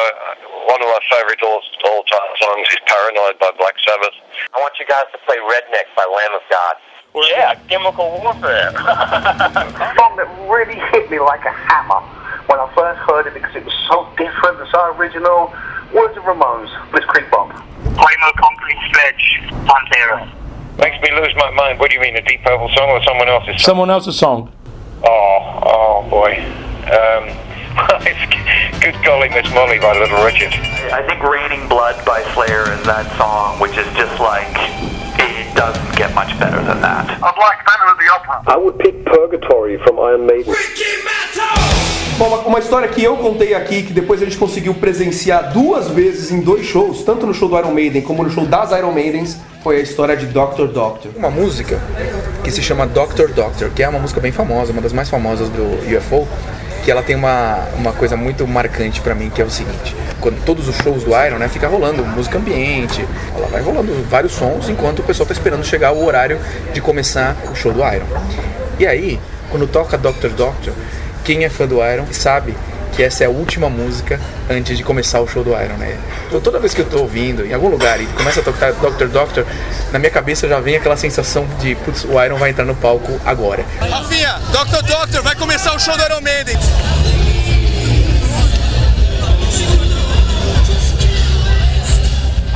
one 0.71 0.81
of 0.81 0.87
my 0.87 0.99
favorite 1.11 1.43
all, 1.43 1.59
all-time 1.83 2.31
songs 2.39 2.67
is 2.71 2.79
Paranoid 2.87 3.37
by 3.39 3.51
Black 3.59 3.75
Sabbath. 3.83 4.15
I 4.55 4.59
want 4.59 4.73
you 4.79 4.85
guys 4.87 5.03
to 5.11 5.19
play 5.27 5.35
Redneck 5.35 5.91
by 5.95 6.07
Lamb 6.07 6.33
of 6.33 6.43
God. 6.49 6.75
Well, 7.13 7.27
yeah, 7.27 7.55
Chemical 7.67 8.07
Warfare. 8.23 8.71
a 8.71 9.93
song 9.99 10.15
that 10.15 10.31
really 10.47 10.79
hit 10.95 11.11
me 11.11 11.19
like 11.19 11.43
a 11.43 11.51
hammer 11.51 11.99
when 12.47 12.57
I 12.57 12.71
first 12.73 13.03
heard 13.03 13.27
it 13.27 13.33
because 13.33 13.53
it 13.53 13.65
was 13.65 13.75
so 13.91 14.07
different 14.15 14.63
and 14.63 14.69
so 14.71 14.95
original. 14.95 15.51
Words 15.93 16.15
of 16.15 16.23
Ramones, 16.23 16.71
Bliss 16.91 17.03
Creek 17.11 17.29
Bomb. 17.29 17.51
Primal 17.83 18.33
Concrete 18.39 18.79
Sledge, 18.95 19.43
Pantera. 19.67 20.23
Makes 20.79 21.03
me 21.03 21.11
lose 21.19 21.35
my 21.35 21.51
mind. 21.51 21.79
What 21.83 21.91
do 21.91 21.97
you 21.97 22.01
mean, 22.01 22.15
a 22.15 22.21
Deep 22.23 22.41
Purple 22.43 22.71
song 22.79 22.89
or 22.95 23.03
someone 23.03 23.27
else's 23.27 23.59
song? 23.59 23.59
Someone 23.59 23.89
else's 23.89 24.17
song. 24.17 24.53
Oh, 25.03 25.59
oh 25.65 26.09
boy. 26.09 26.37
Um, 26.85 27.23
it's 28.05 28.83
Good 28.83 28.97
Golly 29.05 29.29
Miss 29.29 29.49
Molly 29.53 29.79
by 29.79 29.97
Little 29.97 30.23
Richard. 30.23 30.53
I 30.91 31.05
think 31.07 31.23
Raining 31.23 31.67
Blood 31.67 32.03
by 32.05 32.21
Slayer 32.33 32.71
is 32.73 32.83
that 32.85 33.07
song, 33.17 33.59
which 33.59 33.77
is 33.77 33.87
just 33.95 34.19
like, 34.19 34.51
it 35.17 35.55
doesn't 35.55 35.95
get 35.95 36.13
much 36.13 36.37
better 36.39 36.57
than 36.63 36.81
that. 36.81 37.07
A 37.17 37.33
Black 37.33 37.65
Panther 37.65 37.91
of 37.91 37.97
the 37.97 38.09
Opera. 38.13 38.43
I 38.47 38.57
would 38.57 38.77
pick 38.79 39.05
Purgatory 39.05 39.77
from 39.83 39.99
Iron 39.99 40.25
Maiden. 40.25 40.53
Bom, 42.21 42.27
uma, 42.27 42.37
uma 42.41 42.59
história 42.59 42.87
que 42.87 43.03
eu 43.03 43.17
contei 43.17 43.55
aqui, 43.55 43.81
que 43.81 43.91
depois 43.91 44.21
a 44.21 44.25
gente 44.25 44.37
conseguiu 44.37 44.75
presenciar 44.75 45.51
duas 45.51 45.87
vezes 45.87 46.29
em 46.29 46.39
dois 46.39 46.67
shows, 46.67 47.01
tanto 47.01 47.25
no 47.25 47.33
show 47.33 47.49
do 47.49 47.57
Iron 47.57 47.71
Maiden 47.71 48.03
como 48.03 48.21
no 48.21 48.29
show 48.29 48.45
das 48.45 48.69
Iron 48.73 48.91
Maidens, 48.91 49.39
foi 49.63 49.77
a 49.77 49.79
história 49.79 50.15
de 50.15 50.27
Doctor 50.27 50.67
Doctor. 50.67 51.13
Uma 51.15 51.31
música 51.31 51.81
que 52.43 52.51
se 52.51 52.61
chama 52.61 52.85
Doctor 52.85 53.29
Doctor, 53.29 53.71
que 53.71 53.81
é 53.81 53.89
uma 53.89 53.97
música 53.97 54.21
bem 54.21 54.31
famosa, 54.31 54.71
uma 54.71 54.83
das 54.83 54.93
mais 54.93 55.09
famosas 55.09 55.49
do 55.49 55.63
UFO, 55.97 56.27
que 56.85 56.91
ela 56.91 57.01
tem 57.01 57.15
uma, 57.15 57.57
uma 57.75 57.91
coisa 57.91 58.15
muito 58.15 58.47
marcante 58.47 59.01
pra 59.01 59.15
mim, 59.15 59.31
que 59.31 59.41
é 59.41 59.45
o 59.45 59.49
seguinte: 59.49 59.95
quando 60.19 60.45
todos 60.45 60.67
os 60.67 60.75
shows 60.75 61.03
do 61.03 61.09
Iron, 61.25 61.39
né, 61.39 61.47
fica 61.47 61.67
rolando 61.67 62.05
música 62.05 62.37
ambiente, 62.37 63.03
ela 63.35 63.47
vai 63.47 63.63
rolando 63.63 63.91
vários 64.07 64.33
sons 64.33 64.69
enquanto 64.69 64.99
o 64.99 65.03
pessoal 65.03 65.25
tá 65.25 65.33
esperando 65.33 65.65
chegar 65.65 65.91
o 65.91 66.05
horário 66.05 66.39
de 66.71 66.81
começar 66.81 67.35
o 67.51 67.55
show 67.55 67.73
do 67.73 67.79
Iron. 67.79 68.05
E 68.77 68.85
aí, 68.85 69.19
quando 69.49 69.65
toca 69.65 69.97
Doctor 69.97 70.29
Doctor, 70.29 70.73
quem 71.23 71.43
é 71.43 71.49
fã 71.49 71.67
do 71.67 71.77
Iron 71.85 72.05
sabe 72.11 72.55
que 72.95 73.01
essa 73.03 73.23
é 73.23 73.27
a 73.27 73.29
última 73.29 73.69
música 73.69 74.19
antes 74.49 74.77
de 74.77 74.83
começar 74.83 75.21
o 75.21 75.27
show 75.27 75.43
do 75.43 75.51
Iron, 75.51 75.77
né? 75.77 75.97
Então 76.27 76.41
toda 76.41 76.59
vez 76.59 76.73
que 76.73 76.81
eu 76.81 76.85
tô 76.85 76.99
ouvindo 76.99 77.45
em 77.45 77.53
algum 77.53 77.69
lugar 77.69 78.01
e 78.01 78.05
começa 78.07 78.41
a 78.41 78.43
tocar 78.43 78.73
Doctor 78.73 79.07
Doctor, 79.07 79.45
na 79.91 79.99
minha 79.99 80.11
cabeça 80.11 80.47
já 80.47 80.59
vem 80.59 80.75
aquela 80.75 80.97
sensação 80.97 81.47
de, 81.59 81.75
putz, 81.75 82.03
o 82.03 82.21
Iron 82.21 82.37
vai 82.37 82.49
entrar 82.49 82.65
no 82.65 82.75
palco 82.75 83.19
agora. 83.25 83.65
Rafinha, 83.79 84.39
Dr. 84.51 84.85
Doctor, 84.85 85.23
vai 85.23 85.35
começar 85.35 85.73
o 85.73 85.79
show 85.79 85.95
do 85.95 86.03
Iron 86.03 86.21
Maiden. 86.21 86.57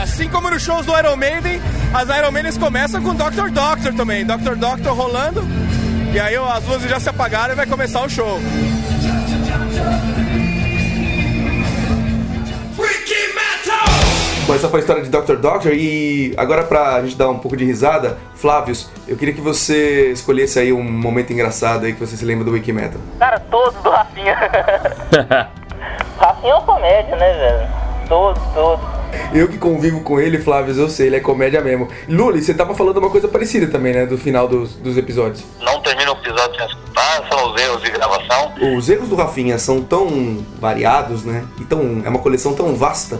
Assim 0.01 0.29
como 0.29 0.49
nos 0.49 0.61
shows 0.61 0.85
do 0.85 0.97
Iron 0.97 1.15
Maiden, 1.15 1.61
as 1.93 2.09
Iron 2.09 2.31
Maidens 2.31 2.57
começam 2.57 3.01
com 3.01 3.15
Dr. 3.15 3.49
Doctor 3.51 3.93
também. 3.93 4.25
Dr. 4.25 4.55
Doctor 4.55 4.93
rolando. 4.93 5.64
E 6.15 6.19
aí 6.19 6.33
as 6.37 6.65
luzes 6.65 6.89
já 6.89 6.97
se 6.97 7.09
apagaram 7.09 7.51
e 7.51 7.57
vai 7.57 7.65
começar 7.65 8.01
o 8.01 8.09
show. 8.09 8.39
Bom, 14.47 14.55
essa 14.55 14.69
foi 14.69 14.79
a 14.79 14.81
história 14.81 15.03
de 15.03 15.09
Dr. 15.09 15.35
Doctor 15.35 15.73
e 15.73 16.33
agora 16.37 16.63
pra 16.63 17.01
gente 17.01 17.17
dar 17.17 17.29
um 17.29 17.37
pouco 17.37 17.57
de 17.57 17.65
risada, 17.65 18.17
Flávios, 18.33 18.89
eu 19.05 19.17
queria 19.17 19.33
que 19.33 19.41
você 19.41 20.11
escolhesse 20.11 20.57
aí 20.57 20.71
um 20.71 20.81
momento 20.81 21.33
engraçado 21.33 21.85
aí 21.85 21.91
que 21.91 21.99
você 21.99 22.15
se 22.15 22.23
lembra 22.23 22.45
do 22.45 22.51
Wiki 22.51 22.71
Metal. 22.71 23.01
Cara, 23.19 23.37
todos 23.51 23.83
do 23.83 23.89
Rafinha. 23.89 24.35
Rafinha 26.17 26.53
é 26.53 26.55
uma 26.55 26.61
comédia, 26.61 27.15
né, 27.17 27.33
velho? 27.33 27.84
Todos, 28.07 28.41
todos. 28.53 28.85
Eu 29.33 29.47
que 29.47 29.57
convivo 29.57 30.01
com 30.01 30.19
ele, 30.19 30.37
Flávios, 30.39 30.77
eu 30.77 30.89
sei, 30.89 31.07
ele 31.07 31.15
é 31.15 31.19
comédia 31.19 31.61
mesmo. 31.61 31.87
Luli, 32.07 32.41
você 32.41 32.53
tava 32.53 32.75
falando 32.75 32.97
uma 32.97 33.09
coisa 33.09 33.27
parecida 33.27 33.67
também, 33.67 33.93
né, 33.93 34.05
do 34.05 34.17
final 34.17 34.47
dos, 34.47 34.75
dos 34.75 34.97
episódios. 34.97 35.43
Não 35.61 35.81
termina 35.81 36.11
o 36.11 36.15
episódio 36.15 36.55
sem 36.55 36.65
escutar, 36.67 37.27
são 37.29 37.51
os 37.51 37.61
erros 37.61 37.81
de 37.81 37.91
gravação. 37.91 38.53
Os 38.77 38.89
erros 38.89 39.09
do 39.09 39.15
Rafinha 39.15 39.57
são 39.57 39.81
tão 39.81 40.45
variados, 40.59 41.23
né? 41.23 41.45
E 41.59 41.63
tão, 41.63 42.01
é 42.05 42.09
uma 42.09 42.19
coleção 42.19 42.53
tão 42.53 42.75
vasta 42.75 43.19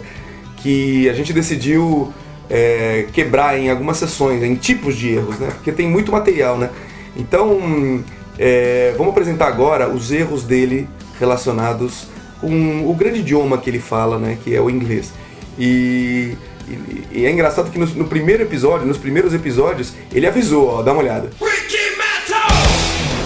que 0.58 1.08
a 1.08 1.12
gente 1.12 1.32
decidiu 1.32 2.12
é, 2.48 3.06
quebrar 3.12 3.58
em 3.58 3.70
algumas 3.70 3.96
sessões, 3.96 4.42
em 4.42 4.54
tipos 4.54 4.96
de 4.96 5.14
erros, 5.14 5.38
né? 5.38 5.48
Porque 5.50 5.72
tem 5.72 5.88
muito 5.88 6.12
material, 6.12 6.56
né? 6.56 6.70
Então, 7.16 8.04
é, 8.38 8.94
vamos 8.96 9.12
apresentar 9.12 9.46
agora 9.48 9.88
os 9.88 10.12
erros 10.12 10.44
dele 10.44 10.88
relacionados 11.18 12.06
com 12.40 12.88
o 12.88 12.94
grande 12.94 13.20
idioma 13.20 13.58
que 13.58 13.68
ele 13.70 13.78
fala, 13.80 14.18
né? 14.18 14.36
Que 14.42 14.54
é 14.54 14.60
o 14.60 14.68
inglês. 14.70 15.12
E, 15.58 16.36
e- 16.68 17.06
e 17.20 17.26
é 17.26 17.30
engraçado 17.30 17.70
que 17.70 17.78
no, 17.78 17.86
no 17.86 18.04
primeiro 18.06 18.42
episódio, 18.42 18.86
nos 18.86 18.98
primeiros 18.98 19.32
episódios, 19.34 19.92
ele 20.12 20.26
avisou, 20.26 20.68
ó, 20.68 20.82
dá 20.82 20.92
uma 20.92 21.02
olhada. 21.02 21.30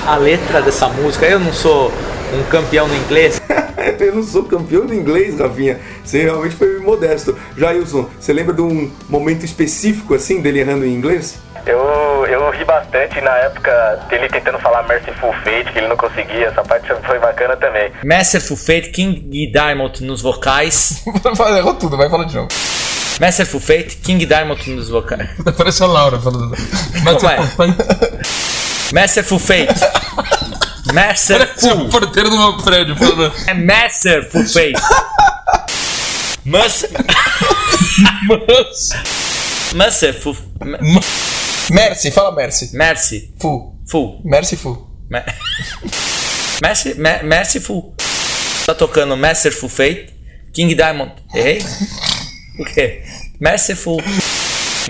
A 0.07 0.17
letra 0.17 0.63
dessa 0.63 0.89
música, 0.89 1.27
eu 1.27 1.39
não 1.39 1.53
sou 1.53 1.93
um 2.35 2.43
campeão 2.51 2.89
no 2.89 2.95
inglês. 2.97 3.41
Eu 3.99 4.15
não 4.15 4.23
sou 4.23 4.45
campeão 4.45 4.87
do 4.87 4.95
inglês, 4.95 5.39
Rafinha. 5.39 5.79
Você 6.05 6.23
realmente 6.23 6.55
foi 6.55 6.79
modesto. 6.81 7.37
Jailson, 7.57 8.09
você 8.19 8.33
lembra 8.33 8.55
de 8.55 8.61
um 8.63 8.91
momento 9.09 9.45
específico 9.45 10.15
assim 10.15 10.41
dele 10.41 10.61
errando 10.61 10.85
em 10.87 10.95
inglês? 10.95 11.39
Eu, 11.67 12.27
eu 12.27 12.51
ri 12.51 12.65
bastante 12.65 13.21
na 13.21 13.37
época 13.37 14.07
dele 14.09 14.29
tentando 14.29 14.59
falar 14.59 14.83
Merciful 14.85 15.33
Fate, 15.45 15.73
que 15.73 15.79
ele 15.79 15.89
não 15.89 15.97
conseguia. 15.97 16.47
Essa 16.47 16.63
parte 16.63 16.89
foi 17.07 17.19
bacana 17.19 17.57
também. 17.57 17.93
Masterful 18.05 18.57
Fate, 18.57 18.91
King 18.91 19.47
Diamond 19.47 20.03
nos 20.05 20.21
vocais. 20.21 21.05
Errou 21.59 21.75
tudo, 21.75 21.97
vai 21.97 22.09
falar 22.09 22.25
de 22.25 22.37
novo. 22.37 22.49
Masterful 23.21 23.61
Fate, 23.61 23.97
King 23.97 24.25
Diamond 24.25 24.71
nos 24.71 24.89
vocais. 24.89 25.29
Parece 25.57 25.83
a 25.83 25.87
Laura 25.87 26.19
falando. 26.19 26.55
É? 26.55 26.59
Masterful 28.93 29.39
Fate. 29.39 29.81
Masterful. 30.95 31.83
o 31.83 31.89
porteiro 31.91 32.31
do 32.31 32.39
meu 32.39 32.57
prédio 32.57 32.97
falando. 32.97 33.33
É 33.47 33.55
Masterful 33.55 34.45
Fate. 34.45 34.73
Mas. 36.45 36.87
Masterful. 39.75 40.37
Mercy, 41.71 42.11
fala 42.11 42.33
Mercy. 42.33 42.77
Mercy. 42.77 43.35
Full. 43.41 43.77
Full. 43.89 44.21
Mercy 44.25 44.57
Full. 44.57 44.87
Me- 45.11 45.21
Mercy, 46.62 46.95
Me- 46.95 47.23
Merciful. 47.23 47.95
Tá 48.66 48.75
tocando 48.75 49.16
Masterful 49.16 49.68
Fate. 49.68 50.14
King 50.53 50.75
Diamond. 50.75 51.12
Errei? 51.35 51.62
O 52.59 52.64
quê? 52.64 53.03
Merciful. 53.41 54.03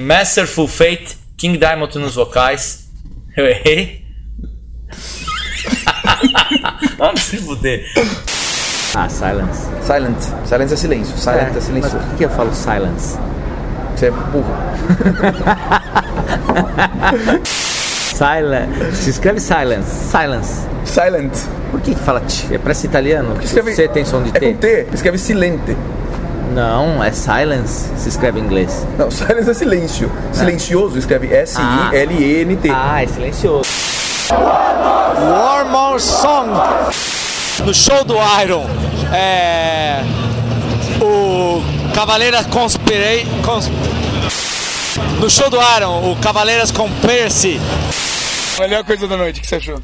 Masterful 0.01 0.67
Fate. 0.67 1.17
King 1.39 1.57
Diamond 1.57 1.97
nos 1.99 2.17
vocais. 2.17 2.89
Eu 3.37 3.47
errei? 3.47 4.05
Vamos 6.99 7.23
se 7.23 7.37
fuder. 7.37 7.85
Ah, 8.95 9.09
silence. 9.09 9.61
Silent. 9.87 10.21
Silence 10.49 10.75
é 10.75 10.77
silêncio. 10.77 11.17
Silent 11.17 11.57
é, 11.57 11.61
silencioso. 11.61 11.97
Mas 11.99 12.07
por 12.09 12.17
que 12.19 12.25
eu 12.25 12.31
falo 12.31 12.53
silence? 12.53 13.17
Você 14.01 14.07
é 14.07 14.11
burro. 14.13 14.47
Silence. 17.45 18.97
Se 18.97 19.11
escreve 19.11 19.41
silence. 19.41 19.91
Silence. 20.11 20.67
Silent. 20.87 21.33
Por 21.71 21.81
que, 21.83 21.95
que 21.95 22.01
fala 22.01 22.21
T? 22.21 22.55
É 22.55 22.59
parece 22.59 22.87
italiano? 22.87 23.31
Porque 23.33 23.45
escreve- 23.45 23.75
Você 23.75 23.89
tem 23.89 24.05
som 24.07 24.23
de 24.23 24.31
É 24.31 24.33
T? 24.41 24.53
com 24.53 24.55
T. 24.59 24.87
Escreve 24.95 25.19
silente. 25.19 25.77
Não, 26.55 27.05
é 27.05 27.13
silence. 27.13 27.91
Se 27.99 28.09
escreve 28.09 28.41
em 28.41 28.45
inglês. 28.45 28.87
Não, 28.99 29.11
silence 29.11 29.51
é 29.51 29.55
silêncio. 29.55 30.11
Silencioso 30.33 30.99
escreve 30.99 31.33
S-I-L-E-N-T. 31.35 32.71
Ah, 32.75 33.03
é 33.03 33.07
silencioso. 33.07 33.69
More 35.71 36.01
Song. 36.01 36.51
No 37.67 37.75
show 37.75 38.03
do 38.05 38.15
Iron, 38.43 38.67
é, 39.13 40.03
Cavaleiras 42.01 42.47
Conspirei. 42.47 43.27
Cons, 43.45 43.67
no 45.21 45.29
show 45.29 45.51
do 45.51 45.59
Iron, 45.77 46.11
o 46.11 46.17
Cavaleiras 46.17 46.71
com 46.71 46.91
Percy. 47.01 47.61
Melhor 48.59 48.83
coisa 48.85 49.07
da 49.07 49.19
noite, 49.19 49.39
o 49.39 49.43
que 49.43 49.49
você 49.49 49.57
achou? 49.57 49.79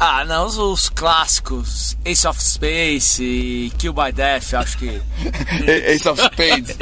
Ah, 0.00 0.24
não, 0.24 0.44
os, 0.44 0.58
os 0.58 0.88
clássicos. 0.88 1.96
Ace 2.04 2.26
of 2.26 2.42
Space 2.42 3.22
e 3.22 3.72
Kill 3.78 3.92
by 3.92 4.10
Death, 4.10 4.54
acho 4.54 4.76
que. 4.76 5.00
Ace 5.86 6.08
of 6.08 6.20
Spades. 6.20 6.76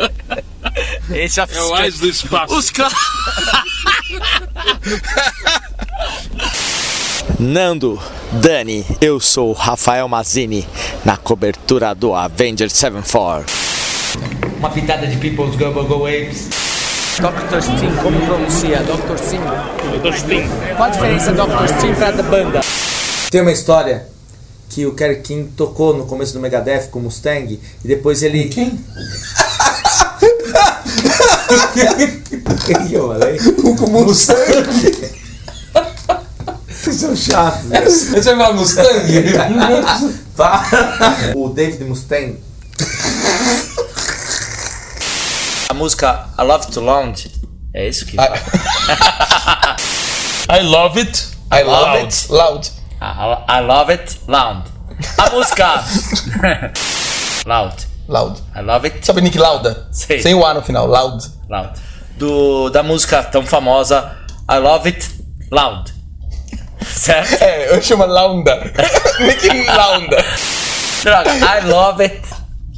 Ace 1.13 1.39
of 1.43 1.55
É 1.55 1.63
o 1.63 1.75
Ais 1.75 1.99
do 1.99 2.09
Espaço. 2.09 2.57
Os 2.57 2.71
clá- 2.71 2.89
Nando, 7.39 8.01
Dani, 8.33 8.87
eu 8.99 9.21
sou 9.21 9.53
Rafael 9.53 10.09
Mazini 10.09 10.67
na 11.05 11.19
cobertura 11.19 11.95
do 11.95 12.15
Avenger 12.15 12.71
74. 12.71 13.45
Uma 14.65 14.71
pitada 14.73 15.07
de 15.07 15.19
People's 15.19 15.57
Go 15.57 15.73
Go 15.73 15.85
Go 15.85 16.07
Apes. 16.07 16.49
Dr. 17.19 17.61
Steam, 17.61 17.95
como 18.03 18.19
pronuncia? 18.25 18.79
Dr. 18.79 19.19
Steam. 19.23 19.43
Dr. 20.01 20.17
Steam. 20.17 20.49
Qual 20.75 20.89
a 20.89 20.89
diferença 20.89 21.33
Dr. 21.33 21.69
Steam 21.77 21.95
pra 21.95 22.11
da 22.13 22.23
banda? 22.23 22.63
Tem 23.31 23.43
uma 23.43 23.53
história 23.53 24.07
que 24.71 24.87
o 24.87 24.95
Kerry 24.95 25.17
King 25.21 25.51
tocou 25.51 25.95
no 25.95 26.07
começo 26.07 26.33
do 26.33 26.41
Megadeth 26.41 26.89
com 26.91 26.99
o 26.99 27.03
Mustang 27.03 27.61
e 27.85 27.87
depois 27.87 28.23
ele. 28.23 28.47
Quem? 28.49 28.83
Quem 32.65 32.87
que 32.89 32.95
eu 32.95 33.09
falei? 33.09 33.39
Com 33.77 33.87
Mustang. 33.91 34.39
Vocês 36.71 36.97
são 36.97 37.15
chatos. 37.15 37.65
né? 37.65 37.83
Você 37.83 38.23
vai 38.35 38.47
falar 38.47 38.55
Mustang? 38.55 38.89
Tá. 40.35 40.65
O 41.37 41.51
David 41.51 41.85
Mustaine. 41.85 42.54
A 45.69 45.75
música 45.75 46.29
I 46.39 46.43
Love 46.43 46.67
to 46.73 46.81
Lounge. 46.81 47.31
É 47.73 47.89
isso 47.89 48.07
que 48.07 48.17
fala. 48.17 48.37
I 50.51 50.61
love 50.63 51.01
it. 51.01 51.29
I 51.53 51.63
love 51.63 51.99
it. 52.01 52.27
Loud. 52.31 52.69
Ah, 53.01 53.45
I 53.49 53.61
love 53.61 53.93
it 53.93 54.21
loud. 54.29 54.63
A 55.19 55.31
música. 55.31 55.85
loud. 57.47 57.75
Loud. 58.09 58.41
I 58.55 58.61
love 58.61 58.87
it 58.87 59.05
Sabe 59.05 59.23
Nick 59.23 59.39
Lauda? 59.39 59.89
Sei. 59.91 60.21
Sem 60.23 60.35
o 60.35 60.45
A 60.45 60.55
no 60.55 60.63
final. 60.63 60.87
Loud. 60.87 61.25
loud. 61.49 61.73
Do, 62.17 62.71
da 62.71 62.83
música 62.83 63.23
tão 63.23 63.45
famosa 63.45 64.17
I 64.51 64.59
love 64.59 64.89
it 64.89 65.09
loud. 65.51 65.93
Certo? 66.87 67.43
É, 67.43 67.75
eu 67.75 67.83
chamo 67.83 68.05
Launda. 68.07 68.57
Nick 69.21 69.49
Lauda. 69.67 70.25
Droga, 71.03 71.31
I 71.31 71.67
love 71.67 72.05
it 72.05 72.23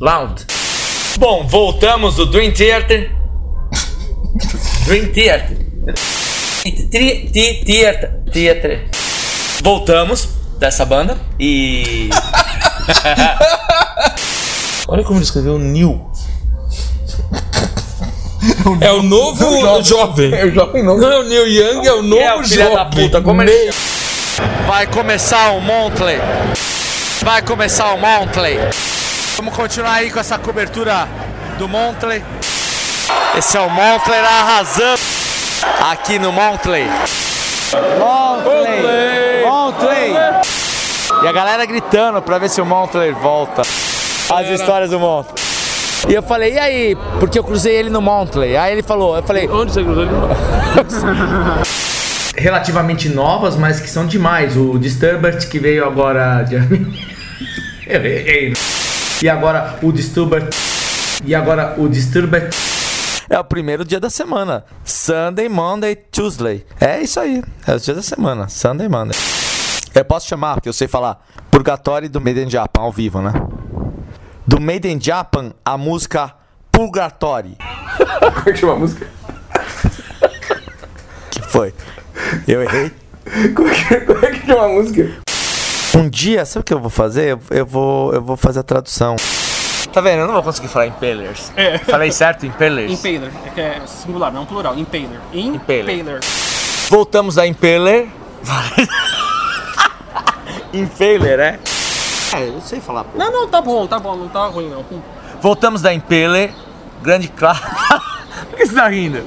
loud. 0.01 0.56
Bom, 1.19 1.47
voltamos 1.47 2.17
do 2.17 2.27
Dream 2.27 2.53
Theater. 2.53 3.11
Dream 4.85 5.07
Theater. 5.13 5.57
Tri- 6.91 7.31
ti- 7.33 7.63
Theater. 7.65 8.11
Theater. 8.33 8.85
Voltamos 9.63 10.29
dessa 10.59 10.85
banda 10.85 11.17
e. 11.41 12.11
Olha 14.89 15.03
como 15.05 15.19
ele 15.19 15.25
escreveu 15.25 15.59
New. 15.59 16.11
É 18.81 18.93
o 18.93 19.03
novo 19.03 19.83
jovem. 19.83 20.33
É 20.35 20.45
o 20.45 20.51
jovem 20.53 20.83
novo. 20.83 21.01
Não 21.01 21.11
é 21.13 21.19
o 21.19 21.23
Neil 21.25 21.47
Young, 21.49 21.87
é 21.87 21.93
o 21.93 22.03
novo 22.03 22.23
é 22.23 22.35
o 22.37 22.45
filho 22.45 22.65
da 22.65 22.71
jovem. 22.85 23.05
puta, 23.07 23.21
como 23.23 23.43
ele 23.43 23.71
Vai 24.67 24.87
começar 24.87 25.51
o 25.53 25.61
Montley. 25.61 26.19
Vai 27.23 27.43
começar 27.43 27.93
o 27.95 27.99
Montley. 27.99 28.59
Vamos 29.37 29.55
continuar 29.55 29.93
aí 29.93 30.11
com 30.11 30.19
essa 30.19 30.39
cobertura 30.39 31.07
do 31.59 31.69
Montley. 31.69 32.25
Esse 33.37 33.59
é 33.59 33.61
o 33.61 33.69
Montley 33.69 34.19
arrasando 34.19 34.99
aqui 35.91 36.19
no 36.19 36.33
Montley. 36.33 36.87
Montley! 37.99 39.45
Montley! 39.45 40.15
E 41.23 41.27
a 41.27 41.33
galera 41.33 41.67
gritando 41.67 42.23
pra 42.23 42.39
ver 42.39 42.49
se 42.49 42.63
o 42.63 42.65
Montley 42.67 43.13
volta. 43.13 43.61
As 43.61 44.49
histórias 44.49 44.91
do 44.91 44.99
Montley. 44.99 45.35
E 46.09 46.15
eu 46.15 46.23
falei, 46.23 46.55
e 46.55 46.59
aí? 46.59 46.97
Porque 47.21 47.39
eu 47.39 47.45
cruzei 47.45 47.75
ele 47.75 47.91
no 47.91 48.01
Montley. 48.01 48.57
Aí 48.57 48.73
ele 48.73 48.83
falou, 48.83 49.17
eu 49.17 49.23
falei, 49.23 49.49
Onde 49.51 49.73
você 49.73 49.83
cruzou 49.83 50.05
ele? 50.05 50.13
relativamente 52.39 53.09
novas, 53.09 53.55
mas 53.57 53.81
que 53.81 53.89
são 53.91 54.07
demais. 54.07 54.57
O 54.57 54.79
Disturbed 54.79 55.47
que 55.47 55.59
veio 55.59 55.85
agora 55.85 56.43
de... 56.43 56.57
Eu 57.87 58.05
errei. 58.05 58.53
E 59.23 59.31
agora 59.31 59.79
o 59.83 59.91
Disturbed. 59.91 60.51
E 61.25 61.35
agora 61.35 61.75
o 61.79 61.89
Disturbed. 61.89 62.51
É 63.31 63.39
o 63.39 63.45
primeiro 63.45 63.83
dia 63.83 63.99
da 63.99 64.11
semana. 64.11 64.65
Sunday, 64.85 65.49
Monday, 65.49 65.97
Tuesday. 65.97 66.67
É 66.79 67.01
isso 67.01 67.19
aí. 67.19 67.43
É 67.67 67.75
o 67.75 67.81
dia 67.81 67.95
da 67.95 68.03
semana. 68.03 68.47
Sunday, 68.49 68.89
Monday. 68.89 69.19
Eu 69.95 70.05
posso 70.05 70.29
chamar, 70.29 70.57
porque 70.57 70.69
eu 70.69 70.73
sei 70.73 70.87
falar. 70.87 71.27
Purgatório 71.51 72.11
do 72.11 72.21
Made 72.21 72.43
in 72.43 72.51
Japan 72.51 72.83
ao 72.83 72.93
vivo, 72.93 73.23
né? 73.23 73.33
Do 74.47 74.61
Made 74.61 74.87
in 74.87 75.01
Japan, 75.01 75.53
a 75.65 75.79
música 75.79 76.35
Purgatório. 76.71 77.57
Como 78.21 78.49
é 78.49 78.53
que 78.53 78.57
chama 78.57 78.75
a 78.75 78.77
música? 78.77 79.07
Que 81.31 81.41
foi? 81.41 81.73
Eu 82.47 82.63
errei. 82.63 82.93
Como 83.55 83.69
é 83.69 83.75
que, 83.75 84.01
como 84.01 84.25
é 84.25 84.31
que 84.31 84.47
chama 84.47 84.65
a 84.65 84.69
música? 84.69 85.11
Um 85.97 86.11
dia, 86.11 86.45
sabe 86.45 86.61
o 86.61 86.65
que 86.65 86.75
eu 86.75 86.79
vou 86.79 86.91
fazer? 86.91 87.31
Eu, 87.31 87.41
eu 87.49 87.65
vou, 87.65 88.13
eu 88.13 88.21
vou 88.21 88.37
fazer 88.37 88.61
a 88.61 88.63
tradução. 88.63 89.17
Tá 89.91 90.03
vendo? 90.03 90.21
Eu 90.21 90.27
não 90.27 90.35
vou 90.35 90.43
conseguir 90.43 90.69
falar 90.69 90.89
Impalers. 90.89 91.51
É. 91.57 91.79
Falei 91.79 92.13
certo? 92.13 92.45
Impalers? 92.45 92.93
Impaler, 92.93 93.33
é 93.47 93.49
que 93.49 93.61
é 93.63 93.81
singular, 93.87 94.31
não 94.31 94.45
plural. 94.45 94.77
Impaler. 94.77 95.19
Impaler. 95.33 96.21
Voltamos 96.91 97.37
da 97.37 97.47
Impaler. 97.47 98.09
Impaler, 100.75 101.41
é? 101.41 101.59
É, 102.35 102.49
eu 102.49 102.61
sei 102.61 102.79
falar. 102.79 103.05
pô. 103.05 103.17
Não, 103.17 103.33
não, 103.33 103.49
tá 103.49 103.63
bom, 103.63 103.87
tá 103.87 103.99
bom, 103.99 104.17
não 104.17 104.29
tá 104.29 104.45
ruim 104.49 104.69
não. 104.69 104.85
Voltamos 105.41 105.81
da 105.81 105.95
Impaler. 105.95 106.53
Grande 107.03 107.29
clássico. 107.29 107.71
Por 108.51 108.59
que 108.59 108.67
você 108.67 108.75
tá 108.75 108.87
rindo? 108.87 109.27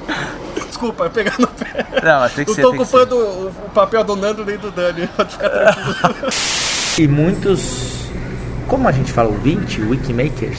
Desculpa, 0.80 1.04
eu 1.04 1.10
pegar 1.10 1.34
no 1.38 1.46
pé. 1.46 1.84
Não, 2.02 2.20
mas 2.20 2.32
tem 2.32 2.42
que 2.46 2.50
Eu 2.52 2.54
ser, 2.54 2.62
tô 2.62 2.70
tem 2.70 2.78
que 2.78 2.82
ocupando 2.84 3.16
o, 3.16 3.48
o 3.48 3.70
papel 3.74 4.02
do 4.02 4.16
Nando 4.16 4.46
nem 4.46 4.56
do 4.56 4.70
Dani, 4.70 5.06
pode 5.14 5.32
ficar 5.32 5.50
tranquilo. 5.50 6.32
E 6.98 7.06
muitos. 7.06 8.08
Como 8.66 8.88
a 8.88 8.92
gente 8.92 9.12
fala, 9.12 9.28
ouvinte? 9.28 9.82
Wikimakers? 9.82 10.58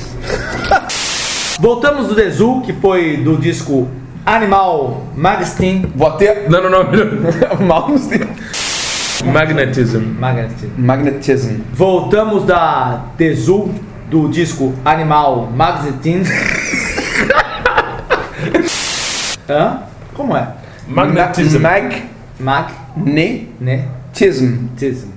Voltamos 1.59 2.07
do 2.07 2.13
Dezu, 2.13 2.61
que 2.61 2.71
foi 2.73 3.17
do 3.17 3.35
disco 3.37 3.89
Animal 4.23 5.07
Magazine. 5.15 5.91
Vou 5.95 6.07
até. 6.07 6.47
Não, 6.47 6.61
não, 6.61 6.69
não. 6.69 6.85
Malmsteen. 7.65 8.29
Magnetism. 9.25 10.03
Magazine. 10.19 10.71
Magnetism. 10.77 11.61
Voltamos 11.73 12.45
da 12.45 13.05
Dezu, 13.17 13.73
do 14.07 14.27
disco 14.29 14.71
Animal 14.85 15.49
Magazine. 15.51 16.25
Hã? 19.49 19.90
Como 20.13 20.35
é? 20.35 20.47
Magnetism. 20.87 21.59
Mag. 21.59 22.03
Mag. 22.39 22.73
Ne. 22.95 23.47
Né? 23.59 23.87
Tism. 24.13 24.67
Tism. 24.77 25.09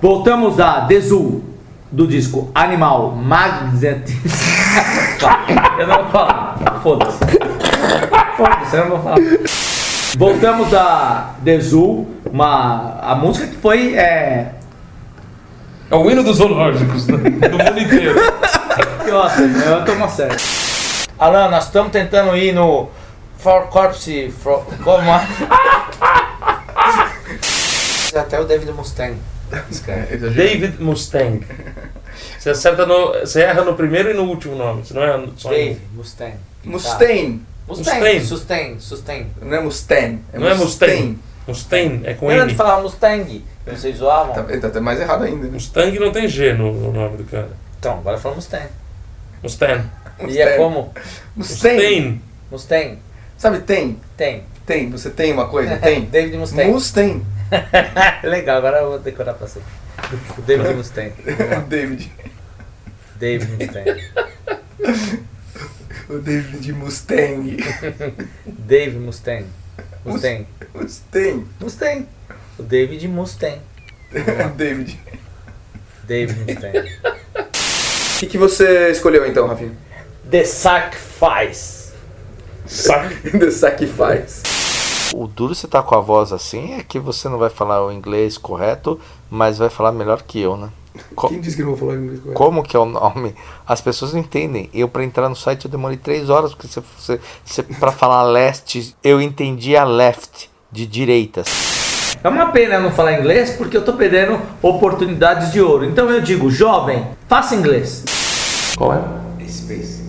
Voltamos 0.00 0.58
a 0.58 0.80
Desul, 0.80 1.44
do 1.90 2.06
disco 2.06 2.50
Animal 2.54 3.12
Magnetic. 3.12 4.16
eu 5.78 5.86
não 5.86 6.02
vou 6.02 6.10
falar. 6.10 6.80
Foda-se. 6.82 7.18
Foda-se, 8.36 8.76
eu 8.76 8.88
não 8.88 8.90
vou 8.90 9.02
falar. 9.02 9.18
Voltamos 10.16 10.74
a 10.74 11.34
Desul, 11.40 12.08
uma, 12.30 12.98
a 13.00 13.14
música 13.14 13.46
que 13.46 13.56
foi. 13.56 13.94
É, 13.94 14.52
É 15.90 15.94
o 15.94 16.10
hino 16.10 16.22
dos 16.22 16.38
zoológicos 16.38 17.06
né? 17.06 17.18
do 17.18 17.58
mundo 17.58 17.78
inteiro. 17.78 18.14
que 19.04 19.10
ótimo, 19.10 19.58
eu 19.58 19.84
tomo 19.84 20.04
a 20.04 20.08
sério. 20.08 20.36
Alan, 21.18 21.48
nós 21.50 21.66
estamos 21.66 21.92
tentando 21.92 22.36
ir 22.36 22.52
no 22.52 22.88
For 23.42 23.66
Corpse. 23.68 24.30
For, 24.30 24.64
como 24.84 25.10
é? 25.10 25.26
Até 28.18 28.38
o 28.40 28.44
David 28.44 28.72
Mustang. 28.72 29.16
escreve. 29.70 30.16
David 30.30 30.82
Mustang. 30.82 31.44
Você 32.38 32.50
acerta 32.50 32.84
no. 32.86 33.12
Você 33.20 33.40
erra 33.42 33.62
no 33.64 33.74
primeiro 33.74 34.10
e 34.10 34.14
no 34.14 34.24
último 34.24 34.54
nome. 34.54 34.84
Você 34.84 34.94
não 34.94 35.02
erra 35.02 35.18
no- 35.18 35.32
só 35.36 35.48
Dave 35.50 35.80
Mustang. 35.94 36.34
Mustang. 36.64 37.42
Mustang. 37.66 38.00
Mustang. 38.00 38.20
Sustang. 38.24 38.76
Sustang. 38.80 39.26
Não 39.40 39.56
é 39.56 39.60
Mustang. 39.60 40.20
Não 40.34 40.48
é 40.48 40.54
Mustang. 40.54 41.18
Mustang 41.48 42.02
é 42.04 42.14
com 42.14 42.30
M. 42.30 42.46
de 42.46 42.54
falar 42.54 42.80
Mustang? 42.82 43.44
Vocês 43.66 43.96
zoavam? 43.96 44.34
Tá, 44.34 44.42
tá 44.42 44.66
até 44.68 44.80
mais 44.80 45.00
errado 45.00 45.24
ainda. 45.24 45.46
né? 45.46 45.52
Mustang 45.52 45.98
não 45.98 46.12
tem 46.12 46.28
G 46.28 46.52
no, 46.52 46.72
no 46.72 46.92
nome 46.92 47.16
do 47.16 47.24
cara. 47.24 47.50
Então, 47.78 47.98
agora 47.98 48.18
fala 48.18 48.34
Mustang. 48.36 48.68
Mustang. 49.42 49.82
E 50.28 50.38
é 50.38 50.56
como? 50.56 50.92
Mustang. 51.34 52.20
Mustang. 52.50 52.98
Sabe, 53.42 53.58
tem? 53.58 53.98
Tem. 54.16 54.44
Tem. 54.64 54.88
Você 54.90 55.10
tem 55.10 55.32
uma 55.32 55.48
coisa? 55.48 55.76
Tem. 55.82 56.04
David 56.04 56.36
Mustang. 56.36 56.70
Mustang. 56.70 57.26
Legal, 58.22 58.58
agora 58.58 58.78
eu 58.78 58.90
vou 58.90 58.98
decorar 59.00 59.34
pra 59.34 59.48
você. 59.48 59.58
O 60.38 60.42
David 60.46 60.74
Mustang. 60.74 61.12
O 61.58 61.68
David. 61.68 62.12
David 63.16 63.50
Mustang. 63.50 64.02
O 66.08 66.18
David 66.18 66.72
Mustang. 66.72 67.56
Dave 68.46 68.98
Mustang. 69.00 69.46
Mustang. 70.04 70.46
Mustang. 70.72 71.46
Mustang. 71.58 72.08
O 72.60 72.62
David 72.62 73.08
Mustang. 73.08 73.60
David. 74.56 75.00
David 76.04 76.38
Mustang. 76.46 76.78
O 76.78 78.18
que, 78.20 78.26
que 78.28 78.38
você 78.38 78.92
escolheu 78.92 79.26
então, 79.26 79.48
Rafinha? 79.48 79.72
The 80.30 80.44
Sacrifice. 80.44 81.81
The 83.38 83.50
Sacrifice. 83.50 84.42
O 85.14 85.26
duro 85.26 85.54
você 85.54 85.66
tá 85.68 85.82
com 85.82 85.94
a 85.94 86.00
voz 86.00 86.32
assim 86.32 86.74
é 86.78 86.82
que 86.82 86.98
você 86.98 87.28
não 87.28 87.36
vai 87.38 87.50
falar 87.50 87.84
o 87.84 87.92
inglês 87.92 88.38
correto, 88.38 88.98
mas 89.30 89.58
vai 89.58 89.68
falar 89.68 89.92
melhor 89.92 90.22
que 90.22 90.40
eu, 90.40 90.56
né? 90.56 90.70
Co- 91.14 91.28
Quem 91.28 91.40
disse 91.40 91.56
que 91.56 91.62
não 91.62 91.70
vou 91.74 91.78
falar 91.88 91.94
inglês 92.00 92.20
correto? 92.20 92.36
Como 92.38 92.62
que 92.62 92.74
é 92.76 92.80
o 92.80 92.84
nome? 92.86 93.34
As 93.66 93.80
pessoas 93.80 94.12
não 94.14 94.20
entendem. 94.20 94.70
Eu 94.72 94.88
para 94.88 95.04
entrar 95.04 95.28
no 95.28 95.36
site 95.36 95.66
eu 95.66 95.70
demorei 95.70 95.96
três 95.98 96.30
horas 96.30 96.54
porque 96.54 96.66
você, 96.66 96.82
você, 96.98 97.20
você 97.44 97.62
para 97.62 97.92
falar 97.92 98.22
leste 98.22 98.94
eu 99.04 99.20
entendia 99.20 99.84
left 99.84 100.50
de 100.70 100.86
direitas. 100.86 101.46
É 102.24 102.28
uma 102.28 102.46
pena 102.46 102.76
eu 102.76 102.82
não 102.82 102.92
falar 102.92 103.18
inglês 103.18 103.50
porque 103.56 103.76
eu 103.76 103.84
tô 103.84 103.92
perdendo 103.94 104.40
oportunidades 104.62 105.52
de 105.52 105.60
ouro. 105.60 105.84
Então 105.84 106.08
eu 106.10 106.20
digo, 106.20 106.50
jovem, 106.50 107.06
faça 107.28 107.54
inglês. 107.54 108.04
Qual 108.76 108.92
é? 108.94 109.02
Space. 109.46 110.02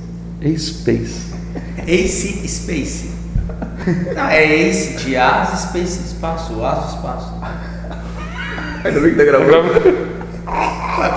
Space. 0.58 1.33
Ace 1.88 2.48
Space. 2.48 3.12
Não, 4.16 4.28
é 4.28 4.46
Ace 4.46 4.94
de 5.04 5.18
As 5.18 5.62
Space 5.62 6.04
Espaço, 6.06 6.64
As 6.64 6.94
Espaço. 6.94 7.34
Ainda 8.84 9.00
bem 9.00 9.12
que 9.12 9.18
tá 9.18 9.24
gravando. 9.24 10.14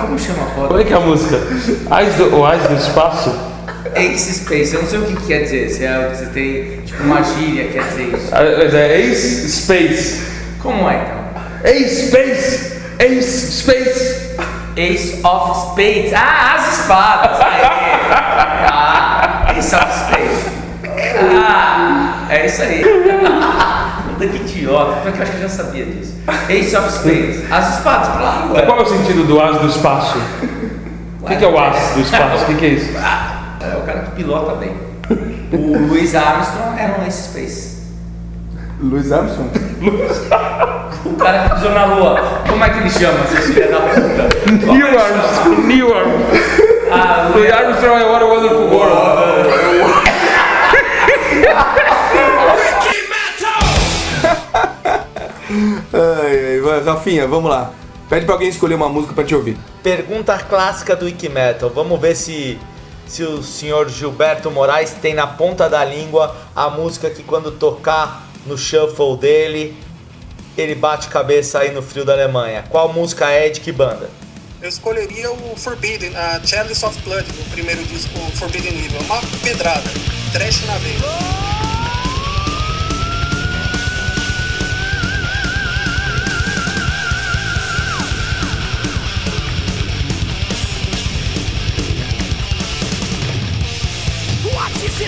Como 0.01 0.19
chama 0.19 0.43
a 0.43 0.45
foto? 0.47 0.67
Como 0.67 0.79
é 0.79 0.83
que 0.83 0.93
é 0.93 0.95
a 0.95 0.99
música? 0.99 1.35
Eyes 1.37 2.15
do, 2.15 2.35
o 2.35 2.51
Eyes 2.51 2.63
do 2.63 2.75
Espaço? 2.75 3.57
Ace 3.95 4.33
Space, 4.33 4.75
eu 4.75 4.81
não 4.81 4.89
sei 4.89 4.99
o 4.99 5.05
que, 5.05 5.15
que 5.15 5.27
quer 5.27 5.43
dizer. 5.43 5.69
Se 5.69 5.85
é, 5.85 6.09
você 6.13 6.25
tem 6.27 6.81
tipo 6.81 7.03
uma 7.03 7.21
gíria, 7.23 7.67
quer 7.67 7.83
dizer 7.83 8.15
isso. 8.15 8.29
Ah, 8.31 8.39
mas 8.57 8.73
É 8.73 8.99
Ace 8.99 9.49
Space. 9.49 10.21
Como 10.59 10.89
é 10.89 11.01
então? 11.01 11.71
Ace 11.71 12.07
Space! 12.07 12.77
Ace 12.99 13.51
Space! 13.61 14.27
Ace 14.75 15.19
of 15.23 15.71
Spades. 15.71 16.13
Ah, 16.13 16.55
as 16.55 16.79
espadas. 16.79 17.41
Aê. 17.41 17.67
Ah. 18.69 19.06
Ah, 21.39 22.25
é 22.29 22.45
isso 22.45 22.61
aí. 22.61 22.83
Puta 22.83 24.27
que 24.27 24.37
idiota. 24.37 24.93
Como 24.93 25.09
é 25.09 25.11
que 25.11 25.17
eu 25.17 25.23
acho 25.23 25.31
que 25.31 25.37
eu 25.37 25.41
já 25.41 25.49
sabia 25.49 25.85
disso? 25.85 26.15
Ace 26.49 26.75
of 26.75 26.91
Spades. 26.91 27.51
As 27.51 27.77
espadas, 27.77 28.07
claro. 28.09 28.53
ué. 28.53 28.61
Qual 28.63 28.79
é 28.79 28.81
o 28.81 28.85
sentido 28.85 29.23
do 29.25 29.41
As 29.41 29.57
do 29.59 29.67
Espaço? 29.67 30.17
O 31.21 31.25
que, 31.27 31.35
que 31.35 31.45
é 31.45 31.47
o 31.47 31.59
As 31.59 31.91
do 31.93 32.01
Espaço? 32.01 32.43
O 32.43 32.47
que, 32.47 32.55
que 32.55 32.65
é 32.65 32.69
isso? 32.69 32.91
Ah, 32.97 33.55
é 33.61 33.77
o 33.77 33.81
cara 33.81 33.99
que 34.01 34.11
pilota 34.11 34.55
bem. 34.55 34.75
O 35.51 35.87
Louis 35.87 36.13
Armstrong 36.15 36.79
era 36.79 36.99
um 36.99 37.05
Ace 37.05 37.29
Space. 37.29 37.77
Louis 38.81 39.11
Armstrong? 39.11 39.49
O 41.05 41.15
cara 41.15 41.39
que 41.49 41.55
pisou 41.55 41.71
na 41.71 41.85
lua. 41.85 42.19
Como 42.47 42.63
é 42.63 42.69
que 42.69 42.79
ele 42.79 42.89
chama, 42.89 43.25
seus 43.27 43.45
filhos 43.45 43.71
da 43.71 43.77
puta? 43.77 44.29
Neil 44.73 44.99
Armstrong. 44.99 45.61
Neil 45.67 45.93
Armstrong. 45.93 46.67
Ah, 46.91 47.29
Louis 47.33 47.51
Armstrong 47.51 48.01
é 48.01 48.05
What 48.05 48.23
a 48.23 48.27
Wonderful 48.27 48.69
World. 48.69 49.96
Ai, 55.93 56.59
ai, 56.59 56.83
Rafinha, 56.83 57.27
vamos 57.27 57.49
lá. 57.49 57.71
Pede 58.09 58.25
pra 58.25 58.35
alguém 58.35 58.49
escolher 58.49 58.75
uma 58.75 58.89
música 58.89 59.13
pra 59.13 59.23
te 59.23 59.35
ouvir. 59.35 59.57
Pergunta 59.83 60.37
clássica 60.37 60.95
do 60.95 61.05
Wikimetal. 61.05 61.69
Vamos 61.69 61.99
ver 61.99 62.15
se, 62.15 62.57
se 63.05 63.23
o 63.23 63.43
senhor 63.43 63.89
Gilberto 63.89 64.49
Moraes 64.49 64.91
tem 64.93 65.13
na 65.13 65.27
ponta 65.27 65.69
da 65.69 65.83
língua 65.83 66.35
a 66.55 66.69
música 66.69 67.09
que 67.09 67.23
quando 67.23 67.51
tocar 67.51 68.27
no 68.45 68.57
shuffle 68.57 69.17
dele, 69.17 69.75
ele 70.57 70.75
bate 70.75 71.09
cabeça 71.09 71.59
aí 71.59 71.71
no 71.71 71.81
frio 71.81 72.05
da 72.05 72.13
Alemanha. 72.13 72.63
Qual 72.69 72.91
música 72.91 73.29
é 73.29 73.49
de 73.49 73.59
que 73.59 73.71
banda? 73.71 74.09
Eu 74.59 74.69
escolheria 74.69 75.31
o 75.31 75.55
Forbidden, 75.55 76.15
a 76.15 76.41
Chalice 76.43 76.83
of 76.83 76.99
Blood, 77.01 77.23
do 77.23 77.51
primeiro 77.51 77.83
disco 77.85 78.17
Forbidden 78.37 78.73
Evil. 78.73 78.99
Uma 79.01 79.21
pedrada, 79.43 79.87
trash 80.31 80.65
na 80.65 80.77
veia. 80.79 80.97
What 94.53 94.83
is 94.83 94.99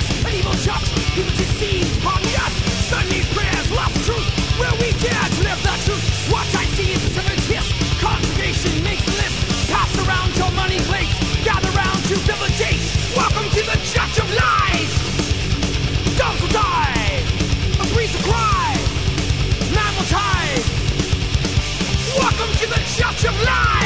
Welcome 22.99 23.15
to 23.15 23.23
the 23.23 23.23
judge 23.23 23.25
of 23.25 23.43
lies. 23.45 23.78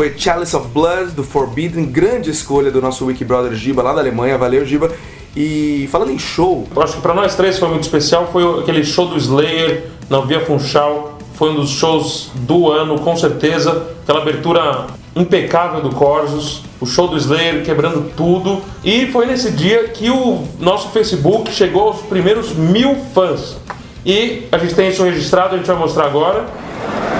Foi 0.00 0.14
Chalice 0.16 0.56
of 0.56 0.68
Blood, 0.68 1.10
do 1.10 1.22
Forbidden, 1.22 1.84
grande 1.84 2.30
escolha 2.30 2.70
do 2.70 2.80
nosso 2.80 3.04
Wiki 3.04 3.22
Brother 3.22 3.52
Giba, 3.52 3.82
lá 3.82 3.92
da 3.92 4.00
Alemanha, 4.00 4.38
valeu 4.38 4.64
Giba. 4.64 4.90
E 5.36 5.90
falando 5.92 6.10
em 6.10 6.18
show, 6.18 6.66
Eu 6.74 6.82
acho 6.82 6.94
que 6.94 7.02
pra 7.02 7.12
nós 7.12 7.34
três 7.34 7.58
foi 7.58 7.68
muito 7.68 7.82
especial. 7.82 8.30
Foi 8.32 8.60
aquele 8.60 8.82
show 8.82 9.06
do 9.06 9.18
Slayer 9.18 9.88
na 10.08 10.22
Via 10.22 10.40
Funchal. 10.40 11.18
Foi 11.34 11.50
um 11.50 11.56
dos 11.56 11.68
shows 11.68 12.30
do 12.34 12.72
ano, 12.72 12.98
com 13.00 13.14
certeza. 13.14 13.88
Aquela 14.02 14.22
abertura 14.22 14.86
impecável 15.14 15.82
do 15.82 15.90
Corsos. 15.90 16.62
O 16.80 16.86
show 16.86 17.06
do 17.06 17.18
Slayer 17.18 17.62
quebrando 17.62 18.10
tudo. 18.16 18.62
E 18.82 19.06
foi 19.08 19.26
nesse 19.26 19.50
dia 19.50 19.88
que 19.88 20.08
o 20.08 20.44
nosso 20.58 20.88
Facebook 20.92 21.52
chegou 21.52 21.88
aos 21.88 22.00
primeiros 22.00 22.54
mil 22.54 22.96
fãs. 23.12 23.58
E 24.06 24.48
a 24.50 24.56
gente 24.56 24.74
tem 24.74 24.88
isso 24.88 25.02
registrado, 25.04 25.56
a 25.56 25.58
gente 25.58 25.66
vai 25.66 25.76
mostrar 25.76 26.06
agora. 26.06 26.46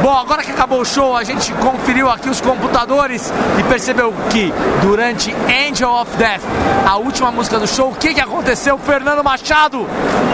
Bom, 0.03 0.17
agora 0.17 0.43
que 0.43 0.51
acabou 0.51 0.81
o 0.81 0.85
show, 0.85 1.15
a 1.15 1.23
gente 1.23 1.53
conferiu 1.55 2.09
aqui 2.09 2.31
os 2.31 2.41
computadores 2.41 3.31
e 3.59 3.63
percebeu 3.65 4.15
que 4.31 4.51
durante 4.81 5.31
Angel 5.69 5.91
of 5.91 6.17
Death, 6.17 6.41
a 6.87 6.97
última 6.97 7.31
música 7.31 7.59
do 7.59 7.67
show, 7.67 7.91
o 7.91 7.95
que, 7.95 8.15
que 8.15 8.21
aconteceu? 8.21 8.79
Fernando 8.79 9.23
Machado! 9.23 9.87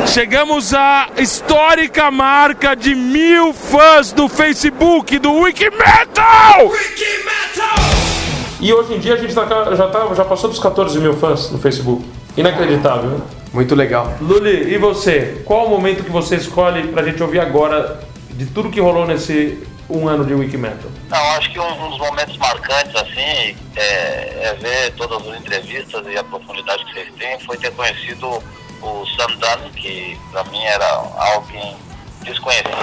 Chegamos 0.06 0.72
à 0.72 1.08
histórica 1.18 2.12
marca 2.12 2.76
de 2.76 2.94
mil 2.94 3.52
fãs 3.52 4.12
do 4.12 4.28
Facebook 4.28 5.18
do 5.18 5.32
Wikimetal! 5.32 6.70
E 8.60 8.72
hoje 8.72 8.94
em 8.94 9.00
dia 9.00 9.14
a 9.14 9.16
gente 9.16 9.34
tá, 9.34 9.46
já, 9.74 9.88
tá, 9.88 10.14
já 10.14 10.24
passou 10.24 10.48
dos 10.48 10.60
14 10.60 10.96
mil 11.00 11.14
fãs 11.14 11.50
no 11.50 11.58
Facebook. 11.58 12.04
Inacreditável, 12.36 13.10
né? 13.10 13.20
Muito 13.52 13.74
legal. 13.74 14.12
Luli, 14.20 14.72
e 14.72 14.78
você? 14.78 15.42
Qual 15.44 15.66
o 15.66 15.70
momento 15.70 16.04
que 16.04 16.10
você 16.10 16.36
escolhe 16.36 16.86
pra 16.88 17.02
gente 17.02 17.20
ouvir 17.20 17.40
agora 17.40 18.05
de 18.36 18.46
tudo 18.46 18.70
que 18.70 18.80
rolou 18.80 19.06
nesse 19.06 19.66
um 19.88 20.08
ano 20.08 20.24
de 20.24 20.34
Wikimetal? 20.34 20.90
Não, 21.08 21.30
acho 21.32 21.50
que 21.50 21.58
um, 21.58 21.90
dos 21.90 21.98
momentos 21.98 22.36
marcantes, 22.36 22.94
assim, 22.96 23.56
é, 23.76 23.80
é 24.42 24.58
ver 24.60 24.92
todas 24.94 25.26
as 25.26 25.38
entrevistas 25.38 26.06
e 26.06 26.18
a 26.18 26.24
profundidade 26.24 26.84
que 26.84 26.92
vocês 26.92 27.14
têm, 27.18 27.38
foi 27.40 27.56
ter 27.56 27.72
conhecido 27.72 28.42
o 28.82 29.06
Sam 29.06 29.36
Dunn, 29.38 29.70
que 29.74 30.18
pra 30.30 30.44
mim 30.44 30.62
era 30.64 30.86
alguém 31.34 31.76
desconhecido, 32.22 32.74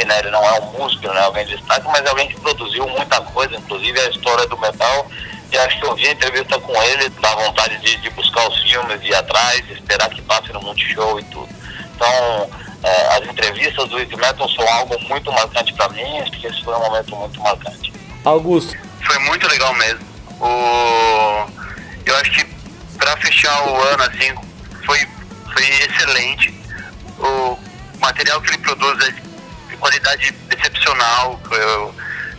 e, 0.00 0.04
né, 0.04 0.18
ele 0.18 0.30
não 0.30 0.44
é 0.44 0.60
um 0.60 0.78
músico, 0.78 1.06
não 1.06 1.16
é 1.16 1.24
alguém 1.24 1.46
de 1.46 1.56
destaque, 1.56 1.86
mas 1.86 2.04
é 2.04 2.08
alguém 2.08 2.28
que 2.28 2.40
produziu 2.40 2.86
muita 2.88 3.20
coisa, 3.20 3.56
inclusive 3.56 4.00
a 4.00 4.10
história 4.10 4.46
do 4.48 4.58
metal, 4.58 5.06
e 5.52 5.58
acho 5.58 5.78
que 5.80 5.86
eu 5.86 5.94
vi 5.94 6.08
a 6.08 6.12
entrevista 6.12 6.58
com 6.58 6.82
ele, 6.82 7.08
dá 7.20 7.34
vontade 7.36 7.78
de, 7.78 7.96
de 7.98 8.10
buscar 8.10 8.48
os 8.48 8.60
filmes, 8.62 9.00
de 9.00 9.08
ir 9.08 9.14
atrás, 9.14 9.62
esperar 9.70 10.10
que 10.10 10.20
passe 10.22 10.52
no 10.52 10.60
Multishow 10.60 11.20
e 11.20 11.24
tudo. 11.24 11.48
Então, 11.94 12.50
é, 12.82 13.06
as 13.16 13.28
entrevistas 13.28 13.88
do 13.88 13.96
Wick 13.96 14.16
Metal 14.16 14.48
são 14.48 14.66
algo 14.68 14.98
muito 15.08 15.30
marcante 15.32 15.72
pra 15.74 15.88
mim, 15.90 16.18
acho 16.20 16.30
que 16.32 16.46
esse 16.46 16.62
foi 16.64 16.74
um 16.74 16.78
momento 16.80 17.14
muito 17.16 17.40
marcante. 17.40 17.92
Augusto. 18.24 18.76
Foi 19.04 19.18
muito 19.20 19.46
legal 19.48 19.74
mesmo. 19.74 20.06
O... 20.40 21.50
Eu 22.06 22.16
acho 22.16 22.30
que 22.32 22.44
pra 22.98 23.16
fechar 23.18 23.62
o 23.68 23.82
ano 23.82 24.02
assim, 24.04 24.34
foi, 24.84 24.98
foi 25.52 25.64
excelente. 25.84 26.52
O 27.18 27.58
material 28.00 28.40
que 28.40 28.50
ele 28.50 28.58
produz 28.58 29.08
é 29.08 29.10
de 29.70 29.76
qualidade 29.76 30.34
excepcional. 30.50 31.40
Eu- 31.52 31.94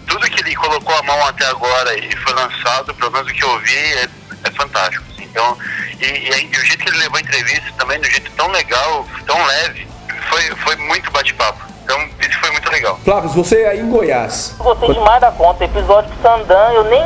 Tudo 0.08 0.30
que 0.30 0.42
ele 0.42 0.56
colocou 0.56 0.94
a 0.96 1.04
mão 1.04 1.26
até 1.28 1.46
agora 1.46 1.98
e 1.98 2.16
foi 2.18 2.34
lançado, 2.34 2.94
pelo 2.96 3.12
menos 3.12 3.30
o 3.30 3.34
que 3.34 3.44
eu 3.44 3.60
vi, 3.60 3.76
é, 3.76 4.10
é 4.44 4.52
fantástico. 4.52 5.04
assim. 5.14 5.24
Então, 5.24 5.58
e, 6.02 6.06
e 6.06 6.34
aí, 6.34 6.48
o 6.50 6.66
jeito 6.66 6.84
que 6.84 6.90
ele 6.90 6.98
levou 6.98 7.18
a 7.18 7.22
entrevista 7.22 7.72
também, 7.78 8.00
do 8.00 8.10
jeito 8.10 8.30
tão 8.32 8.48
legal, 8.50 9.08
tão 9.26 9.42
leve, 9.46 9.88
foi, 10.30 10.42
foi 10.58 10.76
muito 10.78 11.12
bate-papo. 11.12 11.66
Então, 11.84 12.00
isso 12.20 12.40
foi 12.40 12.52
muito 12.52 12.70
legal. 12.72 12.98
Flávio, 13.04 13.30
você 13.32 13.66
aí 13.66 13.80
em 13.80 13.90
Goiás. 13.90 14.56
Gostei 14.58 14.94
demais 14.94 15.20
da 15.20 15.32
conta. 15.32 15.66
Episódio 15.66 16.10
do 16.12 16.22
Sandan, 16.22 16.72
eu 16.74 16.84
nem. 16.86 17.06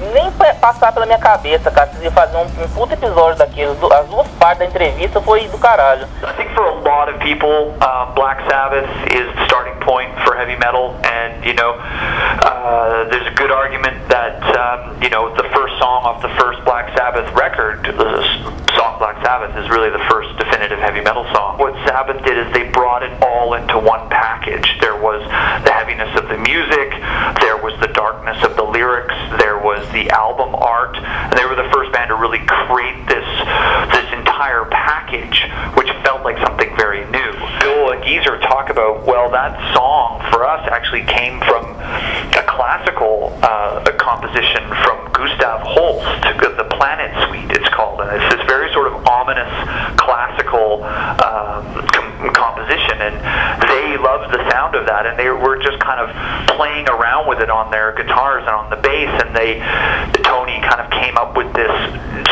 Nem 0.00 0.30
passar 0.60 0.92
pela 0.92 1.06
minha 1.06 1.18
cabeça, 1.18 1.70
cara. 1.70 1.90
Fazer 2.12 2.36
um, 2.36 2.82
um 2.82 2.92
episódio 2.92 3.38
daquilo. 3.38 3.76
As 3.92 4.06
duas 4.08 4.28
partes 4.38 4.58
da 4.58 4.64
entrevista 4.66 5.20
foi 5.20 5.46
do 5.48 5.58
caralho. 5.58 6.06
I 6.22 6.32
think 6.36 6.52
for 6.54 6.64
a 6.64 6.74
lot 6.80 7.08
of 7.08 7.18
people, 7.20 7.74
uh, 7.80 8.06
Black 8.14 8.42
Sabbath 8.48 8.88
is 9.12 9.26
the 9.34 9.44
starting 9.46 9.74
point 9.80 10.10
for 10.24 10.34
heavy 10.34 10.56
metal, 10.56 10.96
and 11.04 11.44
you 11.44 11.54
know, 11.54 11.76
uh, 11.78 13.04
there's 13.10 13.26
a 13.26 13.34
good 13.36 13.50
argument 13.50 13.96
that 14.08 14.42
um, 14.56 15.00
you 15.02 15.10
know 15.10 15.34
the 15.36 15.44
first 15.54 15.78
song 15.78 16.02
off 16.04 16.22
the 16.22 16.34
first 16.40 16.64
Black 16.64 16.96
Sabbath 16.96 17.32
record, 17.34 17.84
the 17.84 18.22
song 18.74 18.98
Black 18.98 19.22
Sabbath, 19.22 19.56
is 19.56 19.68
really 19.70 19.90
the 19.90 20.02
first 20.10 20.36
definitive 20.38 20.78
heavy 20.78 21.00
metal 21.00 21.24
song. 21.32 21.58
What 21.58 21.74
Sabbath 21.86 22.24
did 22.24 22.38
is 22.38 22.52
they 22.52 22.68
brought 22.70 23.02
it 23.02 23.12
all 23.22 23.54
into 23.54 23.78
one 23.78 24.08
package. 24.08 24.66
There 24.80 24.96
was 24.96 25.22
the 25.64 25.72
heaviness 25.72 26.18
of 26.18 26.28
the 26.28 26.38
music, 26.38 26.90
there 27.40 27.56
was 27.58 27.78
the 27.80 27.88
darkness 27.88 28.42
of 28.42 28.56
the 28.56 28.64
lyrics, 28.64 29.14
there 29.38 29.58
was 29.58 29.83
the 29.92 30.10
album 30.10 30.54
art, 30.54 30.96
and 30.96 31.38
they 31.38 31.44
were 31.44 31.54
the 31.54 31.68
first 31.72 31.92
band 31.92 32.08
to 32.08 32.16
really 32.16 32.40
create 32.46 33.06
this 33.06 33.24
entire 34.34 34.64
package, 34.66 35.46
which 35.78 35.86
felt 36.02 36.24
like 36.24 36.36
something 36.42 36.74
very 36.76 37.06
new. 37.06 37.30
Bill 37.60 37.92
and 37.94 38.02
Geezer 38.02 38.38
talk 38.40 38.68
about 38.68 39.06
well, 39.06 39.30
that 39.30 39.54
song 39.74 40.18
for 40.32 40.44
us 40.44 40.66
actually 40.72 41.04
came 41.04 41.38
from 41.46 41.62
a 41.70 42.42
classical 42.50 43.30
uh, 43.42 43.84
a 43.86 43.92
composition 43.92 44.66
from 44.82 45.06
Gustav 45.12 45.62
Holst, 45.62 46.26
the 46.42 46.66
Planet 46.74 47.14
Suite. 47.28 47.50
It's 47.54 47.68
called, 47.70 48.00
and 48.00 48.10
it's 48.10 48.34
this 48.34 48.44
very 48.46 48.72
sort 48.72 48.88
of 48.90 49.06
ominous 49.06 49.50
classical 49.94 50.82
um, 51.22 51.86
com- 51.94 52.34
composition, 52.34 52.98
and 52.98 53.14
they 53.62 53.96
loved 54.02 54.34
the 54.34 54.42
sound 54.50 54.74
of 54.74 54.86
that, 54.86 55.06
and 55.06 55.18
they 55.18 55.30
were 55.30 55.62
just 55.62 55.78
kind 55.78 56.02
of 56.02 56.10
playing 56.58 56.88
around 56.88 57.28
with 57.28 57.38
it 57.38 57.50
on 57.50 57.70
their 57.70 57.94
guitars 57.94 58.42
and 58.42 58.54
on 58.54 58.70
the 58.70 58.80
bass, 58.82 59.10
and 59.22 59.30
they 59.30 59.62
Tony 60.26 60.58
kind 60.66 60.82
of 60.82 60.90
came 60.90 61.16
up 61.18 61.36
with 61.36 61.52
this 61.54 61.70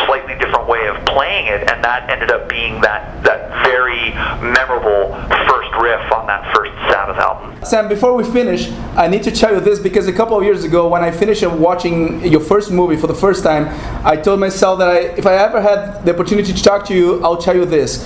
slightly 0.06 0.34
different 0.38 0.66
way 0.66 0.86
of 0.88 0.96
playing 1.04 1.46
it, 1.46 1.68
and 1.70 1.84
that 1.84 1.91
ended 2.08 2.30
up 2.30 2.48
being 2.48 2.80
that 2.80 3.22
that 3.24 3.64
very 3.64 4.10
memorable 4.42 5.14
first 5.48 5.70
riff 5.80 6.12
on 6.12 6.26
that 6.26 6.54
first 6.54 6.72
Sabbath 6.90 7.16
album. 7.16 7.64
Sam, 7.64 7.88
before 7.88 8.14
we 8.14 8.24
finish, 8.24 8.70
I 8.96 9.06
need 9.08 9.22
to 9.22 9.30
tell 9.30 9.54
you 9.54 9.60
this 9.60 9.78
because 9.78 10.06
a 10.08 10.12
couple 10.12 10.36
of 10.36 10.44
years 10.44 10.64
ago, 10.64 10.88
when 10.88 11.02
I 11.02 11.10
finished 11.10 11.46
watching 11.46 12.24
your 12.24 12.40
first 12.40 12.70
movie 12.70 12.96
for 12.96 13.06
the 13.06 13.14
first 13.14 13.42
time, 13.42 13.68
I 14.04 14.16
told 14.16 14.40
myself 14.40 14.78
that 14.78 14.88
I, 14.88 14.98
if 15.16 15.26
I 15.26 15.34
ever 15.34 15.60
had 15.60 16.04
the 16.04 16.14
opportunity 16.14 16.52
to 16.52 16.62
talk 16.62 16.84
to 16.86 16.94
you, 16.94 17.22
I'll 17.24 17.36
tell 17.36 17.56
you 17.56 17.64
this. 17.64 18.04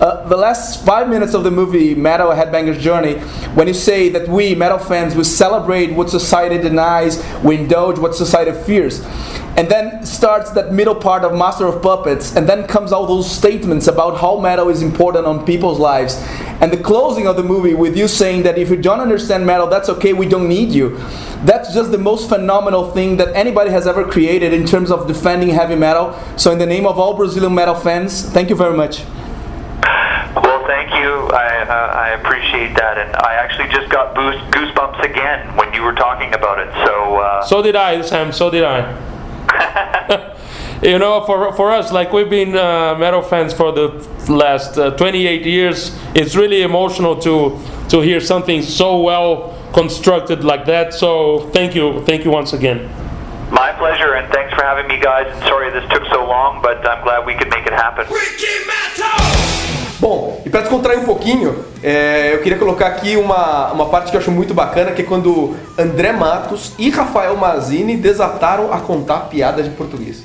Uh, 0.00 0.28
the 0.28 0.36
last 0.36 0.84
five 0.84 1.08
minutes 1.08 1.32
of 1.32 1.42
the 1.42 1.50
movie 1.50 1.94
Metal 1.94 2.28
Headbanger's 2.28 2.82
Journey, 2.82 3.14
when 3.54 3.66
you 3.66 3.72
say 3.72 4.10
that 4.10 4.28
we, 4.28 4.54
metal 4.54 4.78
fans, 4.78 5.14
we 5.14 5.24
celebrate 5.24 5.90
what 5.90 6.10
society 6.10 6.58
denies, 6.58 7.24
we 7.42 7.56
indulge 7.56 7.98
what 7.98 8.14
society 8.14 8.52
fears. 8.64 9.00
And 9.56 9.70
then 9.70 10.04
starts 10.04 10.50
that 10.50 10.70
middle 10.70 10.94
part 10.94 11.24
of 11.24 11.32
Master 11.32 11.66
of 11.66 11.80
Puppets, 11.80 12.36
and 12.36 12.46
then 12.46 12.66
comes 12.66 12.92
all 12.92 13.06
those 13.06 13.30
statements 13.30 13.86
about 13.86 14.20
how 14.20 14.38
metal 14.38 14.68
is 14.68 14.82
important 14.82 15.24
on 15.24 15.46
people's 15.46 15.78
lives. 15.78 16.16
And 16.60 16.70
the 16.70 16.76
closing 16.76 17.26
of 17.26 17.36
the 17.36 17.42
movie 17.42 17.72
with 17.72 17.96
you 17.96 18.06
saying 18.06 18.42
that 18.42 18.58
if 18.58 18.68
you 18.68 18.76
don't 18.76 19.00
understand 19.00 19.46
metal, 19.46 19.66
that's 19.66 19.88
okay, 19.88 20.12
we 20.12 20.28
don't 20.28 20.46
need 20.46 20.72
you. 20.72 20.98
That's 21.44 21.72
just 21.72 21.90
the 21.90 21.96
most 21.96 22.28
phenomenal 22.28 22.90
thing 22.90 23.16
that 23.16 23.34
anybody 23.34 23.70
has 23.70 23.86
ever 23.86 24.04
created 24.04 24.52
in 24.52 24.66
terms 24.66 24.90
of 24.90 25.06
defending 25.06 25.48
heavy 25.48 25.74
metal. 25.74 26.14
So, 26.36 26.52
in 26.52 26.58
the 26.58 26.66
name 26.66 26.84
of 26.84 26.98
all 26.98 27.16
Brazilian 27.16 27.54
metal 27.54 27.74
fans, 27.74 28.28
thank 28.28 28.50
you 28.50 28.56
very 28.56 28.76
much. 28.76 29.02
Well, 31.06 31.28
thank 31.28 31.30
you. 31.30 31.36
I, 31.36 31.62
uh, 31.62 31.92
I 31.94 32.08
appreciate 32.10 32.74
that, 32.76 32.98
and 32.98 33.14
I 33.16 33.34
actually 33.34 33.68
just 33.68 33.90
got 33.90 34.14
boost, 34.14 34.38
goosebumps 34.50 35.02
again 35.04 35.56
when 35.56 35.72
you 35.72 35.82
were 35.82 35.94
talking 35.94 36.34
about 36.34 36.58
it. 36.58 36.72
So, 36.86 37.16
uh, 37.16 37.42
So 37.44 37.62
did 37.62 37.76
I, 37.76 38.02
Sam. 38.02 38.32
So 38.32 38.50
did 38.50 38.64
I. 38.64 38.94
you 40.82 40.98
know, 40.98 41.24
for 41.24 41.52
for 41.52 41.70
us, 41.70 41.92
like 41.92 42.12
we've 42.12 42.28
been 42.30 42.56
uh, 42.56 42.96
metal 42.98 43.22
fans 43.22 43.52
for 43.52 43.72
the 43.72 43.88
last 44.28 44.76
uh, 44.78 44.90
28 44.96 45.46
years. 45.46 45.96
It's 46.14 46.34
really 46.34 46.62
emotional 46.62 47.16
to 47.20 47.58
to 47.88 48.00
hear 48.00 48.20
something 48.20 48.62
so 48.62 49.00
well 49.00 49.54
constructed 49.72 50.42
like 50.42 50.64
that. 50.66 50.92
So 50.94 51.48
thank 51.52 51.74
you, 51.74 52.02
thank 52.04 52.24
you 52.24 52.30
once 52.32 52.52
again. 52.52 52.90
my 53.52 53.72
pleasure, 53.78 54.14
and 54.14 54.26
thanks 54.32 54.52
for 54.54 54.62
having 54.64 54.88
me, 54.88 54.98
guys. 54.98 55.26
And 55.30 55.40
sorry 55.44 55.70
this 55.70 55.88
took 55.90 56.04
so 56.10 56.26
long, 56.26 56.60
but 56.60 56.84
I'm 56.88 57.04
glad 57.04 57.24
we 57.24 57.34
could 57.34 57.50
make 57.50 57.66
it 57.66 57.72
happen. 57.72 58.06
Bom, 59.98 60.42
e 60.44 60.50
para 60.50 60.60
descontrair 60.60 61.00
um 61.00 61.04
pouquinho, 61.04 61.64
é, 61.82 62.34
eu 62.34 62.40
queria 62.40 62.58
colocar 62.58 62.86
aqui 62.88 63.16
uma, 63.16 63.72
uma 63.72 63.86
parte 63.86 64.10
que 64.10 64.16
eu 64.16 64.20
acho 64.20 64.30
muito 64.30 64.52
bacana, 64.52 64.92
que 64.92 65.00
é 65.00 65.04
quando 65.04 65.56
André 65.78 66.12
Matos 66.12 66.74
e 66.78 66.90
Rafael 66.90 67.34
Mazini 67.36 67.96
desataram 67.96 68.72
a 68.72 68.80
contar 68.80 69.20
piada 69.20 69.62
de 69.62 69.70
português. 69.70 70.24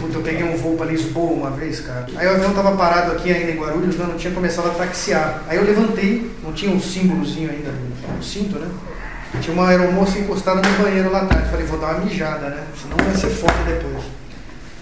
Puta, 0.00 0.16
eu 0.16 0.22
peguei 0.22 0.44
um 0.44 0.56
voo 0.56 0.76
pra 0.76 0.86
Lisboa 0.86 1.32
uma 1.32 1.50
vez, 1.50 1.80
cara. 1.80 2.06
Aí 2.16 2.26
o 2.26 2.30
avião 2.30 2.54
tava 2.54 2.74
parado 2.74 3.12
aqui 3.12 3.30
ainda 3.30 3.52
em 3.52 3.56
Guarulhos, 3.56 3.96
né? 3.96 4.06
não 4.08 4.16
tinha 4.16 4.32
começado 4.32 4.68
a 4.68 4.74
taxiar. 4.74 5.42
Aí 5.46 5.58
eu 5.58 5.64
levantei, 5.64 6.30
não 6.42 6.52
tinha 6.52 6.72
um 6.72 6.80
símbolozinho 6.80 7.50
ainda, 7.50 7.70
um 8.18 8.22
cinto, 8.22 8.58
né? 8.58 8.68
Tinha 9.42 9.52
uma 9.52 9.68
aeromoça 9.68 10.18
encostada 10.18 10.66
no 10.66 10.82
banheiro 10.82 11.12
lá 11.12 11.20
atrás. 11.20 11.50
Falei, 11.50 11.66
vou 11.66 11.78
dar 11.78 11.96
uma 11.96 12.04
mijada, 12.06 12.48
né? 12.48 12.64
Senão 12.80 12.96
vai 12.96 13.14
ser 13.14 13.28
foda 13.28 13.52
depois. 13.66 14.04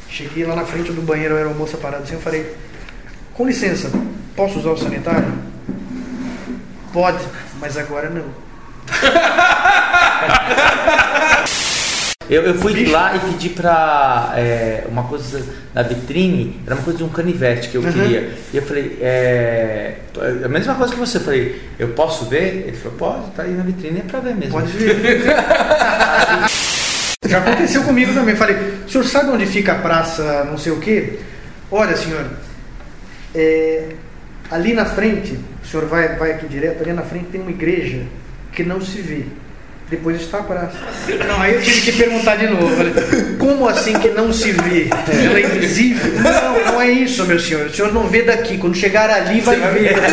Cheguei 0.08 0.44
lá 0.46 0.54
na 0.54 0.64
frente 0.64 0.92
do 0.92 1.02
banheiro, 1.02 1.34
a 1.34 1.38
aeromoça 1.38 1.76
parada 1.76 2.04
assim, 2.04 2.14
eu 2.14 2.20
falei, 2.20 2.54
com 3.36 3.46
licença, 3.46 3.90
posso 4.34 4.58
usar 4.58 4.70
o 4.70 4.76
sanitário? 4.78 5.32
Pode, 6.92 7.24
mas 7.60 7.76
agora 7.76 8.08
não. 8.10 8.24
Eu, 12.28 12.42
eu 12.42 12.54
fui 12.56 12.86
lá 12.86 13.14
e 13.14 13.20
pedi 13.20 13.50
pra 13.50 14.32
é, 14.36 14.82
uma 14.90 15.04
coisa 15.04 15.46
na 15.72 15.82
vitrine, 15.82 16.60
era 16.66 16.74
uma 16.74 16.82
coisa 16.82 16.98
de 16.98 17.04
um 17.04 17.08
canivete 17.08 17.68
que 17.68 17.76
eu 17.76 17.82
Uhum. 17.82 17.92
queria. 17.92 18.32
E 18.52 18.56
eu 18.56 18.62
falei, 18.62 18.98
é, 19.00 19.94
a 20.44 20.48
mesma 20.48 20.74
coisa 20.74 20.92
que 20.92 20.98
você, 20.98 21.18
eu 21.18 21.20
falei, 21.20 21.62
eu 21.78 21.88
posso 21.90 22.24
ver? 22.24 22.64
Ele 22.66 22.76
falou, 22.76 22.98
pode, 22.98 23.30
tá 23.30 23.44
aí 23.44 23.52
na 23.52 23.62
vitrine, 23.62 24.00
é 24.00 24.02
pra 24.02 24.18
ver 24.18 24.34
mesmo. 24.34 24.54
Pode 24.54 24.72
ver. 24.72 25.22
Já 27.28 27.38
aconteceu 27.38 27.84
comigo 27.84 28.12
também. 28.12 28.34
Falei, 28.34 28.56
o 28.84 28.88
senhor 28.90 29.04
sabe 29.04 29.30
onde 29.30 29.46
fica 29.46 29.70
a 29.72 29.76
praça 29.76 30.44
não 30.50 30.58
sei 30.58 30.72
o 30.72 30.80
quê? 30.80 31.20
Olha, 31.70 31.96
senhor, 31.96 32.24
é, 33.36 33.88
ali 34.50 34.72
na 34.72 34.86
frente, 34.86 35.38
o 35.62 35.66
senhor 35.66 35.86
vai, 35.86 36.16
vai 36.16 36.32
aqui 36.32 36.48
direto, 36.48 36.82
ali 36.82 36.92
na 36.92 37.02
frente 37.02 37.26
tem 37.26 37.40
uma 37.40 37.50
igreja 37.50 38.02
que 38.52 38.64
não 38.64 38.80
se 38.80 39.00
vê. 39.00 39.24
Depois 39.88 40.20
está 40.20 40.38
a 40.38 40.42
praça. 40.42 40.76
Não, 41.28 41.40
aí 41.40 41.54
eu 41.54 41.62
tive 41.62 41.92
que 41.92 41.92
perguntar 41.92 42.34
de 42.34 42.48
novo. 42.48 42.74
Falei, 42.74 42.92
como 43.38 43.68
assim 43.68 43.92
que 44.00 44.08
não 44.08 44.32
se 44.32 44.50
vê? 44.50 44.88
Ela 45.24 45.38
é 45.38 45.42
invisível? 45.42 46.12
Não, 46.20 46.72
não 46.72 46.80
é 46.80 46.90
isso, 46.90 47.24
meu 47.24 47.38
senhor. 47.38 47.66
O 47.66 47.72
senhor 47.72 47.92
não 47.92 48.08
vê 48.08 48.22
daqui. 48.22 48.58
Quando 48.58 48.74
chegar 48.74 49.08
ali, 49.08 49.40
vai 49.40 49.60
ver. 49.60 49.94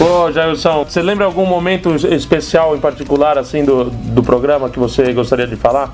Ô, 0.00 0.30
Jailson, 0.30 0.84
você 0.84 1.02
lembra 1.02 1.26
algum 1.26 1.44
momento 1.44 1.96
especial 2.14 2.76
em 2.76 2.80
particular, 2.80 3.36
assim, 3.36 3.64
do, 3.64 3.90
do 3.90 4.22
programa 4.22 4.70
que 4.70 4.78
você 4.78 5.12
gostaria 5.12 5.48
de 5.48 5.56
falar? 5.56 5.92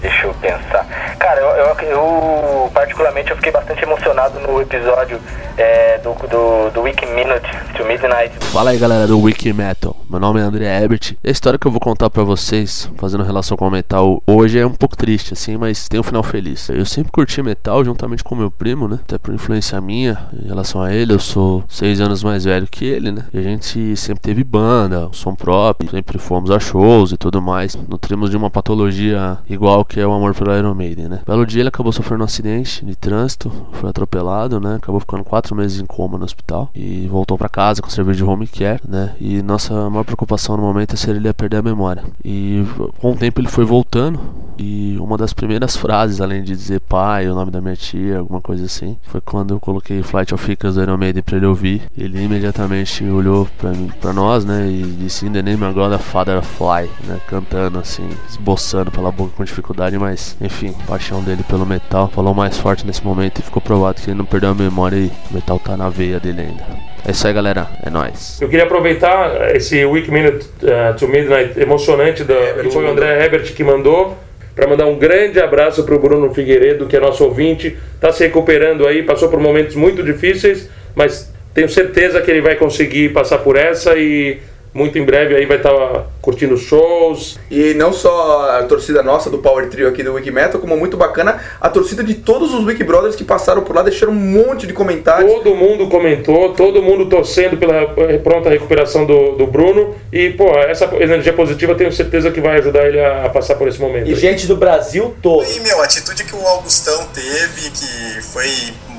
Deixa 0.00 0.26
eu 0.26 0.34
pensar. 0.34 0.86
Cara, 1.18 1.40
eu, 1.40 1.48
eu, 1.48 1.90
eu, 1.90 2.70
particularmente 2.72 3.30
eu 3.30 3.36
fiquei 3.36 3.52
bastante 3.52 3.82
emocionado 3.82 4.38
no 4.40 4.60
episódio 4.60 5.20
é, 5.56 5.98
do, 5.98 6.14
do, 6.14 6.70
do 6.70 6.80
Week 6.82 7.04
Minute 7.06 7.48
to 7.76 7.84
Midnight. 7.84 8.32
Fala 8.52 8.70
aí 8.70 8.78
galera 8.78 9.06
do 9.06 9.20
Wiki 9.20 9.52
Metal, 9.52 9.96
meu 10.08 10.20
nome 10.20 10.40
é 10.40 10.42
André 10.44 10.84
Ebert 10.84 11.16
a 11.24 11.30
história 11.30 11.58
que 11.58 11.66
eu 11.66 11.70
vou 11.70 11.80
contar 11.80 12.08
pra 12.10 12.22
vocês, 12.22 12.90
fazendo 12.96 13.22
relação 13.22 13.56
com 13.56 13.66
o 13.66 13.70
metal, 13.70 14.22
hoje 14.26 14.58
é 14.58 14.66
um 14.66 14.72
pouco 14.72 14.96
triste 14.96 15.34
assim, 15.34 15.56
mas 15.56 15.88
tem 15.88 15.98
um 16.00 16.02
final 16.02 16.22
feliz. 16.22 16.68
Eu 16.68 16.86
sempre 16.86 17.12
curti 17.12 17.42
metal 17.42 17.84
juntamente 17.84 18.24
com 18.24 18.34
meu 18.34 18.50
primo, 18.50 18.88
né? 18.88 18.98
Até 19.02 19.18
por 19.18 19.34
influência 19.34 19.80
minha 19.80 20.28
em 20.32 20.48
relação 20.48 20.80
a 20.82 20.92
ele, 20.92 21.12
eu 21.12 21.18
sou 21.18 21.64
seis 21.68 22.00
anos 22.00 22.22
mais 22.22 22.44
velho 22.44 22.66
que 22.66 22.84
ele, 22.84 23.10
né? 23.10 23.24
E 23.32 23.38
a 23.38 23.42
gente 23.42 23.96
sempre 23.96 24.22
teve 24.22 24.44
banda, 24.44 25.08
som 25.12 25.34
próprio, 25.34 25.90
sempre 25.90 26.18
fomos 26.18 26.50
a 26.50 26.58
shows 26.58 27.12
e 27.12 27.16
tudo 27.16 27.42
mais. 27.42 27.74
Nutrimos 27.74 28.30
de 28.30 28.36
uma 28.36 28.50
patologia 28.50 29.38
igual 29.48 29.84
que 29.88 29.98
é 29.98 30.06
o 30.06 30.12
amor 30.12 30.34
pelo 30.34 30.54
Iron 30.56 30.74
Maiden, 30.74 31.08
né? 31.08 31.20
Belo 31.26 31.46
dia 31.46 31.62
ele 31.62 31.68
acabou 31.68 31.92
sofrendo 31.92 32.22
um 32.22 32.24
acidente 32.24 32.84
de 32.84 32.94
trânsito, 32.94 33.50
foi 33.72 33.90
atropelado, 33.90 34.60
né? 34.60 34.76
Acabou 34.76 35.00
ficando 35.00 35.24
quatro 35.24 35.54
meses 35.56 35.80
em 35.80 35.86
coma 35.86 36.18
no 36.18 36.24
hospital 36.24 36.70
e 36.74 37.06
voltou 37.08 37.38
pra 37.38 37.48
casa 37.48 37.82
com 37.82 37.88
serviço 37.88 38.18
de 38.18 38.24
home 38.24 38.46
care, 38.46 38.80
né? 38.86 39.14
E 39.20 39.42
nossa 39.42 39.88
maior 39.88 40.04
preocupação 40.04 40.56
no 40.56 40.62
momento 40.62 40.94
é 40.94 40.96
se 40.96 41.10
ele 41.10 41.26
ia 41.26 41.34
perder 41.34 41.58
a 41.58 41.62
memória. 41.62 42.04
E 42.24 42.64
com 42.98 43.12
o 43.12 43.16
tempo 43.16 43.40
ele 43.40 43.48
foi 43.48 43.64
voltando 43.64 44.20
e 44.58 44.96
uma 44.98 45.16
das 45.16 45.32
primeiras 45.32 45.76
frases, 45.78 46.20
além 46.20 46.42
de 46.42 46.54
dizer 46.54 46.80
pai, 46.80 47.28
o 47.28 47.34
nome 47.34 47.50
da 47.50 47.60
minha 47.60 47.76
tia, 47.76 48.18
alguma 48.18 48.40
coisa 48.40 48.64
assim, 48.64 48.98
foi 49.04 49.20
quando 49.20 49.54
eu 49.54 49.60
coloquei 49.60 50.02
Flight 50.02 50.34
of 50.34 50.50
Icarus 50.50 50.74
do 50.74 50.82
Iron 50.82 50.96
Maiden 50.96 51.22
pra 51.22 51.36
ele 51.36 51.46
ouvir. 51.46 51.82
Ele 51.96 52.22
imediatamente 52.22 53.04
olhou 53.04 53.48
pra, 53.56 53.70
mim, 53.70 53.90
pra 54.00 54.12
nós, 54.12 54.44
né? 54.44 54.68
E 54.68 54.82
disse 54.82 55.26
In 55.26 55.32
the 55.32 55.42
name 55.42 55.62
of 55.62 55.74
God, 55.74 55.92
the 55.92 55.98
Father 55.98 56.42
Fly, 56.42 56.90
né? 57.06 57.20
Cantando 57.28 57.78
assim, 57.78 58.08
esboçando 58.28 58.90
pela 58.90 59.12
boca 59.12 59.32
com 59.36 59.44
dificuldade, 59.44 59.68
mas 59.98 60.36
enfim, 60.40 60.74
a 60.84 60.90
paixão 60.90 61.22
dele 61.22 61.42
pelo 61.48 61.64
metal 61.64 62.10
falou 62.12 62.34
mais 62.34 62.58
forte 62.58 62.86
nesse 62.86 63.04
momento 63.04 63.38
e 63.38 63.42
ficou 63.42 63.62
provado 63.62 64.00
que 64.00 64.10
ele 64.10 64.18
não 64.18 64.24
perdeu 64.24 64.50
a 64.50 64.54
memória 64.54 64.96
e 64.96 65.10
o 65.30 65.34
metal 65.34 65.58
tá 65.58 65.76
na 65.76 65.88
veia 65.88 66.18
dele 66.18 66.40
ainda. 66.42 66.64
É 67.06 67.12
isso 67.12 67.26
aí, 67.26 67.32
galera. 67.32 67.68
É 67.84 67.88
nóis. 67.88 68.38
Eu 68.40 68.48
queria 68.48 68.64
aproveitar 68.64 69.54
esse 69.54 69.84
Week 69.84 70.10
Minute 70.10 70.46
uh, 70.62 70.96
to 70.98 71.08
Midnight 71.08 71.58
emocionante 71.58 72.24
da, 72.24 72.34
que 72.62 72.70
foi 72.70 72.84
o 72.84 72.88
André 72.88 73.24
Herbert 73.24 73.54
que 73.54 73.64
mandou 73.64 74.16
para 74.54 74.66
mandar 74.66 74.86
um 74.86 74.98
grande 74.98 75.38
abraço 75.40 75.84
para 75.84 75.94
o 75.94 76.00
Bruno 76.00 76.34
Figueiredo, 76.34 76.86
que 76.86 76.96
é 76.96 77.00
nosso 77.00 77.22
ouvinte, 77.22 77.78
está 77.94 78.10
se 78.10 78.24
recuperando 78.24 78.88
aí, 78.88 79.04
passou 79.04 79.28
por 79.28 79.38
momentos 79.38 79.76
muito 79.76 80.02
difíceis, 80.02 80.68
mas 80.96 81.32
tenho 81.54 81.68
certeza 81.68 82.20
que 82.20 82.28
ele 82.28 82.40
vai 82.40 82.56
conseguir 82.56 83.10
passar 83.10 83.38
por 83.38 83.56
essa 83.56 83.96
e 83.96 84.40
muito 84.72 84.98
em 84.98 85.04
breve 85.04 85.34
aí 85.34 85.46
vai 85.46 85.56
estar 85.56 86.06
curtindo 86.20 86.56
shows. 86.56 87.38
E 87.50 87.74
não 87.74 87.92
só 87.92 88.58
a 88.58 88.62
torcida 88.64 89.02
nossa 89.02 89.30
do 89.30 89.38
Power 89.38 89.68
Trio 89.68 89.88
aqui 89.88 90.02
do 90.02 90.14
Wiki 90.14 90.30
Metal, 90.30 90.60
como 90.60 90.76
muito 90.76 90.96
bacana 90.96 91.40
a 91.60 91.68
torcida 91.68 92.04
de 92.04 92.14
todos 92.14 92.52
os 92.54 92.64
Wiki 92.64 92.84
Brothers 92.84 93.16
que 93.16 93.24
passaram 93.24 93.62
por 93.62 93.74
lá, 93.74 93.82
deixaram 93.82 94.12
um 94.12 94.16
monte 94.16 94.66
de 94.66 94.72
comentários. 94.72 95.32
Todo 95.32 95.54
mundo 95.54 95.88
comentou, 95.88 96.52
todo 96.54 96.82
mundo 96.82 97.06
torcendo 97.06 97.56
pela 97.56 97.86
pronta 98.22 98.48
recuperação 98.48 99.04
do, 99.04 99.32
do 99.32 99.46
Bruno. 99.46 99.94
E, 100.12 100.30
pô, 100.30 100.50
essa 100.58 100.84
energia 101.00 101.32
positiva 101.32 101.74
tenho 101.74 101.92
certeza 101.92 102.30
que 102.30 102.40
vai 102.40 102.58
ajudar 102.58 102.86
ele 102.86 103.00
a, 103.00 103.26
a 103.26 103.28
passar 103.28 103.54
por 103.54 103.68
esse 103.68 103.80
momento. 103.80 104.08
E 104.08 104.14
gente 104.14 104.46
do 104.46 104.56
Brasil 104.56 105.14
todo. 105.22 105.44
E, 105.50 105.60
meu, 105.60 105.80
a 105.80 105.84
atitude 105.84 106.24
que 106.24 106.34
o 106.34 106.46
Augustão 106.46 107.06
teve, 107.14 107.70
que 107.70 108.22
foi 108.22 108.48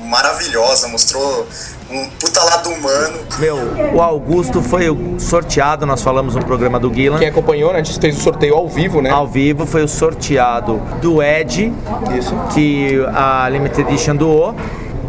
maravilhosa, 0.06 0.88
mostrou 0.88 1.46
um 1.90 2.08
puta 2.10 2.42
lado 2.42 2.70
humano. 2.70 3.18
Meu, 3.38 3.56
o 3.94 4.00
Augusto 4.00 4.62
foi 4.62 4.88
o 4.88 5.18
sorteado, 5.18 5.84
nós 5.84 6.02
falamos 6.02 6.34
no 6.34 6.44
programa 6.44 6.78
do 6.78 6.88
Guilan. 6.88 7.18
Quem 7.18 7.28
acompanhou, 7.28 7.72
né? 7.72 7.80
A 7.80 7.82
gente 7.82 7.98
fez 7.98 8.16
o 8.16 8.20
sorteio 8.20 8.54
ao 8.54 8.68
vivo, 8.68 9.00
né? 9.02 9.10
Ao 9.10 9.26
vivo 9.26 9.66
foi 9.66 9.82
o 9.82 9.88
sorteado 9.88 10.80
do 11.00 11.22
Ed, 11.22 11.72
Isso. 12.16 12.34
que 12.54 13.04
a 13.12 13.48
Limited 13.48 13.88
Edition 13.88 14.16
doou. 14.16 14.54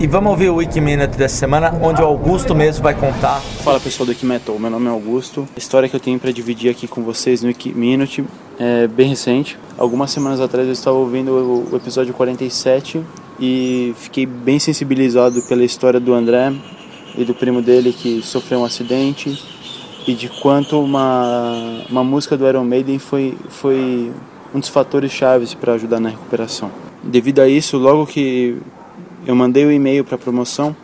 E 0.01 0.07
vamos 0.07 0.31
ouvir 0.31 0.49
o 0.49 0.55
Wiki 0.55 0.81
dessa 1.15 1.35
semana, 1.35 1.77
onde 1.79 2.01
o 2.01 2.05
Augusto 2.05 2.55
mesmo 2.55 2.81
vai 2.81 2.95
contar. 2.95 3.39
Fala 3.63 3.79
pessoal 3.79 4.07
do 4.07 4.09
Wiki 4.09 4.25
meu 4.25 4.41
nome 4.71 4.87
é 4.87 4.89
Augusto. 4.89 5.47
A 5.55 5.59
história 5.59 5.87
que 5.87 5.95
eu 5.95 5.99
tenho 5.99 6.17
para 6.17 6.31
dividir 6.31 6.71
aqui 6.71 6.87
com 6.87 7.03
vocês 7.03 7.43
no 7.43 7.49
Wiki 7.49 7.71
Minute 7.71 8.25
é 8.57 8.87
bem 8.87 9.09
recente. 9.09 9.59
Algumas 9.77 10.09
semanas 10.09 10.41
atrás 10.41 10.65
eu 10.65 10.73
estava 10.73 10.97
ouvindo 10.97 11.31
o 11.31 11.71
o 11.71 11.75
episódio 11.75 12.15
47 12.15 12.99
e 13.39 13.93
fiquei 13.95 14.25
bem 14.25 14.57
sensibilizado 14.57 15.39
pela 15.43 15.63
história 15.63 15.99
do 15.99 16.15
André 16.15 16.51
e 17.15 17.23
do 17.23 17.35
primo 17.35 17.61
dele 17.61 17.93
que 17.93 18.23
sofreu 18.23 18.61
um 18.61 18.65
acidente 18.65 19.39
e 20.07 20.15
de 20.15 20.29
quanto 20.29 20.81
uma, 20.81 21.83
uma 21.87 22.03
música 22.03 22.35
do 22.35 22.47
Iron 22.47 22.63
Maiden 22.63 22.97
foi, 22.97 23.37
foi 23.49 24.11
um 24.51 24.59
dos 24.59 24.69
fatores 24.69 25.11
chaves 25.11 25.53
para 25.53 25.73
ajudar 25.73 25.99
na 25.99 26.09
recuperação. 26.09 26.71
Devido 27.03 27.39
a 27.39 27.47
isso, 27.47 27.77
logo 27.77 28.07
que 28.07 28.57
eu 29.25 29.35
mandei 29.35 29.65
o 29.65 29.71
e-mail 29.71 30.03
para 30.03 30.15
a 30.15 30.17
promoção, 30.17 30.75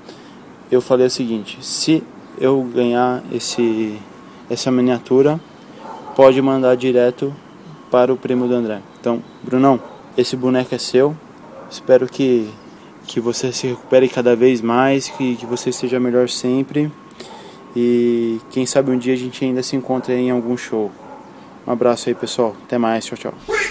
eu 0.72 0.82
falei 0.82 1.08
o 1.08 1.10
seguinte: 1.10 1.58
se 1.62 2.04
eu 2.40 2.62
ganhar 2.64 3.24
esse, 3.32 3.98
essa 4.50 4.72
miniatura, 4.72 5.40
pode 6.16 6.42
mandar 6.42 6.76
direto 6.76 7.34
para 7.90 8.14
o 8.14 8.18
primo 8.18 8.48
do 8.48 8.54
André. 8.54 8.82
Então, 9.00 9.22
Brunão, 9.44 9.80
esse 10.18 10.36
boneco 10.36 10.74
é 10.76 10.78
seu. 10.78 11.16
Espero 11.70 12.08
que, 12.08 12.50
que 13.06 13.20
você 13.20 13.52
se 13.52 13.68
recupere 13.68 14.08
cada 14.08 14.36
vez 14.36 14.62
mais, 14.62 15.10
que, 15.10 15.36
que 15.36 15.46
você 15.46 15.70
esteja 15.70 16.00
melhor 16.00 16.30
sempre. 16.30 16.92
E 17.76 18.40
quem 18.50 18.66
sabe 18.66 18.92
um 18.92 18.98
dia 18.98 19.14
a 19.14 19.18
gente 19.18 19.44
ainda 19.44 19.62
se 19.62 19.76
encontre 19.76 20.14
em 20.14 20.32
algum 20.32 20.58
show. 20.58 20.92
Um 21.66 21.72
abraço 21.72 22.10
aí, 22.10 22.16
pessoal. 22.16 22.56
Até 22.64 22.78
mais. 22.78 23.06
Tchau, 23.06 23.18
tchau. 23.18 23.67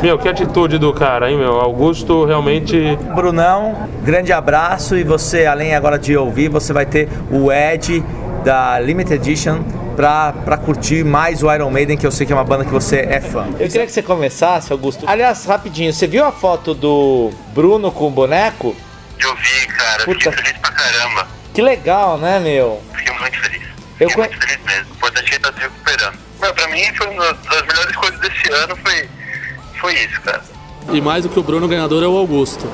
Meu, 0.00 0.16
que 0.16 0.28
atitude 0.28 0.78
do 0.78 0.92
cara, 0.92 1.28
hein, 1.30 1.36
meu? 1.36 1.60
Augusto 1.60 2.24
realmente. 2.24 2.96
Brunão, 3.14 3.88
grande 4.02 4.32
abraço 4.32 4.96
e 4.96 5.02
você, 5.02 5.44
além 5.44 5.74
agora 5.74 5.98
de 5.98 6.16
ouvir, 6.16 6.48
você 6.48 6.72
vai 6.72 6.86
ter 6.86 7.08
o 7.30 7.50
Ed 7.52 8.04
da 8.44 8.78
Limited 8.78 9.14
Edition 9.14 9.62
pra, 9.96 10.32
pra 10.32 10.56
curtir 10.56 11.04
mais 11.04 11.42
o 11.42 11.52
Iron 11.52 11.70
Maiden, 11.70 11.96
que 11.96 12.06
eu 12.06 12.12
sei 12.12 12.24
que 12.24 12.32
é 12.32 12.36
uma 12.36 12.44
banda 12.44 12.64
que 12.64 12.70
você 12.70 13.00
é 13.00 13.20
fã. 13.20 13.48
Eu 13.58 13.68
queria 13.68 13.86
que 13.86 13.92
você 13.92 14.00
começasse, 14.00 14.72
Augusto. 14.72 15.04
Aliás, 15.08 15.44
rapidinho, 15.44 15.92
você 15.92 16.06
viu 16.06 16.24
a 16.24 16.30
foto 16.30 16.74
do 16.74 17.32
Bruno 17.52 17.90
com 17.90 18.06
o 18.06 18.10
boneco? 18.10 18.76
Eu 19.18 19.34
vi, 19.34 19.66
cara. 19.66 20.04
Puta. 20.04 20.30
Fiquei 20.30 20.44
feliz 20.44 20.58
pra 20.60 20.70
caramba. 20.70 21.26
Que 21.52 21.60
legal, 21.60 22.16
né, 22.18 22.38
meu? 22.38 22.80
Fiquei 22.94 23.18
muito 23.18 23.40
feliz. 23.40 23.62
Eu 23.98 24.08
Fiquei 24.08 24.24
muito 24.24 24.46
feliz 24.46 24.64
mesmo. 24.64 24.92
O 24.92 24.94
importante 24.94 25.34
é 25.34 25.38
tá 25.40 25.52
se 25.52 25.58
recuperando. 25.58 26.18
Meu, 26.40 26.54
pra 26.54 26.68
mim, 26.68 26.84
foi 26.96 27.06
uma 27.08 27.32
das 27.34 27.66
melhores 27.66 27.96
coisas 27.96 28.20
desse 28.20 28.52
ano 28.52 28.76
foi, 28.76 29.08
foi 29.78 29.94
isso, 29.94 30.20
cara. 30.20 30.42
E 30.92 31.00
mais 31.00 31.24
do 31.24 31.28
que 31.28 31.38
o 31.38 31.42
Bruno, 31.42 31.66
o 31.66 31.68
ganhador 31.68 32.02
é 32.02 32.06
o 32.06 32.16
Augusto. 32.16 32.66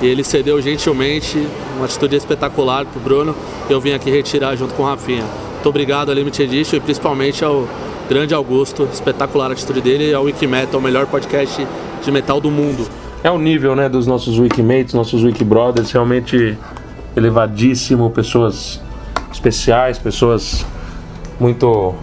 E 0.00 0.06
ele 0.06 0.24
cedeu 0.24 0.60
gentilmente, 0.60 1.46
uma 1.76 1.86
atitude 1.86 2.16
espetacular 2.16 2.84
pro 2.84 3.00
Bruno. 3.00 3.34
Eu 3.70 3.80
vim 3.80 3.92
aqui 3.92 4.10
retirar 4.10 4.56
junto 4.56 4.74
com 4.74 4.82
o 4.82 4.86
Rafinha. 4.86 5.24
Muito 5.54 5.68
obrigado 5.68 6.10
à 6.10 6.14
Limited 6.14 6.42
Edition 6.42 6.76
e 6.76 6.80
principalmente 6.80 7.44
ao 7.44 7.68
grande 8.08 8.34
Augusto. 8.34 8.88
Espetacular 8.92 9.50
a 9.50 9.52
atitude 9.52 9.80
dele 9.80 10.10
e 10.10 10.14
ao 10.14 10.24
Wikimetal, 10.24 10.80
o 10.80 10.82
melhor 10.82 11.06
podcast 11.06 11.66
de 12.04 12.10
metal 12.10 12.40
do 12.40 12.50
mundo. 12.50 12.86
É 13.22 13.30
o 13.30 13.38
nível, 13.38 13.76
né, 13.76 13.88
dos 13.88 14.06
nossos 14.06 14.38
Wikimates, 14.38 14.92
nossos 14.92 15.22
Wikibrothers, 15.22 15.92
realmente 15.92 16.58
elevadíssimo, 17.16 18.10
pessoas 18.10 18.80
especiais, 19.32 19.98
pessoas 19.98 20.66
muito 21.38 21.94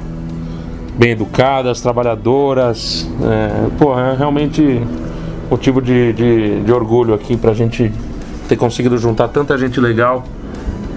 bem 1.00 1.12
educadas, 1.12 1.80
trabalhadoras. 1.80 3.08
É, 3.24 3.70
pô, 3.80 3.97
é 3.97 4.16
realmente 4.18 4.82
motivo 5.50 5.82
de, 5.82 6.12
de, 6.12 6.62
de 6.62 6.72
orgulho 6.72 7.14
aqui 7.14 7.38
pra 7.38 7.54
gente 7.54 7.89
ter 8.50 8.58
conseguido 8.58 8.97
juntar 8.97 9.30
tanta 9.30 9.58
gente 9.58 9.80
legal 9.80 10.26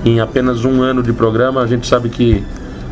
em 0.05 0.19
apenas 0.19 0.65
um 0.65 0.83
ano 0.83 1.05
de 1.05 1.13
programa. 1.13 1.63
A 1.63 1.67
gente 1.69 1.87
sabe 1.87 2.09
que 2.09 2.45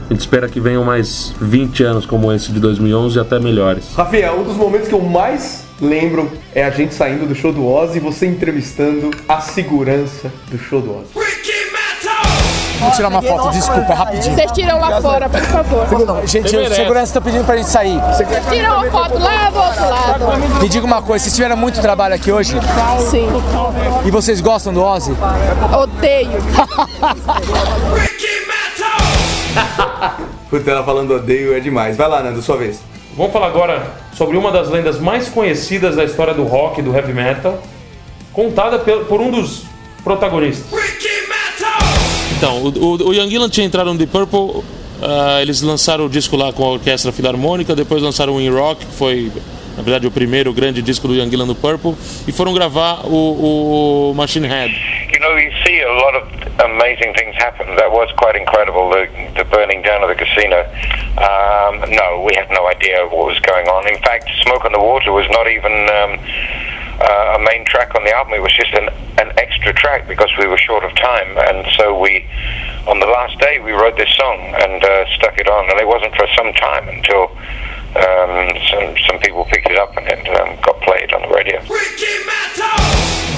a 0.08 0.12
gente 0.12 0.20
espera 0.20 0.48
que 0.48 0.60
venham 0.60 0.84
mais 0.84 1.34
20 1.40 1.82
anos 1.82 2.06
como 2.06 2.32
esse 2.32 2.52
de 2.52 2.60
2011 2.60 3.18
e 3.18 3.20
até 3.20 3.40
melhores. 3.40 3.92
Rafinha, 3.94 4.32
um 4.32 4.44
dos 4.44 4.56
momentos 4.56 4.86
que 4.86 4.94
eu 4.94 5.00
mais 5.00 5.64
lembro 5.80 6.30
é 6.54 6.62
a 6.62 6.70
gente 6.70 6.94
saindo 6.94 7.26
do 7.26 7.34
show 7.34 7.52
do 7.52 7.66
Ozzy 7.66 7.96
e 7.96 8.00
você 8.00 8.26
entrevistando 8.26 9.10
a 9.28 9.40
segurança 9.40 10.30
do 10.48 10.58
show 10.58 10.80
do 10.80 10.92
Ozzy. 10.92 11.29
Vamos 12.80 12.96
tirar 12.96 13.08
uma 13.08 13.20
foto, 13.20 13.50
desculpa, 13.50 13.92
rapidinho. 13.92 14.34
Vocês 14.34 14.52
tiram 14.52 14.80
lá 14.80 15.00
fora, 15.02 15.28
por 15.28 15.40
favor. 15.42 15.86
Gente, 16.26 16.56
o 16.56 16.74
segurança 16.74 17.12
tá 17.14 17.20
pedindo 17.20 17.44
pra 17.44 17.58
gente 17.58 17.68
sair. 17.68 18.00
Vocês 18.00 18.28
tiram 18.50 18.78
uma 18.78 18.90
foto 18.90 19.18
lá 19.18 19.50
do 19.50 19.58
outro 19.58 19.88
lado. 19.88 20.60
Me 20.62 20.68
diga 20.68 20.86
uma 20.86 21.02
coisa, 21.02 21.22
vocês 21.24 21.34
tiveram 21.34 21.58
muito 21.58 21.80
trabalho 21.80 22.14
aqui 22.14 22.32
hoje? 22.32 22.56
Sim. 23.10 23.28
E 24.04 24.10
vocês 24.10 24.40
gostam 24.40 24.72
do 24.72 24.82
Ozzy? 24.82 25.14
Odeio. 25.78 26.30
Puta, 30.48 30.70
ela 30.70 30.82
falando 30.82 31.14
odeio 31.14 31.54
é 31.54 31.60
demais. 31.60 31.96
Vai 31.96 32.08
lá, 32.08 32.22
Nando, 32.22 32.40
sua 32.40 32.56
vez. 32.56 32.80
Vamos 33.16 33.32
falar 33.32 33.48
agora 33.48 33.94
sobre 34.14 34.36
uma 34.36 34.50
das 34.50 34.70
lendas 34.70 34.98
mais 34.98 35.28
conhecidas 35.28 35.96
da 35.96 36.04
história 36.04 36.32
do 36.32 36.44
rock 36.44 36.80
e 36.80 36.82
do 36.82 36.94
heavy 36.94 37.12
metal, 37.12 37.60
contada 38.32 38.78
por 38.78 39.20
um 39.20 39.30
dos 39.30 39.64
protagonistas. 40.02 40.79
Então, 42.40 42.56
o, 42.56 43.08
o, 43.08 43.12
Young 43.12 43.28
Gillan 43.28 43.50
tinha 43.50 43.66
entrado 43.66 43.92
no 43.92 43.98
Deep 43.98 44.10
Purple, 44.10 44.64
ah, 45.02 45.42
eles 45.42 45.60
lançaram 45.60 46.06
o 46.06 46.08
disco 46.08 46.38
lá 46.38 46.50
com 46.54 46.64
a 46.64 46.68
Orquestra 46.68 47.12
Filarmônica, 47.12 47.76
depois 47.76 48.00
lançaram 48.00 48.36
o 48.36 48.40
In 48.40 48.48
Rock, 48.48 48.86
que 48.86 48.94
foi, 48.94 49.30
na 49.76 49.82
verdade, 49.82 50.06
o 50.06 50.10
primeiro 50.10 50.50
grande 50.50 50.80
disco 50.80 51.06
do 51.06 51.14
Young 51.14 51.28
Gillan 51.28 51.44
no 51.44 51.54
Purple, 51.54 51.94
e 52.26 52.32
foram 52.32 52.54
gravar 52.54 53.04
o, 53.04 54.12
o 54.12 54.14
Machine 54.14 54.48
Head. 54.48 54.72
You 55.12 55.20
know, 55.20 55.38
you 55.38 55.52
see 55.66 55.82
a 55.82 55.92
lot 55.92 56.16
of 56.16 56.24
amazing 56.64 57.12
things 57.12 57.36
happen. 57.36 57.76
That 57.76 57.92
was 57.92 58.10
quite 58.16 58.40
incredible, 58.40 58.88
the, 58.88 59.06
the 59.36 59.44
burning 59.44 59.82
down 59.82 60.02
of 60.02 60.08
the 60.08 60.16
casino. 60.16 60.64
Um, 61.20 61.92
no, 61.92 62.24
we 62.24 62.32
had 62.34 62.48
no 62.56 62.66
idea 62.68 63.04
what 63.04 63.26
was 63.28 63.38
going 63.40 63.68
on. 63.68 63.86
In 63.86 64.00
fact, 64.00 64.30
Smoke 64.44 64.64
on 64.64 64.72
the 64.72 64.80
Water 64.80 65.12
was 65.12 65.28
not 65.28 65.46
even 65.46 65.72
um, 65.92 66.16
uh, 67.00 67.36
a 67.36 67.40
main 67.40 67.64
track 67.64 67.94
on 67.94 68.04
the 68.04 68.12
album. 68.12 68.34
It 68.34 68.42
was 68.42 68.52
just 68.52 68.72
an, 68.74 68.88
an 69.18 69.32
extra 69.38 69.72
track 69.72 70.06
because 70.06 70.30
we 70.38 70.46
were 70.46 70.58
short 70.58 70.84
of 70.84 70.94
time. 70.96 71.36
And 71.38 71.66
so 71.76 71.98
we, 71.98 72.26
on 72.86 73.00
the 73.00 73.06
last 73.06 73.38
day, 73.38 73.60
we 73.60 73.72
wrote 73.72 73.96
this 73.96 74.12
song 74.16 74.38
and 74.60 74.84
uh, 74.84 75.06
stuck 75.16 75.38
it 75.38 75.48
on. 75.48 75.70
And 75.70 75.80
it 75.80 75.86
wasn't 75.86 76.14
for 76.16 76.26
some 76.36 76.52
time 76.54 76.88
until 76.88 77.30
um, 77.96 78.52
some, 78.70 78.94
some 79.08 79.18
people 79.20 79.44
picked 79.46 79.70
it 79.70 79.78
up 79.78 79.96
and 79.96 80.06
it 80.06 80.28
um, 80.40 80.56
got 80.62 80.80
played 80.82 81.12
on 81.12 81.22
the 81.22 81.34
radio. 81.34 81.60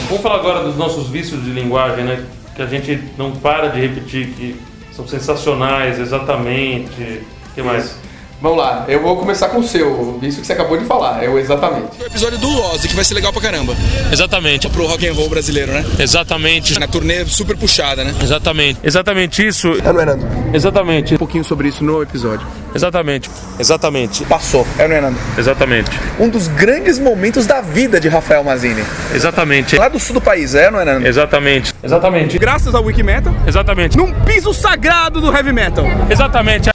Vamos 0.08 0.22
falar 0.22 0.40
agora 0.40 0.62
dos 0.62 0.76
nossos 0.76 1.08
vícios 1.08 1.42
de 1.42 1.50
linguagem, 1.52 2.04
né? 2.04 2.26
Que 2.54 2.62
a 2.62 2.66
gente 2.66 2.96
não 3.16 3.32
para 3.32 3.68
de 3.68 3.80
repetir, 3.80 4.26
que 4.34 4.60
são 4.92 5.08
sensacionais, 5.08 5.98
exatamente. 5.98 7.24
O 7.50 7.54
que 7.54 7.62
mais? 7.62 7.98
Vamos 8.43 8.59
lá, 8.59 8.84
eu 8.88 9.01
vou 9.01 9.16
começar 9.16 9.51
com 9.51 9.61
o 9.61 9.62
seu, 9.62 10.18
isso 10.20 10.40
que 10.40 10.47
você 10.49 10.53
acabou 10.53 10.76
de 10.76 10.84
falar, 10.84 11.22
é 11.22 11.28
o 11.28 11.38
exatamente. 11.38 12.03
O 12.03 12.07
episódio 12.07 12.36
do 12.38 12.61
Ozzy, 12.61 12.88
que 12.88 12.95
vai 12.97 13.05
ser 13.05 13.14
legal 13.14 13.32
pra 13.32 13.40
caramba. 13.40 13.72
Exatamente. 14.11 14.68
Pro 14.68 14.84
rock 14.84 15.07
and 15.07 15.12
roll 15.12 15.28
brasileiro, 15.28 15.70
né? 15.70 15.84
Exatamente. 15.97 16.76
Na 16.76 16.88
turnê 16.88 17.24
super 17.24 17.57
puxada, 17.57 18.03
né? 18.03 18.12
Exatamente. 18.20 18.80
Exatamente 18.82 19.47
isso. 19.47 19.72
É, 19.84 19.93
não 19.93 20.01
é, 20.01 20.07
Nando? 20.07 20.26
Exatamente. 20.53 21.14
Um 21.14 21.18
pouquinho 21.18 21.45
sobre 21.45 21.68
isso 21.68 21.84
no 21.84 22.03
episódio. 22.03 22.45
Exatamente. 22.74 23.30
Exatamente. 23.61 24.24
Passou, 24.24 24.66
é, 24.76 24.88
não 24.88 24.97
é, 24.97 25.01
Nando? 25.01 25.18
Exatamente. 25.38 25.90
Um 26.18 26.28
dos 26.28 26.49
grandes 26.49 26.99
momentos 26.99 27.47
da 27.47 27.61
vida 27.61 28.01
de 28.01 28.09
Rafael 28.09 28.43
Mazini. 28.43 28.82
Exatamente. 29.14 29.76
Lá 29.76 29.88
do 29.88 30.01
sul 30.01 30.14
do 30.14 30.20
país, 30.20 30.57
é, 30.57 30.68
não 30.68 30.80
é, 30.80 30.84
Nando? 30.84 31.07
Exatamente. 31.07 31.72
Exatamente. 31.80 32.38
Graças 32.40 32.74
ao 32.74 32.82
Wikimetal. 32.82 33.32
Exatamente. 33.47 33.97
Num 33.97 34.12
piso 34.24 34.53
sagrado 34.53 35.20
do 35.20 35.32
heavy 35.32 35.53
metal. 35.53 35.84
Exatamente. 36.11 36.72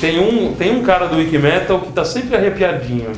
Tem 0.00 0.20
um, 0.20 0.54
tem 0.54 0.76
um 0.76 0.82
cara 0.82 1.06
do 1.06 1.16
Wikimetal 1.16 1.80
que 1.80 1.92
tá 1.92 2.04
sempre 2.04 2.36
arrepiadinho. 2.36 3.12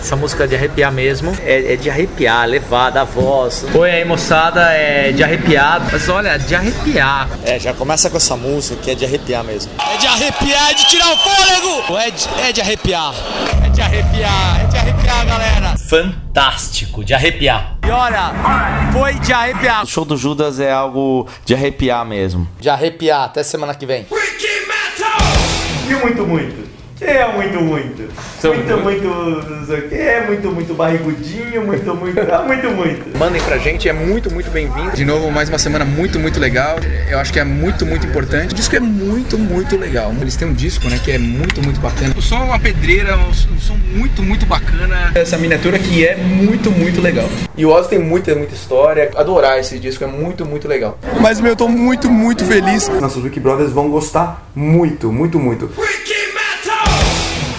Essa 0.00 0.16
música 0.16 0.44
é 0.44 0.46
de 0.46 0.54
arrepiar 0.54 0.92
mesmo. 0.92 1.36
É, 1.42 1.74
é 1.74 1.76
de 1.76 1.90
arrepiar, 1.90 2.46
levada, 2.46 3.02
a 3.02 3.04
voz. 3.04 3.66
Oi 3.74 3.90
aí, 3.90 4.04
moçada, 4.04 4.72
é 4.72 5.12
de 5.12 5.22
arrepiar. 5.22 5.82
Mas 5.92 6.08
olha, 6.08 6.38
de 6.38 6.54
arrepiar. 6.54 7.28
É, 7.44 7.58
já 7.58 7.74
começa 7.74 8.08
com 8.08 8.16
essa 8.16 8.36
música 8.36 8.80
que 8.80 8.90
é 8.92 8.94
de 8.94 9.04
arrepiar 9.04 9.44
mesmo. 9.44 9.70
É 9.78 9.96
de 9.98 10.06
arrepiar, 10.06 10.70
é 10.70 10.74
de 10.74 10.86
tirar 10.86 11.12
o 11.12 11.16
fôlego! 11.16 11.98
É 11.98 12.10
de, 12.10 12.28
é 12.48 12.52
de 12.52 12.60
arrepiar. 12.60 13.14
É 13.66 13.68
de 13.68 13.80
arrepiar, 13.82 14.60
é 14.62 14.66
de 14.66 14.76
arrepiar, 14.78 15.26
galera! 15.26 15.74
Fantástico, 15.88 17.04
de 17.04 17.12
arrepiar. 17.12 17.76
E 17.86 17.90
olha, 17.90 18.32
foi 18.92 19.14
de 19.14 19.32
arrepiar. 19.32 19.82
O 19.82 19.86
show 19.86 20.04
do 20.04 20.16
Judas 20.16 20.60
é 20.60 20.70
algo 20.70 21.26
de 21.44 21.54
arrepiar 21.54 22.04
mesmo. 22.06 22.48
De 22.60 22.70
arrepiar. 22.70 23.24
Até 23.24 23.42
semana 23.42 23.74
que 23.74 23.84
vem. 23.84 24.06
O 25.88 26.00
muito, 26.00 26.26
muito? 26.26 26.77
Que 26.98 27.04
é 27.04 27.32
muito, 27.32 27.60
muito? 27.60 28.08
muito, 28.42 28.76
muito, 28.82 29.06
não 29.06 29.66
sei 29.66 29.78
o 29.78 29.88
que, 29.88 29.94
é 29.94 30.26
muito, 30.26 30.50
muito 30.50 30.74
barrigudinho, 30.74 31.64
muito, 31.64 31.94
muito, 31.94 32.18
ah, 32.18 32.42
muito, 32.42 32.70
muito. 32.70 33.16
Mandem 33.16 33.40
pra 33.40 33.56
gente, 33.56 33.88
é 33.88 33.92
muito, 33.92 34.28
muito 34.32 34.50
bem-vindo. 34.50 34.96
De 34.96 35.04
novo, 35.04 35.30
mais 35.30 35.48
uma 35.48 35.58
semana 35.58 35.84
muito, 35.84 36.18
muito 36.18 36.40
legal. 36.40 36.76
Eu 37.08 37.20
acho 37.20 37.32
que 37.32 37.38
é 37.38 37.44
muito, 37.44 37.86
muito 37.86 38.04
importante. 38.04 38.50
O 38.52 38.56
disco 38.56 38.74
é 38.74 38.80
muito, 38.80 39.38
muito 39.38 39.76
legal. 39.76 40.12
Eles 40.20 40.34
têm 40.34 40.48
um 40.48 40.52
disco, 40.52 40.88
né, 40.88 40.98
que 41.02 41.12
é 41.12 41.18
muito, 41.18 41.62
muito 41.62 41.78
bacana. 41.78 42.12
O 42.16 42.20
som 42.20 42.38
é 42.38 42.44
uma 42.44 42.58
pedreira, 42.58 43.16
um 43.16 43.32
som 43.32 43.74
um 43.74 43.98
muito, 43.98 44.20
muito 44.20 44.44
bacana. 44.44 45.12
Essa 45.14 45.38
miniatura 45.38 45.78
que 45.78 46.04
é 46.04 46.16
muito, 46.16 46.68
muito 46.72 47.00
legal. 47.00 47.28
E 47.56 47.64
o 47.64 47.70
Ozzy 47.70 47.90
tem 47.90 48.00
muita, 48.00 48.34
muita 48.34 48.54
história. 48.54 49.12
Adorar 49.14 49.60
esse 49.60 49.78
disco, 49.78 50.02
é 50.02 50.08
muito, 50.08 50.44
muito 50.44 50.66
legal. 50.66 50.98
Mas, 51.20 51.40
meu, 51.40 51.52
eu 51.52 51.56
tô 51.56 51.68
muito, 51.68 52.10
muito 52.10 52.44
feliz. 52.44 52.88
Nossos 52.88 53.22
Wiki 53.22 53.38
Brothers 53.38 53.70
vão 53.70 53.88
gostar 53.88 54.50
muito, 54.52 55.12
muito, 55.12 55.38
muito. 55.38 55.70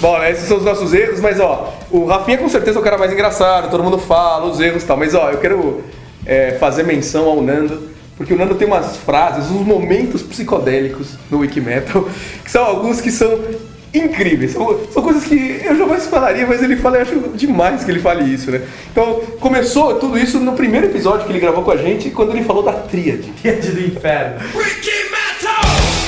Bom, 0.01 0.17
né, 0.17 0.31
esses 0.31 0.47
são 0.47 0.57
os 0.57 0.63
nossos 0.63 0.93
erros, 0.93 1.19
mas 1.19 1.41
ó, 1.41 1.73
o 1.91 2.05
Rafinha 2.05 2.37
com 2.37 2.47
certeza 2.47 2.77
é 2.77 2.81
o 2.81 2.83
cara 2.83 2.97
mais 2.97 3.11
engraçado, 3.11 3.69
todo 3.69 3.83
mundo 3.83 3.97
fala 3.97 4.45
os 4.45 4.57
erros 4.59 4.83
e 4.83 4.85
tal, 4.85 4.95
mas 4.95 5.13
ó, 5.13 5.29
eu 5.29 5.39
quero 5.39 5.83
é, 6.25 6.51
fazer 6.53 6.83
menção 6.83 7.25
ao 7.25 7.41
Nando, 7.41 7.89
porque 8.15 8.33
o 8.33 8.37
Nando 8.37 8.55
tem 8.55 8.65
umas 8.65 8.95
frases, 8.95 9.51
uns 9.51 9.65
momentos 9.65 10.21
psicodélicos 10.21 11.17
no 11.29 11.39
Wikimetal, 11.39 12.07
que 12.45 12.49
são 12.49 12.63
alguns 12.63 13.01
que 13.01 13.11
são 13.11 13.39
incríveis, 13.93 14.51
são, 14.51 14.79
são 14.91 15.01
coisas 15.01 15.25
que 15.25 15.61
eu 15.65 15.75
jamais 15.75 16.05
falaria, 16.07 16.45
mas 16.47 16.63
ele 16.63 16.77
fala, 16.77 16.97
eu 16.97 17.01
acho 17.01 17.19
demais 17.35 17.83
que 17.83 17.91
ele 17.91 17.99
fale 17.99 18.23
isso, 18.31 18.51
né? 18.51 18.61
Então, 18.91 19.21
começou 19.39 19.95
tudo 19.95 20.17
isso 20.17 20.39
no 20.39 20.53
primeiro 20.53 20.85
episódio 20.85 21.25
que 21.25 21.31
ele 21.31 21.39
gravou 21.39 21.63
com 21.63 21.71
a 21.71 21.77
gente, 21.77 22.09
quando 22.11 22.31
ele 22.31 22.43
falou 22.43 22.63
da 22.63 22.73
tríade. 22.73 23.33
Tríade 23.41 23.71
do 23.71 23.81
inferno. 23.81 24.39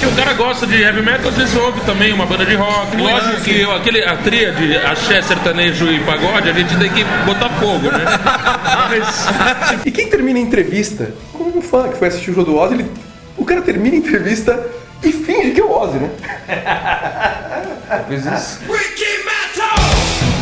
O 0.07 0.15
cara 0.15 0.33
gosta 0.33 0.65
de 0.67 0.81
heavy 0.81 1.01
metal, 1.01 1.29
às 1.29 1.35
vezes 1.37 1.55
ouve 1.55 1.79
também 1.81 2.11
uma 2.13 2.25
banda 2.25 2.45
de 2.45 2.55
rock. 2.55 2.97
Lógico 2.97 3.41
que 3.41 3.61
eu- 3.61 3.75
aquele, 3.75 4.03
a 4.03 4.15
tríade, 4.17 4.75
axé, 4.77 5.21
sertanejo 5.21 5.89
e 5.91 5.99
pagode, 6.01 6.49
a 6.49 6.53
gente 6.53 6.75
tem 6.77 6.89
que 6.91 7.03
botar 7.25 7.49
fogo, 7.49 7.89
né? 7.91 7.99
E 9.85 9.91
quem 9.91 10.07
termina 10.09 10.37
a 10.37 10.41
entrevista, 10.41 11.11
como 11.33 11.57
um 11.57 11.61
fã 11.61 11.87
que 11.89 11.97
foi 11.97 12.09
assistir 12.09 12.31
o 12.31 12.33
show 12.35 12.43
do 12.43 12.57
Ozzy, 12.57 12.73
ele, 12.75 12.91
o 13.37 13.45
cara 13.45 13.61
termina 13.61 13.95
a 13.95 13.99
entrevista 13.99 14.59
e 15.01 15.11
finge 15.11 15.51
que 15.51 15.61
é 15.61 15.63
o 15.63 15.71
Ozzy, 15.71 15.97
né? 15.97 16.09
Fez 18.09 18.25
isso. 18.25 18.59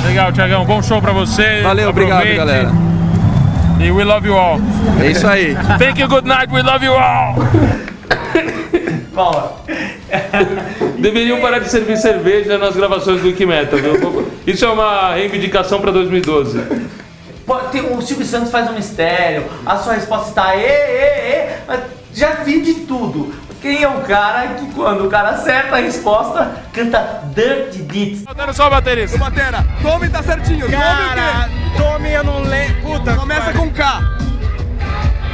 Legal, 0.06 0.32
Tiagão. 0.32 0.66
Bom 0.66 0.82
show 0.82 1.02
pra 1.02 1.12
você. 1.12 1.62
Valeu, 1.62 1.90
obrigado, 1.90 2.14
Aproveite. 2.18 2.38
galera. 2.38 2.72
E 3.80 3.92
we 3.92 4.04
love 4.04 4.28
you 4.28 4.36
all. 4.36 4.60
É 5.02 5.12
isso 5.12 5.28
aí. 5.28 5.56
Thank 5.78 6.00
you, 6.02 6.08
good 6.08 6.28
night, 6.28 6.52
we 6.52 6.62
love 6.64 6.84
you 6.84 6.94
all. 6.94 7.36
Paula. 9.20 9.58
Deveriam 10.98 11.42
parar 11.42 11.60
de 11.60 11.70
servir 11.70 11.98
cerveja 11.98 12.58
nas 12.58 12.74
gravações 12.74 13.20
do 13.22 13.28
Wikimetal. 13.28 13.78
viu? 13.78 14.32
Isso 14.48 14.64
é 14.64 14.70
uma 14.70 15.14
reivindicação 15.14 15.82
pra 15.82 15.92
2012. 15.92 16.62
Pô, 17.46 17.56
tem- 17.72 17.82
o 17.82 18.02
Silvio 18.02 18.26
Santos 18.26 18.50
faz 18.50 18.70
um 18.70 18.74
mistério, 18.74 19.44
a 19.66 19.76
sua 19.78 19.94
resposta 19.94 20.30
está 20.30 20.56
ê, 20.56 20.62
ê, 20.62 21.32
ê, 21.34 21.50
mas 21.68 21.82
já 22.14 22.36
vi 22.46 22.62
de 22.62 22.74
tudo. 22.86 23.34
Quem 23.62 23.84
é 23.84 23.88
o 23.90 24.00
cara 24.02 24.48
que 24.54 24.66
quando 24.74 25.06
o 25.06 25.10
cara 25.10 25.32
acerta 25.32 25.76
a 25.76 25.80
resposta, 25.80 26.52
canta 26.72 27.24
Dirty 27.36 27.80
Deeds? 27.80 28.22
Botando 28.24 28.54
só 28.54 28.68
a 28.68 28.70
baterista. 28.70 29.18
Batera, 29.18 29.66
Tome 29.82 30.08
tá 30.10 30.24
certinho. 30.24 30.70
Cara, 30.70 31.50
Tome 31.76 32.14
eu 32.14 32.24
não 32.24 32.40
lembro. 32.44 32.82
Puta. 32.84 33.16
Começa 33.16 33.52
com 33.52 33.70
K. 33.70 34.02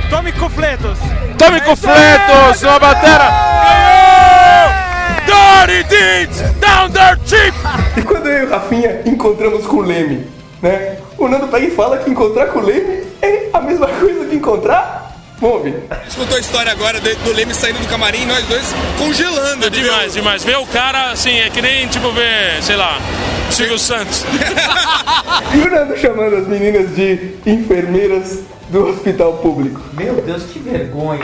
Tome 0.10 0.32
Cofletos. 0.34 0.99
Tome 1.38 1.61
Cofletos, 1.61 2.64
uma 2.64 2.80
batera. 2.80 3.30
Ganhou! 3.65 4.06
Dirty 5.26 5.84
Deeds, 5.90 6.41
down 6.60 6.90
there 6.91 7.18
cheap. 7.26 7.53
E 7.98 8.02
quando 8.02 8.27
eu 8.27 8.44
e 8.44 8.45
o 8.45 8.49
Rafinha 8.49 9.02
encontramos 9.06 9.65
com 9.65 9.77
o 9.77 9.82
Leme, 9.82 10.27
né? 10.61 10.98
O 11.18 11.27
Nando 11.27 11.48
pega 11.48 11.65
e 11.65 11.72
fala 11.72 11.98
que 11.98 12.10
encontrar 12.10 12.48
com 12.48 12.60
o 12.60 12.65
Leme 12.65 13.03
é 13.22 13.49
a 13.53 13.61
mesma 13.61 13.88
coisa 13.99 14.26
que 14.26 14.36
encontrar. 14.36 15.03
Ouvir. 15.41 15.76
Escutou 16.07 16.38
a 16.38 16.40
história 16.40 16.72
agora 16.72 16.98
do, 16.99 17.34
Leme 17.34 17.53
saindo 17.53 17.80
do 17.80 17.88
camarim 17.88 18.22
e 18.22 18.26
nós 18.26 18.45
dois 18.45 18.73
congelando. 18.98 19.65
É 19.65 19.69
demais, 19.69 20.14
demais. 20.14 20.44
Ver 20.45 20.57
o 20.57 20.65
cara, 20.65 21.11
assim, 21.11 21.40
é 21.40 21.49
que 21.49 21.61
nem, 21.61 21.88
tipo, 21.88 22.10
ver, 22.11 22.64
sei 22.64 22.77
lá, 22.77 22.98
Silvio 23.52 23.77
Santos. 23.77 24.23
E 25.53 25.57
o 25.57 25.69
Nando 25.69 25.98
chamando 25.98 26.36
as 26.36 26.48
meninas 26.48 26.95
de 26.95 27.36
enfermeiras 27.45 28.40
do 28.69 28.87
hospital 28.89 29.33
público. 29.37 29.79
Meu 29.93 30.21
Deus, 30.21 30.43
que 30.43 30.59
vergonha. 30.59 31.23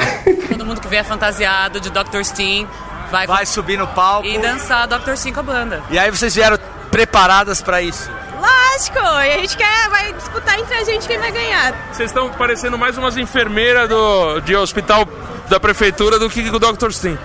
Todo 0.50 0.66
mundo 0.66 0.80
que 0.82 0.88
vier 0.88 1.04
fantasiado 1.04 1.80
de 1.80 1.90
Dr. 1.90 2.24
Steen 2.24 2.68
vai, 3.12 3.26
Vai 3.28 3.46
subir 3.46 3.78
no 3.78 3.88
palco. 3.88 4.28
e 4.28 4.38
dançar 4.38 4.88
Dr. 4.88 5.16
Steen 5.16 5.34
com 5.34 5.40
a 5.40 5.44
banda. 5.44 5.84
E 5.90 5.98
aí 6.00 6.10
vocês 6.12 6.34
vieram 6.36 6.58
preparadas 6.92 7.62
pra 7.62 7.82
isso? 7.82 8.10
Lógico, 8.40 8.98
e 9.00 9.34
a 9.34 9.38
gente 9.40 9.56
quer, 9.58 9.90
vai 9.90 10.14
disputar 10.14 10.60
entre 10.60 10.74
a 10.76 10.84
gente 10.84 11.08
quem 11.08 11.20
vai 11.20 11.32
ganhar. 11.32 11.74
Vocês 11.92 12.10
estão 12.10 12.30
parecendo 12.30 12.78
mais 12.78 12.98
umas 12.98 13.16
enfermeiras 13.18 13.88
do, 13.90 14.40
de 14.42 14.56
hospital 14.56 15.08
da 15.50 15.60
prefeitura 15.60 16.18
do 16.18 16.30
que 16.30 16.42
o 16.50 16.60
Dr. 16.60 16.90
Steen. 16.92 17.18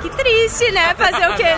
Que 0.00 0.08
triste, 0.10 0.70
né? 0.72 0.94
Fazer 0.94 1.28
o 1.28 1.34
quê? 1.36 1.54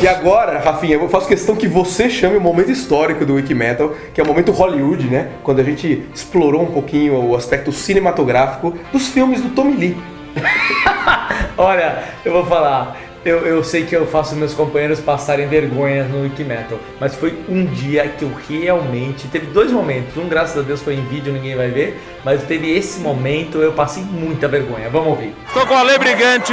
E 0.00 0.06
agora, 0.06 0.58
Rafinha, 0.58 0.96
eu 0.96 1.08
faço 1.08 1.26
questão 1.26 1.56
que 1.56 1.66
você 1.66 2.10
chame 2.10 2.36
o 2.36 2.40
momento 2.40 2.70
histórico 2.70 3.24
do 3.24 3.34
Wiki 3.34 3.54
Metal, 3.54 3.94
que 4.12 4.20
é 4.20 4.24
o 4.24 4.26
momento 4.26 4.52
Hollywood, 4.52 5.06
né? 5.06 5.30
Quando 5.42 5.60
a 5.60 5.64
gente 5.64 6.04
explorou 6.14 6.62
um 6.62 6.70
pouquinho 6.70 7.18
o 7.18 7.34
aspecto 7.34 7.72
cinematográfico 7.72 8.74
dos 8.92 9.08
filmes 9.08 9.40
do 9.40 9.48
Tommy 9.48 9.74
Lee. 9.74 9.96
Olha, 11.56 12.04
eu 12.26 12.32
vou 12.32 12.44
falar. 12.44 13.05
Eu, 13.26 13.44
eu 13.44 13.64
sei 13.64 13.84
que 13.84 13.92
eu 13.96 14.06
faço 14.06 14.36
meus 14.36 14.54
companheiros 14.54 15.00
passarem 15.00 15.48
vergonha 15.48 16.04
no 16.04 16.22
Wikimetal, 16.22 16.78
mas 17.00 17.16
foi 17.16 17.36
um 17.48 17.64
dia 17.64 18.06
que 18.06 18.22
eu 18.22 18.30
realmente. 18.48 19.26
Teve 19.26 19.46
dois 19.46 19.72
momentos. 19.72 20.16
Um, 20.16 20.28
graças 20.28 20.56
a 20.56 20.62
Deus, 20.62 20.80
foi 20.80 20.94
em 20.94 21.04
vídeo, 21.06 21.32
ninguém 21.32 21.56
vai 21.56 21.68
ver, 21.68 22.00
mas 22.24 22.44
teve 22.44 22.70
esse 22.70 23.00
momento, 23.00 23.58
eu 23.58 23.72
passei 23.72 24.04
muita 24.04 24.46
vergonha. 24.46 24.88
Vamos 24.90 25.08
ouvir. 25.08 25.34
Estou 25.48 25.66
com 25.66 25.74
o 25.74 25.76
Ale 25.76 25.98
Brigante, 25.98 26.52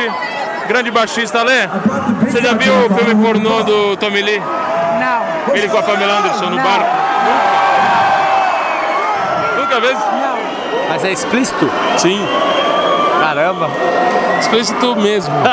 grande 0.68 0.90
baixista. 0.90 1.42
Ale, 1.42 1.70
você 2.28 2.42
já 2.42 2.56
viu 2.56 2.74
o 2.74 2.90
filme 2.96 3.24
pornô 3.24 3.62
do 3.62 3.96
Tommy 3.98 4.24
Lee? 4.24 4.40
Não. 4.40 5.56
Ele 5.56 5.70
com 5.70 5.78
a 5.78 5.84
Pamela 5.84 6.22
Anderson 6.22 6.50
no 6.50 6.56
barco? 6.56 6.90
Nunca? 9.56 9.62
Nunca 9.62 9.80
vez? 9.80 10.00
Não. 10.00 10.40
Mas 10.90 11.06
é 11.06 11.12
explícito? 11.12 11.70
Sim. 12.00 12.20
Caramba. 13.54 13.70
Explícito 14.40 14.96
mesmo. 14.96 15.34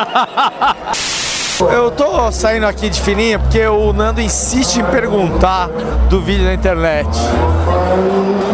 Eu 1.71 1.91
tô 1.91 2.33
saindo 2.33 2.67
aqui 2.67 2.89
de 2.89 2.99
fininha 2.99 3.39
porque 3.39 3.67
o 3.67 3.93
Nando 3.93 4.21
insiste 4.21 4.79
em 4.79 4.85
perguntar 4.85 5.69
do 6.09 6.23
vídeo 6.23 6.45
na 6.47 6.55
internet. 6.55 7.07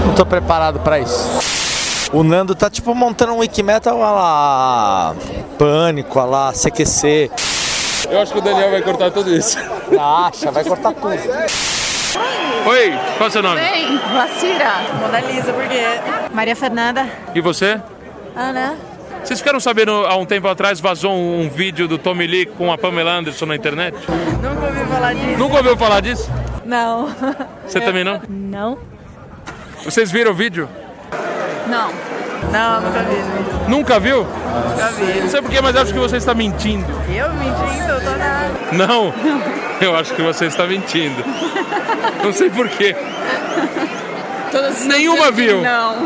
Não 0.04 0.12
tô 0.14 0.26
preparado 0.26 0.80
pra 0.80 0.98
isso. 0.98 2.10
O 2.12 2.24
Nando 2.24 2.54
tá 2.54 2.68
tipo 2.68 2.92
montando 2.94 3.32
um 3.34 3.38
Wikimetal 3.38 4.02
a 4.02 4.10
lá 4.10 5.14
Pânico, 5.56 6.18
a 6.18 6.24
lá 6.24 6.52
CQC. 6.52 7.30
Eu 8.10 8.20
acho 8.20 8.32
que 8.32 8.38
o 8.38 8.42
Daniel 8.42 8.72
vai 8.72 8.82
cortar 8.82 9.12
tudo 9.12 9.32
isso. 9.32 9.56
Acha, 9.98 10.50
vai 10.50 10.64
cortar 10.64 10.92
tudo. 10.92 11.12
Oi, 12.66 12.90
qual 13.18 13.26
é 13.26 13.28
o 13.28 13.30
seu 13.30 13.42
nome? 13.42 13.60
Bem, 13.60 13.98
Vacira. 14.12 14.72
Mona 15.00 15.20
Lisa, 15.20 15.52
por 15.52 15.68
quê? 15.68 15.82
Maria 16.32 16.56
Fernanda. 16.56 17.08
E 17.34 17.40
você? 17.40 17.80
Ana. 18.34 18.95
Vocês 19.26 19.40
ficaram 19.40 19.58
sabendo 19.58 19.90
há 19.90 20.14
um 20.16 20.24
tempo 20.24 20.46
atrás 20.46 20.78
vazou 20.78 21.12
um, 21.12 21.50
vídeo 21.50 21.88
do 21.88 21.98
Tommy 21.98 22.28
Lee 22.28 22.46
com 22.46 22.72
a 22.72 22.78
Pamela 22.78 23.10
Anderson 23.10 23.46
na 23.46 23.56
internet? 23.56 23.96
Nunca 24.40 24.66
ouvi 24.66 24.84
falar 24.84 25.14
disso. 25.14 25.36
Nunca 25.36 25.56
ouviu 25.56 25.76
falar 25.76 26.00
disso? 26.00 26.30
Não. 26.64 27.08
Você 27.66 27.80
também 27.80 28.04
não? 28.04 28.22
Não. 28.28 28.78
Vocês 29.84 30.12
viram 30.12 30.30
o 30.30 30.34
vídeo? 30.34 30.68
Não. 31.66 31.90
Não, 32.52 32.80
nunca 32.80 33.02
vi. 33.02 33.68
Nunca 33.68 33.98
viu? 33.98 34.18
Nunca 34.18 34.90
vi. 34.92 35.20
Não 35.20 35.28
sei 35.28 35.42
porquê, 35.42 35.60
mas 35.60 35.74
acho 35.74 35.92
que 35.92 35.98
você 35.98 36.18
está 36.18 36.32
mentindo. 36.32 36.86
Eu 37.12 37.28
mentindo? 37.34 37.88
Eu 37.88 38.00
tô 38.00 38.16
nada. 38.16 38.54
Não? 38.70 39.12
Eu 39.80 39.96
acho 39.96 40.14
que 40.14 40.22
você 40.22 40.46
está 40.46 40.68
mentindo. 40.68 41.24
Não 42.22 42.32
sei 42.32 42.48
porquê. 42.48 42.94
Todas 44.56 44.86
Nenhuma 44.86 45.30
viu? 45.30 45.60
Não. 45.60 45.96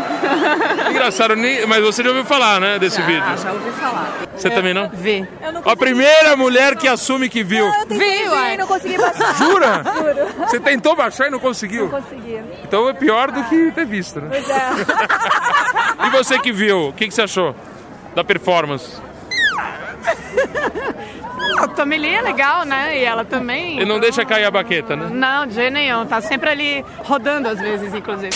Engraçado, 0.91 1.37
nem... 1.37 1.65
mas 1.67 1.83
você 1.83 2.03
já 2.03 2.09
ouviu 2.09 2.25
falar, 2.25 2.61
né, 2.61 2.79
desse 2.81 2.97
Já, 2.97 3.07
vídeo? 3.07 3.39
já 3.39 3.53
ouvi 3.53 3.71
falar. 3.71 4.13
Você 4.37 4.51
também 4.51 4.75
não? 4.75 4.89
Vê. 4.89 5.25
A 5.65 5.77
primeira 5.77 6.37
mulher 6.37 6.75
que 6.77 6.89
assume 6.89 7.29
que 7.29 7.45
viu. 7.45 7.71
Vi, 7.89 8.29
uai. 8.29 8.57
não 8.57 8.67
consegui 8.67 8.99
baixar. 8.99 9.37
Jura? 9.37 9.85
Juro. 9.85 10.49
Você 10.49 10.59
tentou 10.59 10.97
baixar 10.97 11.29
e 11.29 11.31
não 11.31 11.39
conseguiu? 11.39 11.89
Não 11.89 12.01
consegui. 12.01 12.43
Então 12.65 12.89
é 12.89 12.93
pior 12.93 13.31
do 13.31 13.45
que 13.45 13.71
ter 13.71 13.87
visto, 13.87 14.21
né? 14.21 14.29
Pois 14.31 14.51
é. 14.51 14.71
E 16.07 16.11
você 16.11 16.39
que 16.39 16.51
viu, 16.51 16.89
o 16.89 16.93
que, 16.93 17.07
que 17.07 17.15
você 17.15 17.23
achou 17.23 17.55
da 18.15 18.25
performance? 18.25 18.97
A 21.59 21.69
Tommy 21.69 21.99
Lee 21.99 22.15
é 22.15 22.23
legal, 22.23 22.65
né? 22.65 22.99
E 22.99 23.05
ela 23.05 23.25
também. 23.25 23.77
Ele 23.77 23.85
não 23.87 24.01
deixa 24.01 24.25
cair 24.25 24.45
a 24.45 24.51
baqueta, 24.51 24.97
né? 24.97 25.09
Não, 25.11 25.47
de 25.47 25.55
jeito 25.55 25.73
nenhum. 25.73 26.07
Tá 26.07 26.21
sempre 26.21 26.51
ali 26.51 26.85
rodando 27.05 27.49
às 27.49 27.61
vezes, 27.61 27.95
inclusive. 27.95 28.35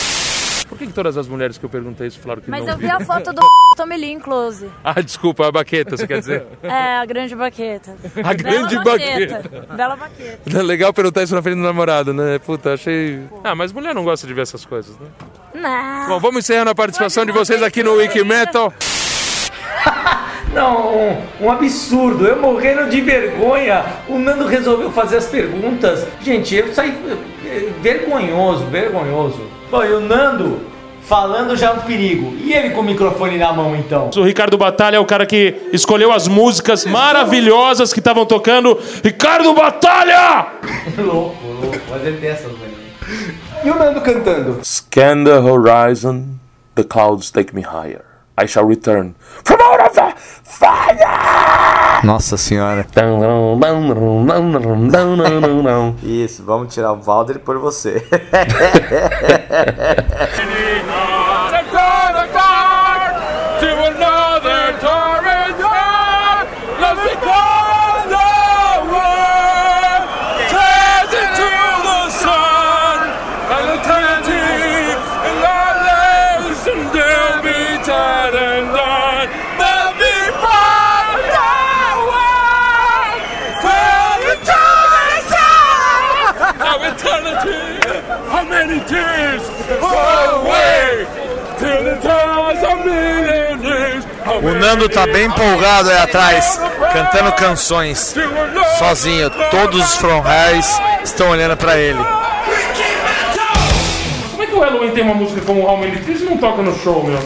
Por 0.68 0.78
que, 0.78 0.86
que 0.86 0.92
todas 0.92 1.16
as 1.16 1.28
mulheres 1.28 1.58
que 1.58 1.64
eu 1.64 1.70
perguntei 1.70 2.06
isso 2.08 2.18
falaram 2.18 2.42
que 2.42 2.50
Mas 2.50 2.64
não 2.64 2.72
eu 2.72 2.78
vi 2.78 2.88
a 2.90 2.98
foto 3.00 3.32
do 3.32 3.42
Tommy 3.76 3.96
Lee 3.96 4.18
close. 4.18 4.70
Ah, 4.82 5.00
desculpa, 5.00 5.46
a 5.46 5.52
baqueta, 5.52 5.96
você 5.96 6.06
quer 6.06 6.20
dizer? 6.20 6.46
É, 6.62 6.96
a 6.96 7.04
grande 7.04 7.34
baqueta. 7.34 7.96
A 8.22 8.34
grande 8.34 8.78
Bela 8.78 8.84
baqueta. 8.84 9.66
Bela 9.74 9.96
baqueta. 9.96 10.58
É 10.58 10.62
legal 10.62 10.92
perguntar 10.92 11.22
isso 11.22 11.34
na 11.34 11.42
frente 11.42 11.56
do 11.56 11.62
namorado, 11.62 12.12
né? 12.12 12.38
Puta, 12.38 12.74
achei. 12.74 13.20
Ah, 13.42 13.54
mas 13.54 13.72
mulher 13.72 13.94
não 13.94 14.04
gosta 14.04 14.26
de 14.26 14.34
ver 14.34 14.42
essas 14.42 14.64
coisas, 14.64 14.96
né? 14.98 15.06
Não. 15.54 16.08
Bom, 16.08 16.20
vamos 16.20 16.44
encerrando 16.44 16.70
a 16.70 16.74
participação 16.74 17.24
de 17.24 17.32
vocês 17.32 17.62
aqui 17.62 17.82
no 17.82 17.94
Wikimetal. 17.94 18.72
Não, 20.54 20.96
um, 20.96 21.16
um 21.40 21.50
absurdo. 21.50 22.26
Eu 22.26 22.40
morrendo 22.40 22.88
de 22.88 23.00
vergonha. 23.00 23.84
O 24.08 24.18
Nando 24.18 24.46
resolveu 24.46 24.90
fazer 24.92 25.16
as 25.16 25.26
perguntas. 25.26 26.06
Gente, 26.22 26.54
eu 26.54 26.72
saí 26.72 26.96
eh, 27.44 27.70
vergonhoso, 27.82 28.64
vergonhoso. 28.66 29.40
Bom, 29.70 29.84
e 29.84 29.92
o 29.92 30.00
Nando 30.00 30.60
falando 31.02 31.56
já 31.56 31.70
é 31.70 31.72
um 31.72 31.80
perigo. 31.80 32.34
E 32.38 32.52
ele 32.52 32.70
com 32.70 32.80
o 32.80 32.84
microfone 32.84 33.36
na 33.36 33.52
mão, 33.52 33.74
então? 33.76 34.10
O 34.16 34.22
Ricardo 34.22 34.56
Batalha 34.56 34.96
é 34.96 35.00
o 35.00 35.04
cara 35.04 35.26
que 35.26 35.54
escolheu 35.72 36.12
as 36.12 36.28
músicas 36.28 36.84
maravilhosas 36.86 37.92
que 37.92 37.98
estavam 37.98 38.24
tocando. 38.24 38.78
Ricardo 39.02 39.52
Batalha! 39.54 40.46
louco, 40.96 41.36
louco. 41.46 41.78
Mas 41.90 42.06
ele 42.06 42.18
tem 42.18 42.30
essas 42.30 42.52
velho. 42.52 42.74
E 43.64 43.70
o 43.70 43.74
Nando 43.74 44.00
cantando? 44.00 44.60
Scan 44.62 45.24
the 45.24 45.38
horizon, 45.38 46.38
the 46.74 46.84
clouds 46.84 47.30
take 47.30 47.54
me 47.54 47.62
higher. 47.62 48.04
I 48.36 48.46
shall 48.46 48.66
return 48.66 49.14
from 49.44 49.63
fire! 50.44 52.04
Nossa 52.04 52.36
senhora. 52.36 52.86
Isso, 56.02 56.44
vamos 56.44 56.72
tirar 56.72 56.92
o 56.92 57.00
Valder 57.00 57.38
por 57.38 57.58
você. 57.58 58.06
O 94.64 94.66
Nando 94.66 94.88
tá 94.88 95.06
bem 95.06 95.26
empolgado 95.26 95.90
aí 95.90 95.98
atrás, 95.98 96.58
cantando 96.90 97.32
canções, 97.32 98.14
sozinho. 98.78 99.28
Todos 99.50 99.84
os 99.84 99.96
From 99.96 100.24
Hells 100.26 100.80
estão 101.04 101.28
olhando 101.28 101.54
pra 101.54 101.76
ele. 101.76 101.98
Como 104.30 104.42
é 104.42 104.46
que 104.46 104.54
o 104.54 104.60
Halloween 104.60 104.90
tem 104.92 105.04
uma 105.04 105.12
música 105.14 105.42
como 105.42 105.66
How 105.66 105.76
Many 105.76 105.98
Tears 105.98 106.22
e 106.22 106.24
não 106.24 106.38
toca 106.38 106.62
no 106.62 106.74
show, 106.78 107.04
meu? 107.04 107.22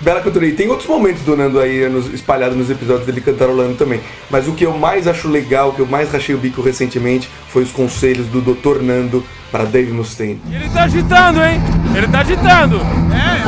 Bela 0.00 0.20
Cantoria. 0.20 0.50
E 0.50 0.52
tem 0.52 0.68
outros 0.68 0.88
momentos 0.88 1.22
do 1.22 1.36
Nando 1.36 1.58
aí 1.58 1.88
nos, 1.88 2.06
espalhados 2.14 2.56
nos 2.56 2.70
episódios 2.70 3.04
dele 3.04 3.20
cantarolando 3.20 3.74
também. 3.74 4.00
Mas 4.30 4.46
o 4.46 4.52
que 4.52 4.64
eu 4.64 4.72
mais 4.72 5.08
acho 5.08 5.26
legal, 5.28 5.70
o 5.70 5.72
que 5.72 5.80
eu 5.80 5.86
mais 5.86 6.12
rachei 6.12 6.36
o 6.36 6.38
bico 6.38 6.62
recentemente, 6.62 7.28
foi 7.48 7.64
os 7.64 7.72
conselhos 7.72 8.28
do 8.28 8.40
Dr. 8.40 8.80
Nando 8.80 9.24
para 9.50 9.64
Dave 9.64 9.90
Mustaine. 9.90 10.40
Ele 10.52 10.68
tá 10.68 10.84
agitando, 10.84 11.42
hein? 11.42 11.60
Ele 11.96 12.08
tá 12.08 12.20
agitando. 12.20 12.78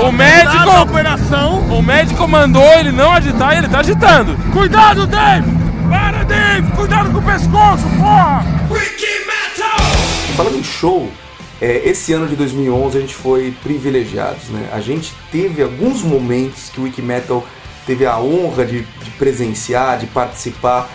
o 0.02 0.10
médico. 0.10 0.80
operação. 0.80 1.58
O 1.68 1.82
médico 1.82 2.26
mandou 2.26 2.64
ele 2.78 2.90
não 2.90 3.12
agitar 3.12 3.54
e 3.54 3.58
ele 3.58 3.68
tá 3.68 3.80
agitando. 3.80 4.34
Cuidado, 4.54 5.06
Dave! 5.06 5.46
Para, 5.86 6.24
Dave! 6.24 6.70
Cuidado 6.72 7.10
com 7.10 7.18
o 7.18 7.22
pescoço, 7.22 7.84
porra! 7.98 8.42
Falando 10.34 10.56
em 10.56 10.62
show, 10.64 11.12
é, 11.60 11.82
esse 11.84 12.14
ano 12.14 12.26
de 12.26 12.36
2011 12.36 12.96
a 12.96 13.00
gente 13.02 13.14
foi 13.14 13.54
privilegiados, 13.62 14.48
né? 14.48 14.66
A 14.72 14.80
gente 14.80 15.12
teve 15.30 15.62
alguns 15.62 16.00
momentos 16.02 16.70
que 16.70 16.80
o 16.80 16.84
Wikimetal 16.84 17.46
teve 17.86 18.06
a 18.06 18.18
honra 18.18 18.64
de, 18.64 18.80
de 18.80 19.10
presenciar, 19.18 19.98
de 19.98 20.06
participar, 20.06 20.88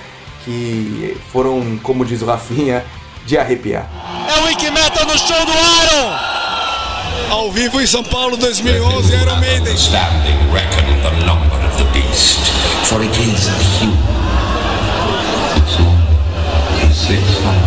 que 0.44 1.16
foram, 1.32 1.78
como 1.84 2.04
diz 2.04 2.24
o 2.24 2.26
Rafinha, 2.26 2.84
de 3.28 3.38
arrepiar. 3.38 3.88
É 4.28 4.40
o 4.40 4.46
Wiki 4.46 4.72
Metal 4.72 5.06
no 5.06 5.18
show 5.20 5.46
do 5.46 5.52
Iron! 5.52 6.43
Ao 7.30 7.52
vivo 7.52 7.82
em 7.82 7.86
São 7.86 8.04
Paulo 8.04 8.38
2011, 8.38 9.14
Iron 9.14 9.40
Maiden. 9.40 9.78
Standing 9.78 10.52
reckon 10.52 10.86
the 11.02 11.26
number 11.26 11.56
of 11.66 11.78
the 11.78 11.86
beast, 11.92 12.40
for 12.86 13.02
it 13.04 13.12
is 13.18 13.48
a 13.48 13.58
human. 13.80 13.98
Six 16.94 17.63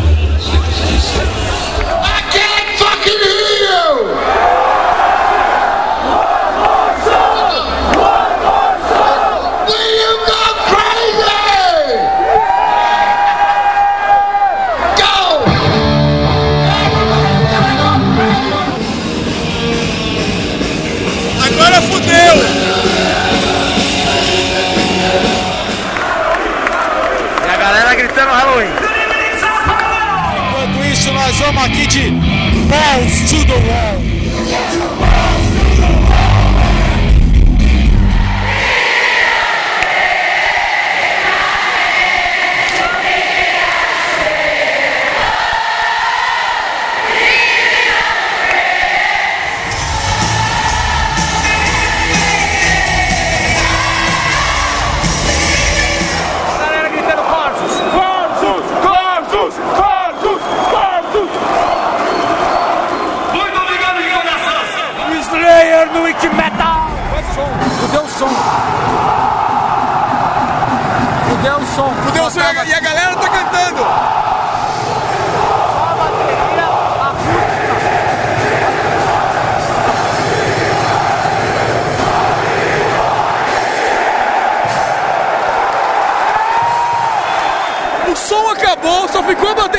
Balls 32.86 33.30
to 33.30 33.38
the 33.46 33.58
Wall. 33.68 34.05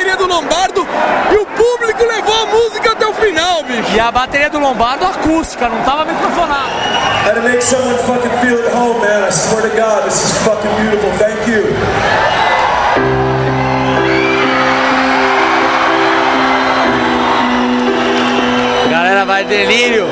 Bateria 0.08 0.16
do 0.16 0.26
Lombardo 0.26 0.86
e 1.30 1.36
o 1.36 1.46
público 1.46 2.04
levou 2.04 2.34
a 2.34 2.46
música 2.46 2.92
até 2.92 3.06
o 3.06 3.12
final, 3.12 3.62
bicho. 3.64 3.94
E 3.94 4.00
a 4.00 4.10
bateria 4.10 4.48
do 4.48 4.58
Lombardo 4.58 5.04
acústica, 5.04 5.68
não 5.68 5.82
tava 5.82 6.04
microfonada. 6.06 6.72
To 7.34 7.42
make 7.42 7.62
someone 7.62 7.98
fucking 7.98 8.30
feel 8.40 8.58
at 8.58 8.72
home, 8.74 9.00
man. 9.00 9.28
I 9.28 9.30
swear 9.30 9.62
to 9.62 9.76
God, 9.76 10.04
this 10.04 10.24
is 10.24 10.38
fucking 10.38 10.70
beautiful. 10.76 11.10
Thank 11.18 11.46
you. 11.46 11.62
Galera 18.90 19.24
vai 19.26 19.44
delírio. 19.44 20.06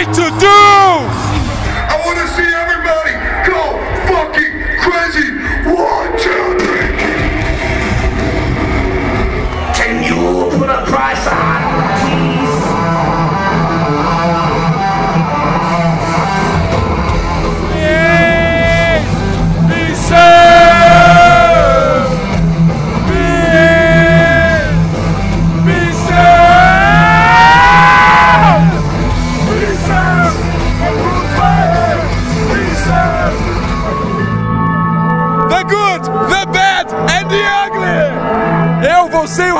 You 0.00 0.06
trying 0.06 0.30
to 0.30 0.40
do? 0.40 0.59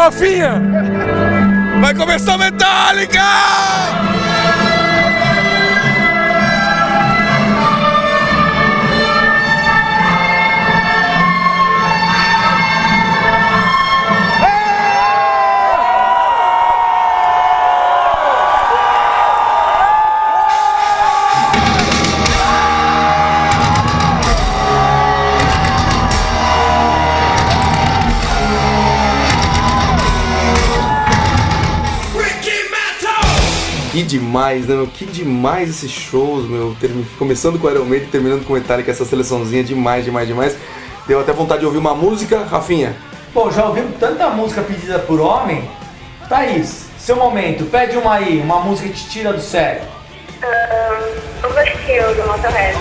Rafinha. 0.00 0.54
Vai 1.82 1.94
começar 1.94 2.38
Metallica! 2.38 3.20
Que 34.00 34.06
demais, 34.06 34.66
né, 34.66 34.76
meu? 34.76 34.86
Que 34.86 35.04
demais 35.04 35.68
esses 35.68 35.90
shows, 35.90 36.48
meu. 36.48 36.74
Termi- 36.80 37.04
Começando 37.18 37.58
com 37.58 37.68
Iron 37.70 37.84
Maiden 37.84 38.08
e 38.08 38.10
terminando 38.10 38.46
com 38.46 38.54
Metallica, 38.54 38.90
essa 38.90 39.04
seleçãozinha 39.04 39.62
demais, 39.62 40.06
demais, 40.06 40.26
demais. 40.26 40.56
Deu 41.06 41.20
até 41.20 41.34
vontade 41.34 41.60
de 41.60 41.66
ouvir 41.66 41.76
uma 41.76 41.94
música, 41.94 42.42
Rafinha. 42.44 42.96
Pô, 43.34 43.50
já 43.50 43.66
ouvimos 43.66 43.98
tanta 44.00 44.30
música 44.30 44.62
pedida 44.62 44.98
por 45.00 45.20
homem. 45.20 45.70
Thaís, 46.30 46.86
seu 46.98 47.14
momento, 47.14 47.66
pede 47.66 47.98
uma 47.98 48.14
aí, 48.14 48.40
uma 48.40 48.60
música 48.60 48.88
que 48.88 48.94
te 48.94 49.06
tira 49.10 49.34
do 49.34 49.40
sério. 49.42 49.82
Overkill 51.44 52.14
do 52.14 52.26
Motorhead. 52.26 52.78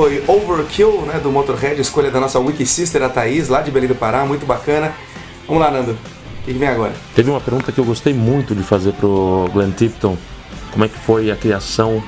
Foi 0.00 0.24
Overkill, 0.26 1.02
né, 1.02 1.20
do 1.22 1.30
Motorhead, 1.30 1.78
escolha 1.78 2.10
da 2.10 2.18
nossa 2.18 2.38
Wiki 2.38 2.64
Sister, 2.64 3.02
a 3.02 3.10
Thaís, 3.10 3.50
lá 3.50 3.60
de 3.60 3.70
Belém 3.70 3.86
do 3.86 3.94
Pará, 3.94 4.24
muito 4.24 4.46
bacana. 4.46 4.94
Vamos 5.46 5.62
lá, 5.62 5.70
Nando. 5.70 5.92
O 5.92 6.44
que, 6.46 6.54
que 6.54 6.58
vem 6.58 6.68
agora? 6.68 6.94
Teve 7.14 7.28
uma 7.28 7.40
pergunta 7.40 7.70
que 7.70 7.78
eu 7.78 7.84
gostei 7.84 8.14
muito 8.14 8.54
de 8.54 8.62
fazer 8.62 8.94
pro 8.94 9.50
Glenn 9.52 9.72
Tipton. 9.72 10.16
Como 10.72 10.86
é 10.86 10.88
que 10.88 10.98
foi 11.00 11.30
a 11.30 11.36
criação 11.36 12.02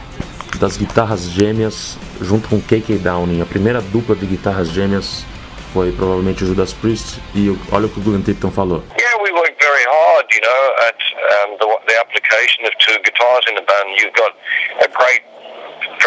das 0.59 0.79
guitarras 0.79 1.29
gêmeas 1.29 1.99
junto 2.19 2.49
com 2.49 2.63
KK 2.63 2.97
Downing? 2.97 3.43
A 3.43 3.45
primeira 3.45 3.83
dupla 3.83 4.17
de 4.17 4.25
guitarras 4.25 4.71
gêmeas 4.71 5.27
foi 5.75 5.93
provavelmente 5.93 6.45
o 6.45 6.47
Judas 6.47 6.73
Priest 6.73 7.21
e 7.35 7.55
olha 7.71 7.85
o 7.85 7.89
que 7.91 8.01
o 8.01 8.03
Glenn 8.03 8.23
Tipton 8.23 8.51
falou. 8.51 8.83
Yeah, 8.99 9.23
we 9.23 9.33
worked 9.33 9.63
very 9.63 9.85
hard, 9.85 10.27
you 10.33 10.41
know, 10.41 10.63
at 10.89 10.97
um, 11.45 11.59
the, 11.59 11.93
the 11.93 12.01
application 12.01 12.65
of 12.65 12.73
two 12.79 12.97
guitars 13.05 13.45
in 13.51 13.55
the 13.55 13.63
band. 13.69 14.01
You've 14.01 14.15
got 14.15 14.33
a 14.81 14.89
great, 14.89 15.21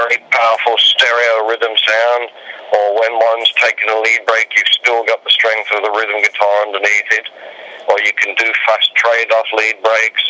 very 0.06 0.22
powerful 0.30 0.78
stereo 0.78 1.50
rhythm 1.50 1.74
sound, 1.74 2.30
or 2.78 2.86
when 3.02 3.14
one's 3.18 3.50
taking 3.58 3.90
a 3.90 3.98
lead 4.06 4.22
break, 4.30 4.54
you've 4.56 4.74
still 4.78 5.02
got 5.06 5.24
the 5.24 5.34
strength 5.34 5.70
of 5.74 5.82
the 5.82 5.94
rhythm 5.98 6.22
guitar 6.22 6.56
underneath 6.70 7.10
it. 7.18 7.28
Or 7.90 7.98
you 8.06 8.14
can 8.14 8.34
do 8.36 8.46
fast 8.66 8.94
trade-off 8.96 9.46
lead 9.54 9.82
breaks, 9.82 10.24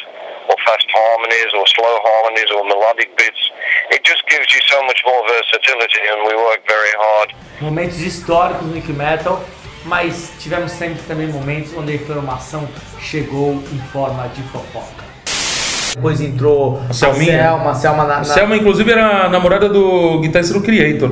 or 0.48 0.56
fast 0.64 0.88
harmonies, 0.92 1.52
or 1.56 1.68
slow 1.68 1.96
harmonies, 2.08 2.52
or 2.56 2.64
melodic 2.64 3.16
bits. 3.18 3.42
It 3.92 4.04
just 4.04 4.24
gives 4.28 4.48
you 4.54 4.62
so 4.68 4.80
much 4.84 5.02
more 5.06 5.22
versatility, 5.28 6.04
and 6.12 6.28
we 6.28 6.36
work 6.36 6.62
very 6.68 6.94
hard. 6.96 7.34
Momentos 7.62 8.00
históricos 8.00 8.68
no 8.68 8.94
Metal, 8.94 9.44
mas 9.86 10.34
tivemos 10.40 10.72
sempre 10.72 11.02
também 11.04 11.28
momentos 11.28 11.74
onde 11.74 11.94
a 11.94 11.96
informação 11.96 12.68
chegou 13.00 13.54
em 13.72 13.82
forma 13.92 14.28
de 14.30 14.44
fofoca. 14.52 15.05
Depois 15.96 16.20
entrou 16.20 16.82
a. 16.90 16.94
Selma, 16.94 17.72
a 17.72 17.74
Selma 17.74 18.04
na, 18.04 18.18
na... 18.18 18.24
Selma, 18.26 18.56
inclusive, 18.58 18.92
era 18.92 19.26
a 19.26 19.30
namorada 19.30 19.70
do 19.70 20.20
guitarrista 20.20 20.54
do 20.54 20.62
Creator. 20.62 21.12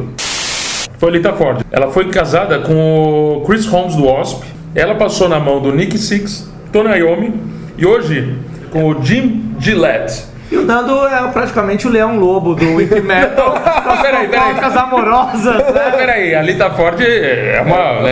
Foi 0.97 1.11
Lita 1.11 1.33
Ford. 1.33 1.61
Ela 1.71 1.89
foi 1.89 2.09
casada 2.09 2.59
com 2.59 3.37
o 3.37 3.41
Chris 3.45 3.65
Holmes 3.65 3.95
do 3.95 4.05
Wasp. 4.05 4.43
Ela 4.75 4.95
passou 4.95 5.29
na 5.29 5.39
mão 5.39 5.61
do 5.61 5.73
Nick 5.73 5.97
Six, 5.97 6.49
Tony 6.71 6.97
Iommi 6.97 7.33
e 7.77 7.85
hoje 7.85 8.35
com 8.71 8.89
o 8.89 9.03
Jim 9.03 9.55
Gillette. 9.59 10.25
E 10.51 10.57
o 10.57 10.63
Nando 10.65 11.07
é 11.07 11.27
praticamente 11.31 11.87
o 11.87 11.89
leão 11.89 12.17
lobo 12.19 12.53
do 12.53 12.75
Wiki 12.75 12.99
Metal. 13.01 13.53
Não, 13.53 13.97
peraí, 14.01 14.27
peraí. 14.27 14.49
Fofocas 14.55 14.77
amorosas, 14.77 15.73
né? 15.73 15.91
Peraí, 15.95 16.35
a 16.35 16.41
Lita 16.41 16.69
Ford 16.71 16.99
é 17.01 17.61
uma. 17.65 18.01
né? 18.01 18.11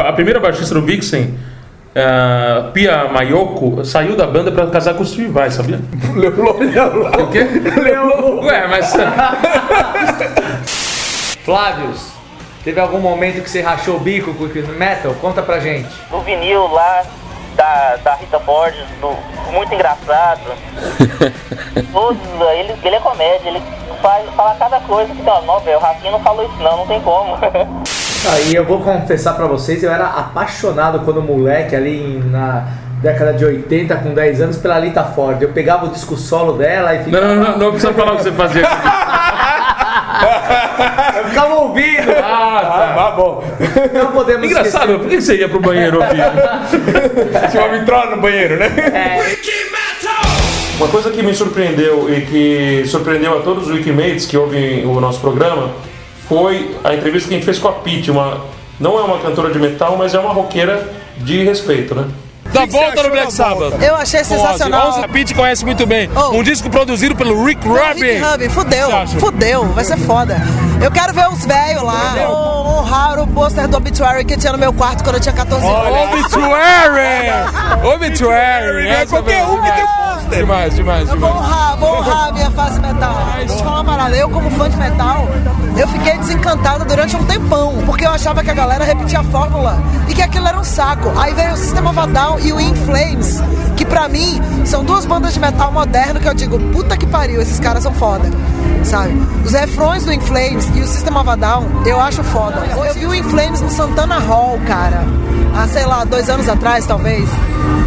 A 0.00 0.12
primeira 0.12 0.40
baixista 0.40 0.74
do 0.74 0.82
Vixen, 0.82 1.34
a 1.94 2.70
Pia 2.72 3.04
Mayoko, 3.12 3.84
saiu 3.84 4.16
da 4.16 4.26
banda 4.26 4.50
pra 4.50 4.66
casar 4.68 4.94
com 4.94 5.02
o 5.02 5.06
Steve 5.06 5.28
Vai, 5.30 5.50
sabia? 5.50 5.78
O 7.22 7.26
quê? 7.30 7.46
Ué, 8.46 8.66
mas. 8.68 8.94
Flávios, 11.44 12.12
teve 12.64 12.80
algum 12.80 12.98
momento 13.00 13.42
que 13.42 13.50
você 13.50 13.60
rachou 13.60 13.96
o 13.96 14.00
bico 14.00 14.32
com 14.34 14.44
o 14.44 14.68
Metal? 14.78 15.12
Conta 15.20 15.42
pra 15.42 15.58
gente. 15.60 15.88
do 16.10 16.20
vinil 16.20 16.66
lá 16.72 17.02
da, 17.56 17.96
da 17.96 18.14
Rita 18.14 18.38
Ford, 18.40 18.74
do- 19.00 19.16
muito 19.52 19.74
engraçado. 19.74 20.40
Todos, 21.92 22.18
ele, 22.54 22.74
ele 22.82 22.96
é 22.96 23.00
comédia, 23.00 23.48
ele 23.48 23.62
faz, 24.00 24.24
fala 24.34 24.54
cada 24.58 24.80
coisa 24.80 25.14
que, 25.14 25.22
ó, 25.28 25.40
não, 25.42 25.60
velho, 25.60 25.78
o 25.78 25.80
Rafinha 25.80 26.12
não 26.12 26.20
falou 26.20 26.44
isso 26.44 26.56
não, 26.62 26.78
não 26.78 26.86
tem 26.86 27.00
como. 27.00 27.36
Aí 28.24 28.54
eu 28.54 28.64
vou 28.64 28.80
confessar 28.80 29.34
pra 29.34 29.46
vocês, 29.46 29.82
eu 29.82 29.90
era 29.90 30.06
apaixonado 30.06 31.00
quando 31.00 31.20
moleque 31.20 31.74
ali 31.74 32.22
na 32.30 32.68
década 33.02 33.32
de 33.32 33.44
80, 33.44 33.96
com 33.96 34.14
10 34.14 34.40
anos, 34.40 34.56
pela 34.58 34.78
Lita 34.78 35.02
Ford. 35.02 35.42
Eu 35.42 35.48
pegava 35.48 35.86
o 35.86 35.88
disco 35.88 36.16
solo 36.16 36.52
dela 36.52 36.94
e 36.94 36.98
Não, 36.98 37.04
ficava... 37.04 37.26
não, 37.26 37.34
não, 37.34 37.58
não 37.58 37.70
precisa 37.72 37.92
falar 37.92 38.12
o 38.12 38.16
que 38.16 38.22
você 38.22 38.32
fazia. 38.32 38.62
Eu 41.16 41.24
ficava 41.28 41.54
ouvindo. 41.54 42.12
Ah, 42.22 42.92
tá. 42.94 43.10
bom. 43.16 43.42
Não 43.92 44.12
podemos 44.12 44.44
Engraçado, 44.48 44.98
por 44.98 45.08
que 45.08 45.20
você 45.20 45.36
ia 45.36 45.48
pro 45.48 45.60
banheiro 45.60 45.98
ouvir? 46.00 46.22
Tinha 47.50 47.64
uma 47.64 47.78
vitrola 47.78 48.14
no 48.14 48.22
banheiro, 48.22 48.56
né? 48.56 48.70
Uma 50.76 50.88
coisa 50.88 51.10
que 51.10 51.22
me 51.22 51.34
surpreendeu 51.34 52.12
e 52.12 52.20
que 52.22 52.84
surpreendeu 52.86 53.38
a 53.38 53.42
todos 53.42 53.68
os 53.68 53.74
Wikimates 53.74 54.26
que 54.26 54.36
ouvem 54.36 54.86
o 54.86 55.00
nosso 55.00 55.20
programa 55.20 55.70
foi 56.28 56.76
a 56.84 56.94
entrevista 56.94 57.28
que 57.28 57.34
a 57.34 57.38
gente 57.38 57.44
fez 57.44 57.58
com 57.58 57.68
a 57.68 57.72
Pete, 57.72 58.10
uma 58.10 58.40
não 58.80 58.98
é 58.98 59.02
uma 59.02 59.18
cantora 59.18 59.52
de 59.52 59.58
metal, 59.58 59.96
mas 59.96 60.14
é 60.14 60.18
uma 60.18 60.32
roqueira 60.32 60.92
de 61.18 61.44
respeito, 61.44 61.94
né? 61.94 62.08
Da 62.52 62.66
volta 62.66 63.02
no 63.02 63.10
Black 63.10 63.32
Sabbath. 63.32 63.80
Eu 63.80 63.94
achei 63.94 64.24
sensacional. 64.24 64.88
Ozzy, 64.88 65.04
A 65.04 65.08
Pete 65.08 65.34
conhece 65.34 65.64
muito 65.64 65.86
bem. 65.86 66.10
Um 66.32 66.42
disco 66.42 66.68
produzido 66.68 67.14
pelo 67.14 67.44
Rick 67.44 67.66
Rubin. 67.66 68.00
Rick 68.00 68.20
Rubin, 68.20 68.48
fudeu, 68.48 68.88
fudeu, 69.18 69.64
vai 69.68 69.84
ser 69.84 69.96
foda. 69.98 70.36
Eu 70.82 70.90
quero 70.90 71.12
ver 71.14 71.28
os 71.28 71.44
velhos 71.46 71.82
lá. 71.82 72.14
Vou 72.26 72.78
honrar 72.80 73.18
o 73.20 73.26
pôster 73.28 73.68
do 73.68 73.76
Obituary 73.76 74.24
que 74.24 74.36
tinha 74.36 74.52
no 74.52 74.58
meu 74.58 74.72
quarto 74.72 75.04
quando 75.04 75.16
eu 75.16 75.20
tinha 75.20 75.32
14 75.34 75.64
anos. 75.64 76.12
Obituary! 76.12 77.86
Obituary! 77.94 78.88
É 78.88 79.06
qualquer 79.06 79.44
um 79.44 79.62
que 79.62 79.72
tem 79.72 79.86
pôster. 79.86 80.38
Demais, 80.38 80.74
demais, 80.74 81.08
Eu 81.08 81.18
vou 81.18 81.30
demais. 81.30 81.46
honrar, 81.46 81.76
vou 81.76 81.96
honrar 81.98 82.28
a 82.28 82.32
minha 82.32 82.50
fase 82.50 82.80
metal. 82.80 83.14
Deixa 83.36 83.52
eu 83.52 83.56
te 83.58 83.62
falar 83.62 83.76
uma 83.80 83.84
parada. 83.84 84.16
Eu, 84.16 84.28
como 84.30 84.50
fã 84.52 84.68
de 84.68 84.76
metal, 84.76 85.28
eu 85.76 85.86
fiquei 85.88 86.18
desencantado 86.18 86.84
durante 86.84 87.14
um 87.16 87.24
tempão, 87.24 87.74
porque 87.86 88.06
eu 88.06 88.10
achava 88.10 88.42
que 88.42 88.50
a 88.50 88.54
galera 88.54 88.84
repetia 88.84 89.20
a 89.20 89.24
fórmula 89.24 89.78
e 90.08 90.14
que 90.14 90.22
aquilo 90.22 90.48
era 90.48 90.58
um 90.58 90.64
saco. 90.64 91.12
Aí 91.18 91.34
veio 91.34 91.52
o 91.52 91.56
System 91.56 91.86
of 91.86 91.98
a 91.98 92.06
Down 92.06 92.38
e 92.40 92.52
o 92.52 92.60
In 92.60 92.74
Flames, 92.74 93.40
que 93.76 93.84
pra 93.84 94.08
mim 94.08 94.40
são 94.64 94.82
duas 94.84 95.04
bandas 95.04 95.34
de 95.34 95.40
metal 95.40 95.70
moderno 95.70 96.18
que 96.18 96.28
eu 96.28 96.34
digo, 96.34 96.58
puta 96.72 96.96
que 96.96 97.06
pariu, 97.06 97.40
esses 97.40 97.60
caras 97.60 97.82
são 97.82 97.92
foda. 97.92 98.28
Sabe? 98.84 99.12
Os 99.44 99.52
refrões 99.52 100.04
do 100.04 100.12
In 100.12 100.20
Flames 100.20 100.68
e 100.74 100.80
o 100.80 100.86
System 100.86 101.16
of 101.16 101.28
a 101.28 101.36
Down, 101.36 101.66
eu 101.86 102.00
acho 102.00 102.22
foda. 102.24 102.62
Eu 102.76 102.94
vi 102.94 103.06
o 103.06 103.14
In 103.14 103.22
Flames 103.24 103.60
no 103.60 103.70
Santana 103.70 104.18
Hall, 104.18 104.58
cara. 104.66 105.02
Há, 105.54 105.68
sei 105.68 105.84
lá, 105.84 106.04
dois 106.04 106.28
anos 106.28 106.48
atrás, 106.48 106.86
talvez. 106.86 107.28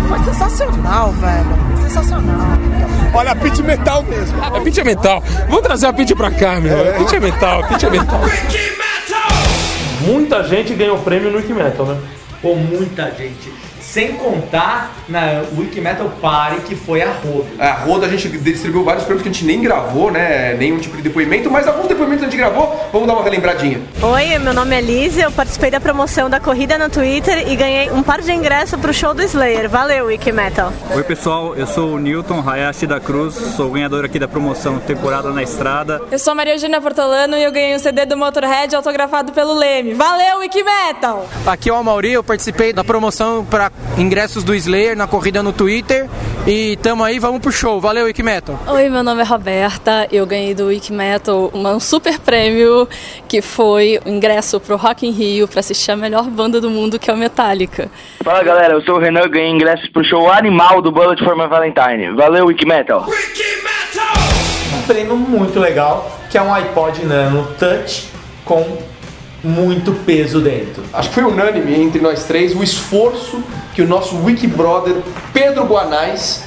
Foi 0.07 0.20
sensacional, 0.24 1.12
velho. 1.12 1.84
Sensacional. 1.84 2.57
Olha, 3.14 3.32
a 3.32 3.36
Pete 3.36 3.64
metal 3.64 4.03
mesmo. 4.03 4.44
A 4.44 4.60
Pete 4.62 4.82
é 4.82 4.84
metal. 4.84 5.24
Vamos 5.48 5.62
trazer 5.62 5.88
a 5.88 5.94
Pete 5.94 6.14
pra 6.14 6.32
cá, 6.32 6.60
meu. 6.60 6.80
A 6.80 6.94
Pete 6.94 7.16
é 7.16 7.20
metal, 7.20 7.62
a 7.62 7.68
Pete 7.68 7.86
é 7.86 7.90
metal. 7.90 8.20
Muita 10.02 10.44
gente 10.44 10.74
ganhou 10.76 10.99
prêmio 10.99 11.32
no 11.32 11.38
Wiki 11.38 11.53
Metal, 11.53 11.86
né? 11.86 11.98
Pô, 12.41 12.53
muita 12.53 13.10
gente. 13.12 13.52
Sem 13.96 14.12
contar 14.16 14.94
na 15.08 15.46
Wiki 15.58 15.80
Metal 15.80 16.12
Party, 16.22 16.60
que 16.64 16.76
foi 16.76 17.02
a 17.02 17.14
Rodo. 17.14 17.48
A 17.58 17.72
Roda 17.72 18.06
a 18.06 18.10
gente 18.10 18.28
distribuiu 18.28 18.84
vários 18.84 19.06
prêmios 19.06 19.24
que 19.24 19.30
a 19.30 19.32
gente 19.32 19.46
nem 19.46 19.62
gravou, 19.62 20.12
né? 20.12 20.54
Nenhum 20.56 20.80
tipo 20.80 20.98
de 20.98 21.02
depoimento, 21.02 21.50
mas 21.50 21.66
alguns 21.66 21.88
depoimentos 21.88 22.24
a 22.24 22.26
gente 22.26 22.36
gravou. 22.36 22.90
Vamos 22.92 23.08
dar 23.08 23.14
uma 23.14 23.24
relembradinha. 23.24 23.80
Oi, 24.02 24.38
meu 24.40 24.54
nome 24.54 24.76
é 24.76 24.82
Lizzie, 24.82 25.24
eu 25.24 25.32
participei 25.32 25.72
da 25.72 25.80
promoção 25.80 26.30
da 26.30 26.42
corrida 26.42 26.78
no 26.78 26.90
Twitter 26.90 27.50
e 27.50 27.56
ganhei 27.56 27.90
um 27.90 28.04
par 28.04 28.20
de 28.20 28.34
ingresso 28.34 28.78
pro 28.78 28.94
show 28.94 29.14
do 29.14 29.24
Slayer. 29.24 29.70
Valeu, 29.70 30.08
Wiki 30.08 30.34
Metal. 30.34 30.74
Oi 30.94 31.04
pessoal, 31.04 31.56
eu 31.56 31.66
sou 31.66 31.94
o 31.94 31.98
Newton 31.98 32.44
Hayashi 32.46 32.86
da 32.86 33.00
Cruz, 33.00 33.34
sou 33.34 33.72
ganhador 33.72 34.04
aqui 34.04 34.20
da 34.20 34.28
promoção 34.28 34.78
Temporada 34.78 35.30
na 35.30 35.42
Estrada. 35.42 36.02
Eu 36.12 36.20
sou 36.20 36.34
a 36.34 36.36
Maria 36.36 36.56
Eugênia 36.56 36.82
Portolano 36.82 37.38
e 37.38 37.44
eu 37.46 37.52
ganhei 37.54 37.74
um 37.74 37.80
CD 37.80 38.06
do 38.06 38.18
Motorhead 38.18 38.76
autografado 38.76 39.32
pelo 39.32 39.54
Leme. 39.54 39.94
Valeu, 39.94 40.40
Wiki 40.40 40.66
Metal! 40.66 41.26
Aqui 41.48 41.70
é 41.70 41.74
o 41.74 41.82
Mauri, 41.82 42.12
eu 42.12 42.24
participei 42.26 42.74
da 42.74 42.84
promoção 42.84 43.46
para 43.46 43.72
ingressos 43.98 44.44
do 44.44 44.53
Slayer 44.53 44.95
na 44.95 45.07
corrida 45.07 45.41
no 45.41 45.53
Twitter. 45.53 46.07
E 46.48 46.78
tamo 46.78 47.03
aí, 47.03 47.18
vamos 47.18 47.41
pro 47.41 47.52
show. 47.52 47.82
Valeu, 47.82 48.06
Wiki 48.06 48.22
Metal. 48.22 48.60
Oi, 48.68 48.90
meu 48.90 49.02
nome 49.02 49.22
é 49.22 49.26
Roberta, 49.26 50.07
eu 50.12 50.26
ganhei 50.28 50.53
do 50.53 50.68
Wiki 50.68 50.94
Metal 50.94 51.49
um 51.53 51.80
super 51.80 52.20
prêmio 52.20 52.88
que 53.28 53.41
foi 53.41 53.99
o 54.06 54.10
ingresso 54.10 54.60
pro 54.60 54.76
Rock 54.76 55.07
in 55.07 55.12
Rio 55.12 55.48
para 55.48 55.60
assistir 55.60 55.91
a 55.91 55.95
melhor 55.95 56.26
banda 56.26 56.62
do 56.62 56.70
mundo 56.70 56.99
que 56.99 57.10
é 57.10 57.14
o 57.14 57.18
Metallica. 57.18 57.90
Fala 58.24 58.44
galera, 58.44 58.74
eu 58.74 58.82
sou 58.84 58.95
o 58.95 58.99
Renan, 58.99 59.28
ganhei 59.28 59.49
ingressos 59.49 59.90
pro 59.90 60.03
show 60.03 60.32
animal 60.32 60.82
do 60.82 60.91
Bullet 60.91 61.24
for 61.24 61.36
My 61.36 61.48
Valentine. 61.48 62.14
Valeu, 62.16 62.45
Wikimetal! 62.45 63.07
Um 64.78 64.82
prêmio 64.88 65.16
muito 65.16 65.60
legal, 65.60 66.20
que 66.30 66.38
é 66.38 66.41
um 66.41 66.53
iPod 66.53 67.03
Nano 67.06 67.48
Touch 67.57 68.10
com 68.44 68.78
muito 69.46 69.92
peso 70.06 70.42
dentro. 70.42 70.84
Acho 70.92 71.10
que 71.10 71.16
foi 71.16 71.24
unânime 71.24 71.80
entre 71.80 72.02
nós 72.02 72.24
três 72.26 72.56
o 72.56 72.64
esforço 72.64 73.44
que 73.74 73.82
o 73.82 73.88
nosso 73.88 74.18
Wiki 74.24 74.48
Brother 74.48 74.96
Pedro 75.32 75.66
Guanais 75.66 76.44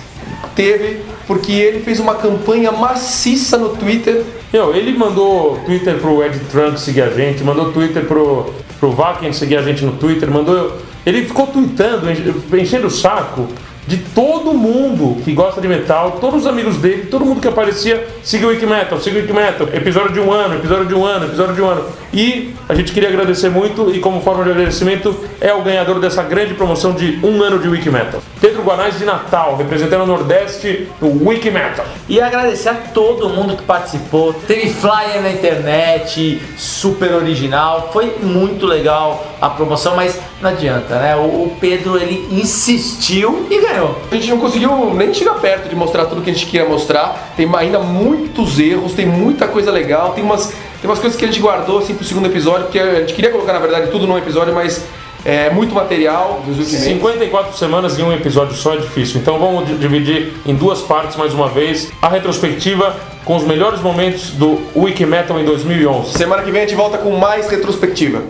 teve, 0.55 1.01
porque 1.27 1.53
ele 1.53 1.81
fez 1.81 2.01
uma 2.01 2.15
campanha 2.17 2.73
maciça 2.73 3.57
no 3.57 3.71
Twitter. 3.71 4.25
Meu, 4.53 4.75
ele 4.75 4.97
mandou 4.99 5.59
Twitter 5.65 5.95
pro 5.99 6.25
Ed 6.25 6.39
Trunk 6.51 6.81
seguir 6.81 7.03
a 7.03 7.11
gente, 7.11 7.45
mandou 7.45 7.71
Twitter 7.73 8.05
pro, 8.05 8.53
pro 8.81 8.91
Vaken 8.91 9.33
seguir 9.33 9.57
a 9.57 9.63
gente 9.63 9.85
no 9.85 9.93
Twitter, 9.93 10.31
mandou. 10.31 10.77
Ele 11.07 11.25
ficou 11.25 11.47
tweetando, 11.47 12.11
enche- 12.11 12.35
enchendo 12.61 12.87
o 12.89 12.91
saco 12.91 13.47
de 13.89 13.97
todo 13.97 14.53
mundo 14.53 15.17
que 15.25 15.33
gosta 15.33 15.63
de 15.63 15.67
metal, 15.67 16.19
todos 16.21 16.43
os 16.43 16.47
amigos 16.47 16.77
dele, 16.77 17.07
todo 17.07 17.25
mundo 17.25 17.41
que 17.41 17.49
aparecia, 17.49 18.07
siga 18.23 18.47
o 18.47 18.69
Metal, 18.69 19.01
siga 19.01 19.33
o 19.33 19.35
Metal, 19.35 19.67
episódio 19.73 20.13
de 20.13 20.21
um 20.21 20.31
ano, 20.31 20.57
episódio 20.57 20.85
de 20.85 20.95
um 20.95 21.07
ano, 21.07 21.25
episódio 21.25 21.55
de 21.55 21.63
um 21.63 21.71
ano. 21.71 21.87
E 22.13 22.55
a 22.69 22.75
gente 22.75 22.93
queria 22.93 23.09
agradecer 23.09 23.49
muito 23.49 23.91
e 23.95 23.99
como 23.99 24.21
forma 24.21 24.45
de 24.45 24.51
agradecimento 24.51 25.17
é 25.41 25.55
o 25.55 25.63
ganhador 25.63 25.99
dessa 26.01 26.23
grande 26.23 26.53
promoção 26.53 26.93
de 26.93 27.19
um 27.23 27.43
ano 27.43 27.59
de 27.59 27.67
Wiki 27.67 27.89
Metal. 27.89 28.23
Pedro 28.39 28.63
Guanais 28.63 28.99
de 28.99 29.07
Natal, 29.07 29.57
representando 29.57 30.03
o 30.03 30.07
Nordeste 30.07 30.87
no 31.01 31.27
Wiki 31.27 31.51
Metal. 31.51 31.87
E 32.09 32.21
agradecer 32.21 32.69
a 32.69 32.75
todo 32.75 33.31
mundo 33.31 33.57
que 33.57 33.63
participou. 33.63 34.35
Teve 34.47 34.69
flyer 34.69 35.23
na 35.23 35.31
internet, 35.31 36.43
super 36.59 37.13
original. 37.15 37.89
Foi 37.91 38.17
muito 38.23 38.67
legal 38.67 39.38
a 39.41 39.49
promoção, 39.51 39.95
mas 39.97 40.19
não 40.43 40.51
adianta, 40.51 40.97
né? 40.99 41.15
O, 41.17 41.21
o 41.45 41.57
Pedro 41.61 41.97
ele 41.97 42.27
insistiu 42.33 43.47
e 43.51 43.61
ganhou. 43.61 43.97
A 44.11 44.15
gente 44.15 44.29
não 44.31 44.39
conseguiu 44.39 44.93
nem 44.95 45.13
chegar 45.15 45.35
perto 45.35 45.69
de 45.69 45.77
mostrar 45.77 46.07
tudo 46.07 46.23
que 46.23 46.31
a 46.31 46.33
gente 46.33 46.47
queria 46.47 46.69
mostrar. 46.69 47.33
Tem 47.37 47.49
ainda 47.57 47.79
muitos 47.79 48.59
erros, 48.59 48.93
tem 48.93 49.07
muita 49.07 49.47
coisa 49.49 49.71
legal, 49.71 50.13
tem 50.13 50.25
umas, 50.25 50.47
tem 50.81 50.91
umas 50.91 50.99
coisas 50.99 51.19
que 51.19 51.25
a 51.25 51.29
gente 51.29 51.41
guardou 51.41 51.79
assim 51.79 51.95
pro 51.95 52.05
segundo 52.05 52.27
episódio, 52.27 52.65
porque 52.65 52.79
a 52.79 53.01
gente 53.01 53.15
queria 53.15 53.31
colocar 53.31 53.53
na 53.53 53.59
verdade 53.61 53.91
tudo 53.91 54.07
num 54.07 54.19
episódio, 54.19 54.55
mas 54.55 54.85
é 55.25 55.51
muito 55.51 55.75
material 55.75 56.41
dos 56.47 56.59
últimos 56.59 56.81
54 56.81 57.57
semanas 57.57 57.99
em 57.99 58.03
um 58.03 58.13
episódio 58.13 58.55
só 58.55 58.75
é 58.75 58.77
difícil, 58.79 59.21
então 59.21 59.39
vamos 59.39 59.67
di- 59.67 59.75
dividir 59.75 60.33
em 60.47 60.55
duas 60.55 60.81
partes 60.81 61.17
mais 61.17 61.35
uma 61.35 61.49
vez 61.49 61.91
a 62.01 62.09
retrospectiva 62.09 62.95
com 63.25 63.37
os 63.37 63.43
melhores 63.45 63.81
momentos 63.81 64.31
do 64.31 64.59
Wiki 64.77 65.05
Metal 65.05 65.39
em 65.39 65.45
2011. 65.45 66.13
Semana 66.17 66.43
que 66.43 66.51
vem 66.53 66.63
a 66.63 66.65
gente 66.67 66.77
volta 66.77 66.99
com 66.99 67.11
mais 67.17 67.51
retrospectiva. 67.51 68.23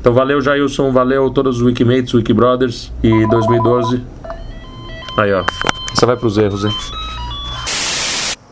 Então 0.00 0.14
valeu 0.14 0.40
Jailson, 0.40 0.90
valeu 0.92 1.30
todos 1.30 1.58
os 1.58 1.62
Wikimates, 1.62 2.14
Wikibrothers 2.14 2.90
e 3.02 3.26
2012. 3.28 4.02
Aí 5.18 5.32
ó, 5.34 5.44
você 5.94 6.06
vai 6.06 6.16
pros 6.16 6.38
erros, 6.38 6.64
hein? 6.64 6.72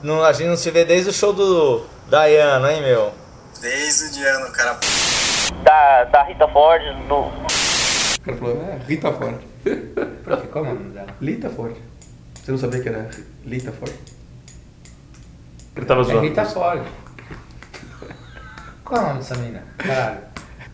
Não, 0.03 0.23
a 0.23 0.33
gente 0.33 0.49
não 0.49 0.57
se 0.57 0.71
vê 0.71 0.85
desde 0.85 1.09
o 1.09 1.13
show 1.13 1.33
do 1.33 1.83
Dayano, 2.11 2.69
hein, 2.69 2.83
meu? 2.83 3.13
Desde 3.63 4.05
o 4.05 4.13
Diano, 4.13 4.53
cara. 4.53 4.79
Da, 5.65 6.05
da 6.05 6.23
Rita 6.25 6.47
Ford, 6.49 6.83
do. 7.09 7.15
O 7.15 8.21
cara 8.23 8.37
falou, 8.37 8.63
é, 8.63 8.79
Rita 8.87 9.13
Ford. 9.13 9.35
Qual 10.53 10.65
é 10.67 10.69
o 10.69 10.75
nome 10.75 10.91
dela? 10.91 11.07
Lita 11.21 11.49
Ford. 11.49 11.75
Você 12.35 12.53
não 12.53 12.59
sabia 12.59 12.81
que 12.81 12.89
era 12.91 13.09
Lita 13.45 13.73
Ford? 13.73 13.93
Ele 15.75 15.87
tava 15.87 16.03
É 16.03 16.05
zoando. 16.05 16.21
Rita 16.21 16.45
Ford. 16.45 16.83
Qual 18.85 19.01
é 19.01 19.05
o 19.05 19.07
nome 19.09 19.19
dessa 19.19 19.37
mina? 19.37 19.63
Caralho. 19.79 20.28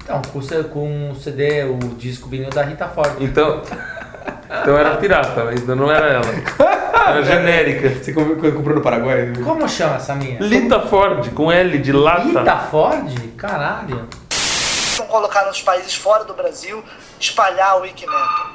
Então, 0.04 0.20
com, 0.20 0.64
com 0.68 1.10
o 1.12 1.16
CD, 1.16 1.64
o 1.64 1.78
disco 1.96 2.28
vinil 2.28 2.50
da 2.50 2.62
Rita 2.62 2.86
Ford. 2.88 3.16
Então, 3.20 3.62
então 4.62 4.76
era 4.76 4.96
pirata, 4.96 5.48
ainda 5.48 5.74
não 5.74 5.90
era 5.90 6.08
ela. 6.08 6.26
Era 7.08 7.22
genérica. 7.24 7.88
Você 7.88 8.12
comprou, 8.12 8.76
no 8.76 8.82
Paraguai? 8.82 9.32
Como 9.42 9.66
chama 9.66 9.96
essa 9.96 10.14
mina? 10.14 10.44
Lita 10.44 10.80
Ford, 10.80 11.32
com 11.32 11.50
L 11.50 11.78
de 11.78 11.92
lata. 11.92 12.40
Rita 12.40 12.56
Ford? 12.70 13.34
Caralho. 13.38 14.06
Vão 14.98 15.06
colocar 15.06 15.46
nos 15.46 15.62
países 15.62 15.94
fora 15.94 16.24
do 16.24 16.34
Brasil, 16.34 16.84
espalhar 17.18 17.78
o 17.78 17.80
Wikimetal. 17.80 18.50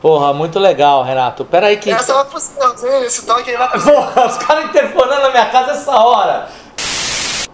Porra, 0.00 0.32
muito 0.32 0.58
legal, 0.58 1.04
Renato. 1.04 1.44
Pera 1.44 1.68
aí 1.68 1.76
que. 1.76 1.90
Essa 1.90 2.14
vai 2.14 2.24
pro 2.24 2.40
Serginho, 2.40 3.04
esse 3.04 3.26
toque 3.26 3.50
aí 3.50 3.56
vai 3.56 3.68
pro 3.68 3.82
Porra, 3.82 4.26
os 4.26 4.36
caras 4.38 4.64
interfonando 4.64 5.22
na 5.22 5.30
minha 5.30 5.46
casa 5.46 5.72
essa 5.72 5.92
hora. 5.92 6.48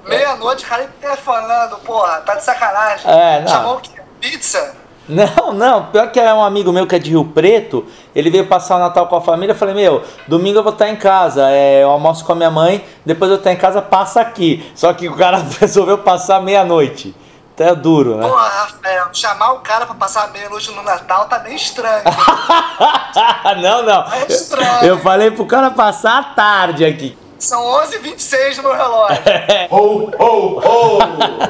Meia-noite, 0.06 0.64
o 0.64 0.68
cara 0.68 0.90
telefonando, 1.00 1.76
porra, 1.78 2.20
tá 2.20 2.34
de 2.36 2.44
sacanagem. 2.44 3.10
É, 3.10 3.40
não. 3.40 3.48
Chamou 3.48 3.76
o 3.76 3.80
quê? 3.80 3.90
Pizza? 4.20 4.74
Não, 5.08 5.52
não, 5.52 5.86
pior 5.86 6.10
que 6.10 6.18
é 6.18 6.34
um 6.34 6.42
amigo 6.42 6.72
meu 6.72 6.84
que 6.84 6.96
é 6.96 6.98
de 6.98 7.10
Rio 7.10 7.24
Preto, 7.24 7.86
ele 8.12 8.28
veio 8.28 8.46
passar 8.46 8.76
o 8.76 8.80
Natal 8.80 9.06
com 9.06 9.14
a 9.14 9.20
família, 9.20 9.52
eu 9.52 9.56
falei, 9.56 9.74
meu, 9.74 10.02
domingo 10.26 10.58
eu 10.58 10.64
vou 10.64 10.72
estar 10.72 10.88
em 10.88 10.96
casa, 10.96 11.48
é, 11.48 11.84
eu 11.84 11.90
almoço 11.90 12.24
com 12.24 12.32
a 12.32 12.34
minha 12.34 12.50
mãe, 12.50 12.84
depois 13.04 13.30
eu 13.30 13.36
estar 13.36 13.52
em 13.52 13.56
casa, 13.56 13.80
passa 13.80 14.20
aqui. 14.20 14.68
Só 14.74 14.92
que 14.92 15.08
o 15.08 15.14
cara 15.14 15.38
resolveu 15.60 15.98
passar 15.98 16.42
meia-noite. 16.42 17.14
Então 17.54 17.68
é 17.68 17.74
duro, 17.74 18.16
né? 18.16 18.28
Porra, 18.28 18.48
Rafael, 18.48 19.08
chamar 19.12 19.52
o 19.52 19.60
cara 19.60 19.86
pra 19.86 19.94
passar 19.94 20.30
meia-noite 20.30 20.70
no 20.72 20.82
Natal 20.82 21.26
tá 21.26 21.38
meio 21.38 21.56
estranho. 21.56 22.02
não, 23.62 23.82
não. 23.82 24.12
É 24.12 24.26
estranho. 24.28 24.84
Eu 24.84 24.98
falei 24.98 25.30
pro 25.30 25.46
cara 25.46 25.70
passar 25.70 26.18
a 26.18 26.22
tarde 26.22 26.84
aqui. 26.84 27.16
São 27.38 27.62
11h26 27.62 28.56
no 28.58 28.62
meu 28.64 28.72
relógio. 28.72 29.16
Ho, 29.70 30.10
ho, 30.18 30.58
ho! 30.58 30.98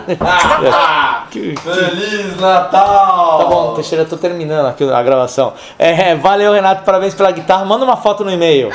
Feliz 1.30 2.36
Natal! 2.40 3.38
Tá 3.38 3.44
bom, 3.44 3.74
Teixeira, 3.74 4.04
eu 4.04 4.08
tô 4.08 4.16
terminando 4.16 4.66
aqui 4.66 4.84
a 4.90 5.02
gravação. 5.02 5.52
É, 5.78 6.14
valeu, 6.16 6.52
Renato, 6.52 6.82
parabéns 6.82 7.14
pela 7.14 7.30
guitarra. 7.30 7.64
Manda 7.64 7.84
uma 7.84 7.96
foto 7.96 8.24
no 8.24 8.30
e-mail. 8.30 8.70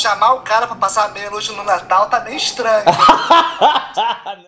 Chamar 0.00 0.32
o 0.32 0.40
cara 0.40 0.66
pra 0.66 0.76
passar 0.76 1.12
meia-noite 1.12 1.52
no 1.52 1.62
Natal 1.62 2.08
tá 2.08 2.20
meio 2.20 2.38
estranho. 2.38 2.86